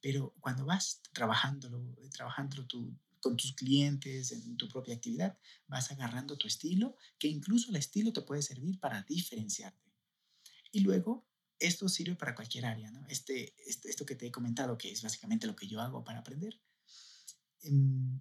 pero 0.00 0.34
cuando 0.40 0.64
vas 0.64 1.00
trabajándolo, 1.12 1.94
trabajándolo 2.10 2.66
tú 2.66 2.98
con 3.20 3.36
tus 3.36 3.52
clientes, 3.52 4.32
en 4.32 4.56
tu 4.56 4.68
propia 4.68 4.96
actividad, 4.96 5.38
vas 5.68 5.92
agarrando 5.92 6.36
tu 6.36 6.48
estilo, 6.48 6.96
que 7.16 7.28
incluso 7.28 7.70
el 7.70 7.76
estilo 7.76 8.12
te 8.12 8.22
puede 8.22 8.42
servir 8.42 8.80
para 8.80 9.02
diferenciarte. 9.02 9.92
Y 10.72 10.80
luego, 10.80 11.24
esto 11.60 11.88
sirve 11.88 12.16
para 12.16 12.34
cualquier 12.34 12.66
área, 12.66 12.90
¿no? 12.90 13.06
Este, 13.06 13.54
este 13.68 13.88
esto 13.88 14.04
que 14.04 14.16
te 14.16 14.26
he 14.26 14.32
comentado, 14.32 14.76
que 14.76 14.90
es 14.90 15.00
básicamente 15.00 15.46
lo 15.46 15.54
que 15.54 15.68
yo 15.68 15.80
hago 15.80 16.02
para 16.02 16.18
aprender, 16.18 16.60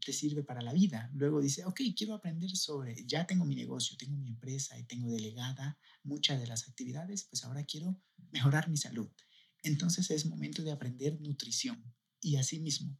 te 0.03 0.13
sirve 0.13 0.43
para 0.43 0.61
la 0.61 0.73
vida. 0.73 1.09
Luego 1.13 1.41
dice, 1.41 1.65
ok, 1.65 1.81
quiero 1.95 2.13
aprender 2.13 2.49
sobre, 2.55 3.05
ya 3.05 3.25
tengo 3.25 3.45
mi 3.45 3.55
negocio, 3.55 3.97
tengo 3.97 4.17
mi 4.17 4.27
empresa 4.27 4.77
y 4.77 4.83
tengo 4.83 5.11
delegada 5.11 5.77
muchas 6.03 6.39
de 6.39 6.47
las 6.47 6.67
actividades, 6.67 7.25
pues 7.25 7.43
ahora 7.43 7.63
quiero 7.63 7.99
mejorar 8.31 8.69
mi 8.69 8.77
salud. 8.77 9.09
Entonces 9.63 10.09
es 10.11 10.25
momento 10.25 10.63
de 10.63 10.71
aprender 10.71 11.19
nutrición. 11.21 11.83
Y 12.21 12.37
así 12.37 12.59
mismo, 12.59 12.97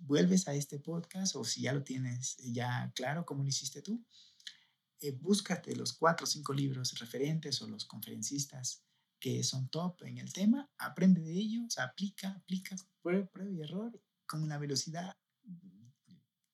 vuelves 0.00 0.48
a 0.48 0.54
este 0.54 0.78
podcast 0.78 1.36
o 1.36 1.44
si 1.44 1.62
ya 1.62 1.72
lo 1.72 1.84
tienes 1.84 2.36
ya 2.38 2.92
claro 2.94 3.24
como 3.24 3.42
lo 3.42 3.48
hiciste 3.48 3.82
tú, 3.82 4.04
eh, 5.00 5.12
búscate 5.12 5.74
los 5.76 5.92
cuatro 5.92 6.24
o 6.24 6.26
cinco 6.26 6.52
libros 6.52 6.98
referentes 6.98 7.62
o 7.62 7.68
los 7.68 7.84
conferencistas 7.84 8.84
que 9.18 9.44
son 9.44 9.68
top 9.68 10.02
en 10.04 10.18
el 10.18 10.32
tema, 10.32 10.70
aprende 10.78 11.20
de 11.20 11.32
ellos, 11.32 11.78
aplica, 11.78 12.30
aplica, 12.30 12.74
prueba, 13.02 13.26
prueba 13.30 13.50
y 13.52 13.60
error 13.60 14.02
con 14.26 14.42
una 14.42 14.58
velocidad 14.58 15.16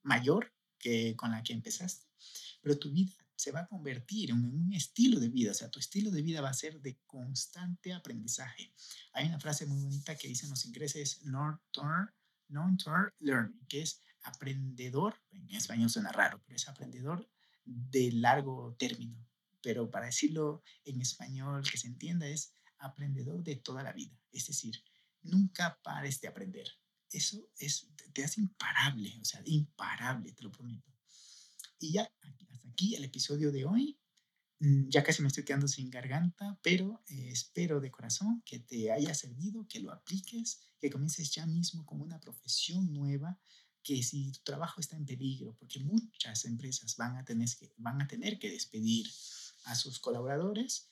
mayor 0.03 0.53
que 0.79 1.17
con 1.17 1.33
la 1.33 1.43
que 1.43 1.53
empezaste, 1.53 2.07
pero 2.61 2.79
tu 2.79 2.91
vida 2.91 3.13
se 3.35 3.53
va 3.53 3.61
a 3.61 3.67
convertir 3.67 4.31
en 4.31 4.45
un 4.45 4.73
estilo 4.73 5.21
de 5.21 5.29
vida, 5.29 5.51
o 5.51 5.55
sea, 5.55 5.71
tu 5.71 5.79
estilo 5.79 6.11
de 6.11 6.23
vida 6.23 6.41
va 6.41 6.49
a 6.49 6.55
ser 6.55 6.81
de 6.81 6.99
constante 7.07 7.93
aprendizaje. 7.93 8.73
Hay 9.13 9.27
una 9.27 9.39
frase 9.39 9.67
muy 9.67 9.83
bonita 9.83 10.17
que 10.17 10.29
dicen 10.29 10.49
los 10.49 10.65
ingleses, 10.65 11.23
non-term 11.25 12.09
learning, 13.19 13.67
que 13.69 13.83
es 13.83 14.01
aprendedor, 14.23 15.21
en 15.31 15.51
español 15.51 15.91
suena 15.91 16.13
raro, 16.13 16.43
pero 16.45 16.57
es 16.57 16.69
aprendedor 16.69 17.29
de 17.65 18.13
largo 18.13 18.75
término. 18.79 19.29
Pero 19.61 19.91
para 19.91 20.07
decirlo 20.07 20.63
en 20.85 21.01
español 21.01 21.63
que 21.69 21.77
se 21.77 21.89
entienda 21.89 22.27
es 22.27 22.53
aprendedor 22.79 23.43
de 23.43 23.57
toda 23.57 23.83
la 23.83 23.93
vida. 23.93 24.19
Es 24.33 24.47
decir, 24.47 24.83
nunca 25.23 25.79
pares 25.83 26.21
de 26.21 26.29
aprender. 26.29 26.69
Eso 27.11 27.49
es, 27.59 27.89
te 28.13 28.25
hace 28.25 28.41
imparable, 28.41 29.19
o 29.21 29.25
sea, 29.25 29.41
imparable, 29.45 30.33
te 30.33 30.43
lo 30.43 30.51
prometo. 30.51 30.91
Y 31.79 31.93
ya, 31.93 32.03
hasta 32.03 32.69
aquí 32.69 32.95
el 32.95 33.05
episodio 33.05 33.53
de 33.53 33.65
hoy. 33.65 33.99
Mm, 34.59 34.89
ya 34.89 35.03
casi 35.05 35.21
me 35.21 35.29
estoy 35.29 35.45
quedando 35.45 35.69
sin 35.69 35.91
garganta, 35.91 36.59
pero 36.63 37.03
eh, 37.09 37.29
espero 37.31 37.81
de 37.81 37.91
corazón 37.91 38.43
que 38.47 38.59
te 38.59 38.91
haya 38.91 39.13
servido, 39.15 39.67
que 39.69 39.81
lo 39.81 39.93
apliques, 39.93 40.61
que 40.81 40.91
comiences 40.91 41.31
ya 41.31 41.47
mismo 41.47 41.85
con 41.85 42.01
una 42.01 42.19
profesión 42.21 42.93
nueva, 42.93 43.39
que 43.83 44.03
si 44.03 44.33
tu 44.33 44.41
trabajo 44.43 44.81
está 44.81 44.97
en 44.97 45.05
peligro, 45.05 45.55
porque 45.59 45.79
muchas 45.81 46.45
empresas 46.47 46.97
van 46.97 47.17
a 47.17 47.25
tener 47.25 47.49
que, 47.57 47.73
van 47.77 48.01
a 48.01 48.09
tener 48.09 48.39
que 48.39 48.51
despedir 48.51 49.07
a 49.65 49.75
sus 49.75 49.99
colaboradores, 49.99 50.89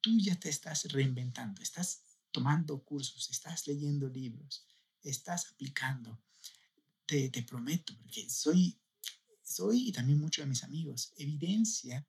tú 0.00 0.18
ya 0.18 0.38
te 0.38 0.48
estás 0.48 0.84
reinventando, 0.92 1.60
estás 1.62 2.02
tomando 2.30 2.82
cursos, 2.84 3.28
estás 3.30 3.66
leyendo 3.66 4.08
libros, 4.08 4.66
estás 5.02 5.50
aplicando. 5.52 6.20
Te, 7.06 7.28
te 7.28 7.42
prometo, 7.42 7.96
porque 7.98 8.28
soy, 8.30 8.78
soy 9.42 9.88
y 9.88 9.92
también 9.92 10.20
muchos 10.20 10.44
de 10.44 10.48
mis 10.48 10.62
amigos, 10.62 11.12
evidencia 11.16 12.06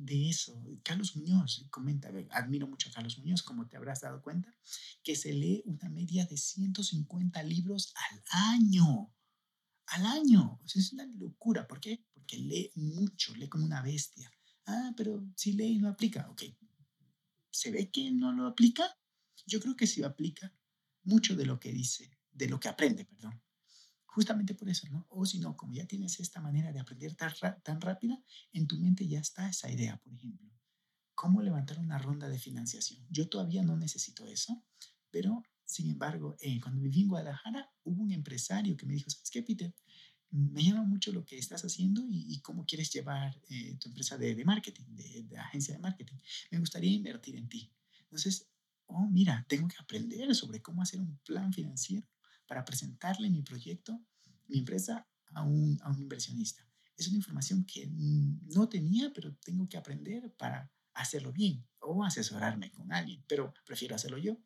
de 0.00 0.30
eso. 0.30 0.64
Carlos 0.82 1.14
Muñoz 1.14 1.66
comenta, 1.70 2.10
admiro 2.30 2.66
mucho 2.66 2.88
a 2.88 2.92
Carlos 2.92 3.18
Muñoz, 3.18 3.42
como 3.42 3.68
te 3.68 3.76
habrás 3.76 4.00
dado 4.00 4.22
cuenta, 4.22 4.54
que 5.02 5.14
se 5.14 5.32
lee 5.32 5.62
una 5.66 5.88
media 5.90 6.24
de 6.24 6.36
150 6.36 7.42
libros 7.42 7.92
al 8.10 8.22
año. 8.30 9.14
Al 9.86 10.06
año. 10.06 10.60
es 10.74 10.92
una 10.92 11.04
locura. 11.04 11.68
¿Por 11.68 11.80
qué? 11.80 12.06
Porque 12.14 12.38
lee 12.38 12.72
mucho, 12.76 13.34
lee 13.36 13.48
como 13.48 13.66
una 13.66 13.82
bestia. 13.82 14.32
Ah, 14.66 14.92
pero 14.96 15.22
si 15.36 15.52
lee 15.52 15.74
y 15.74 15.78
no 15.78 15.88
aplica. 15.88 16.28
Ok. 16.30 16.44
¿Se 17.50 17.70
ve 17.70 17.90
que 17.90 18.10
no 18.10 18.32
lo 18.32 18.46
aplica? 18.46 18.84
Yo 19.46 19.60
creo 19.60 19.76
que 19.76 19.86
sí 19.86 20.02
aplica 20.02 20.54
mucho 21.02 21.36
de 21.36 21.44
lo 21.44 21.58
que 21.58 21.72
dice, 21.72 22.10
de 22.40 22.48
lo 22.48 22.58
que 22.58 22.68
aprende, 22.68 23.04
perdón. 23.04 23.40
Justamente 24.06 24.54
por 24.54 24.68
eso, 24.68 24.88
¿no? 24.88 25.06
O 25.10 25.24
si 25.24 25.38
no, 25.38 25.56
como 25.56 25.72
ya 25.72 25.86
tienes 25.86 26.18
esta 26.18 26.40
manera 26.40 26.72
de 26.72 26.80
aprender 26.80 27.14
tan, 27.14 27.32
tan 27.62 27.80
rápida, 27.80 28.20
en 28.52 28.66
tu 28.66 28.78
mente 28.78 29.06
ya 29.06 29.20
está 29.20 29.48
esa 29.48 29.70
idea, 29.70 29.96
por 29.98 30.12
ejemplo. 30.12 30.50
¿Cómo 31.14 31.42
levantar 31.42 31.78
una 31.78 31.98
ronda 31.98 32.28
de 32.28 32.38
financiación? 32.38 33.06
Yo 33.10 33.28
todavía 33.28 33.62
no 33.62 33.76
necesito 33.76 34.26
eso, 34.26 34.64
pero 35.10 35.42
sin 35.64 35.90
embargo, 35.90 36.36
eh, 36.40 36.60
cuando 36.60 36.80
viví 36.80 37.02
en 37.02 37.08
Guadalajara, 37.08 37.70
hubo 37.84 38.02
un 38.02 38.10
empresario 38.10 38.76
que 38.76 38.86
me 38.86 38.94
dijo, 38.94 39.10
¿sabes 39.10 39.30
qué, 39.30 39.42
Peter? 39.42 39.72
Me 40.30 40.64
llama 40.64 40.82
mucho 40.84 41.12
lo 41.12 41.24
que 41.24 41.38
estás 41.38 41.64
haciendo 41.64 42.02
y, 42.08 42.40
cómo 42.40 42.64
quieres 42.64 42.90
llevar 42.90 43.40
eh, 43.50 43.76
tu 43.78 43.88
empresa 43.88 44.16
de, 44.16 44.34
de 44.34 44.44
marketing, 44.44 44.84
de, 44.88 45.24
de, 45.24 45.36
agencia 45.38 45.74
de 45.74 45.80
marketing. 45.80 46.16
Me 46.50 46.58
gustaría 46.58 46.90
invertir 46.90 47.36
en 47.36 47.48
ti. 47.48 47.70
Entonces, 48.04 48.48
oh, 48.86 49.06
mira, 49.08 49.44
tengo 49.48 49.68
que 49.68 49.76
aprender 49.78 50.34
sobre 50.34 50.62
cómo 50.62 50.82
hacer 50.82 51.00
un 51.00 51.18
plan 51.18 51.52
financiero 51.52 52.06
para 52.50 52.64
presentarle 52.64 53.30
mi 53.30 53.42
proyecto, 53.42 54.04
mi 54.48 54.58
empresa, 54.58 55.06
a 55.34 55.44
un, 55.44 55.78
a 55.82 55.88
un 55.88 56.00
inversionista. 56.00 56.66
Es 56.96 57.06
una 57.06 57.18
información 57.18 57.64
que 57.64 57.86
no 57.86 58.68
tenía, 58.68 59.12
pero 59.14 59.36
tengo 59.36 59.68
que 59.68 59.76
aprender 59.76 60.34
para 60.36 60.68
hacerlo 60.94 61.32
bien 61.32 61.64
o 61.78 62.02
asesorarme 62.02 62.72
con 62.72 62.92
alguien, 62.92 63.24
pero 63.28 63.54
prefiero 63.64 63.94
hacerlo 63.94 64.18
yo. 64.18 64.36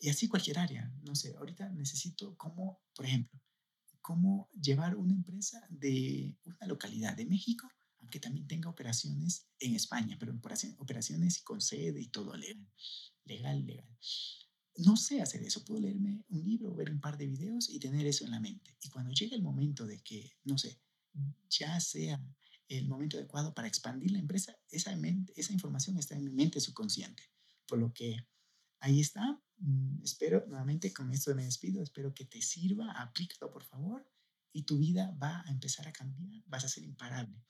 Y 0.00 0.08
así 0.08 0.26
cualquier 0.26 0.58
área. 0.58 0.90
No 1.02 1.14
sé, 1.14 1.36
ahorita 1.36 1.68
necesito 1.68 2.34
cómo, 2.38 2.80
por 2.94 3.04
ejemplo, 3.04 3.38
cómo 4.00 4.48
llevar 4.58 4.96
una 4.96 5.12
empresa 5.12 5.66
de 5.68 6.34
una 6.46 6.66
localidad 6.66 7.14
de 7.14 7.26
México 7.26 7.68
aunque 8.00 8.20
también 8.20 8.48
tenga 8.48 8.68
operaciones 8.68 9.46
en 9.60 9.76
España, 9.76 10.16
pero 10.18 10.34
operaciones 10.78 11.40
con 11.42 11.60
sede 11.60 12.00
y 12.00 12.08
todo 12.08 12.36
legal, 12.36 12.68
legal, 13.24 13.64
legal. 13.64 13.86
No 14.76 14.96
sé 14.96 15.20
hacer 15.20 15.42
eso, 15.42 15.64
puedo 15.64 15.80
leerme 15.80 16.24
un 16.28 16.42
libro, 16.42 16.74
ver 16.74 16.90
un 16.90 17.00
par 17.00 17.18
de 17.18 17.26
videos 17.26 17.68
y 17.68 17.78
tener 17.78 18.06
eso 18.06 18.24
en 18.24 18.30
la 18.30 18.40
mente. 18.40 18.76
Y 18.82 18.88
cuando 18.88 19.12
llegue 19.12 19.36
el 19.36 19.42
momento 19.42 19.86
de 19.86 20.00
que, 20.00 20.32
no 20.44 20.56
sé, 20.56 20.80
ya 21.50 21.78
sea 21.80 22.24
el 22.68 22.88
momento 22.88 23.18
adecuado 23.18 23.52
para 23.52 23.68
expandir 23.68 24.12
la 24.12 24.18
empresa, 24.18 24.56
esa, 24.70 24.94
mente, 24.96 25.32
esa 25.36 25.52
información 25.52 25.98
está 25.98 26.14
en 26.14 26.24
mi 26.24 26.30
mente 26.30 26.60
subconsciente. 26.60 27.22
Por 27.66 27.78
lo 27.78 27.92
que 27.92 28.26
ahí 28.80 29.00
está. 29.00 29.40
Mm, 29.58 30.02
espero, 30.02 30.44
nuevamente 30.48 30.92
con 30.92 31.10
esto 31.12 31.34
me 31.34 31.44
despido, 31.44 31.82
espero 31.82 32.14
que 32.14 32.24
te 32.24 32.40
sirva, 32.40 32.92
aplícalo 32.92 33.50
por 33.50 33.62
favor 33.64 34.06
y 34.52 34.62
tu 34.64 34.78
vida 34.78 35.16
va 35.22 35.42
a 35.46 35.50
empezar 35.50 35.86
a 35.88 35.92
cambiar, 35.92 36.42
vas 36.46 36.64
a 36.64 36.68
ser 36.68 36.84
imparable. 36.84 37.42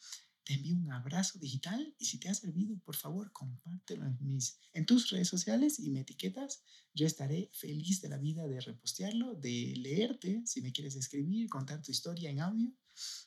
Te 0.44 0.54
envío 0.54 0.74
un 0.74 0.90
abrazo 0.90 1.38
digital 1.38 1.94
y 1.98 2.06
si 2.06 2.18
te 2.18 2.28
ha 2.28 2.34
servido, 2.34 2.76
por 2.80 2.96
favor, 2.96 3.30
compártelo 3.32 4.06
en, 4.06 4.18
mis, 4.20 4.58
en 4.72 4.86
tus 4.86 5.10
redes 5.10 5.28
sociales 5.28 5.78
y 5.78 5.90
me 5.90 6.00
etiquetas. 6.00 6.64
Yo 6.94 7.06
estaré 7.06 7.50
feliz 7.52 8.00
de 8.00 8.08
la 8.08 8.18
vida 8.18 8.48
de 8.48 8.60
repostearlo, 8.60 9.34
de 9.36 9.74
leerte, 9.76 10.42
si 10.44 10.60
me 10.60 10.72
quieres 10.72 10.96
escribir, 10.96 11.48
contar 11.48 11.80
tu 11.80 11.92
historia 11.92 12.30
en 12.30 12.40
audio. 12.40 12.72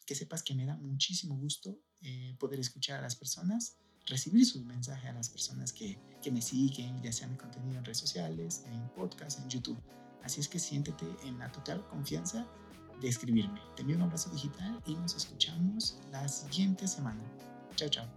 Que 0.06 0.14
sepas 0.14 0.44
que 0.44 0.56
me 0.56 0.66
da 0.66 0.78
muchísimo 0.78 1.38
gusto 1.38 1.82
eh, 2.02 2.36
poder 2.38 2.60
escuchar 2.60 3.00
a 3.00 3.04
las 3.04 3.16
personas, 3.16 3.78
recibir 4.06 4.46
sus 4.46 4.64
mensajes 4.66 5.10
a 5.10 5.14
las 5.14 5.30
personas 5.30 5.72
que, 5.72 5.98
que 6.22 6.32
me 6.32 6.42
siguen, 6.42 7.02
ya 7.02 7.14
sea 7.14 7.28
mi 7.28 7.38
contenido 7.38 7.80
en 7.80 7.86
redes 7.86 7.98
sociales, 7.98 8.64
en 8.68 8.90
podcast, 8.94 9.40
en 9.40 9.50
YouTube. 9.50 9.82
Así 10.22 10.42
es 10.42 10.50
que 10.50 10.60
siéntete 10.60 11.06
en 11.24 11.40
la 11.40 11.52
total 11.52 11.88
confianza 11.88 12.46
de 13.02 13.08
escribirme. 13.08 13.60
Te 13.76 13.82
envío 13.82 13.98
un 13.98 14.04
abrazo 14.04 14.30
digital 14.32 14.82
y 14.86 14.96
nos 14.96 15.16
escuchamos 15.16 15.98
la 16.12 16.28
siguiente 16.28 16.88
semana. 16.88 17.22
Chao, 17.76 17.90
chao. 17.90 18.08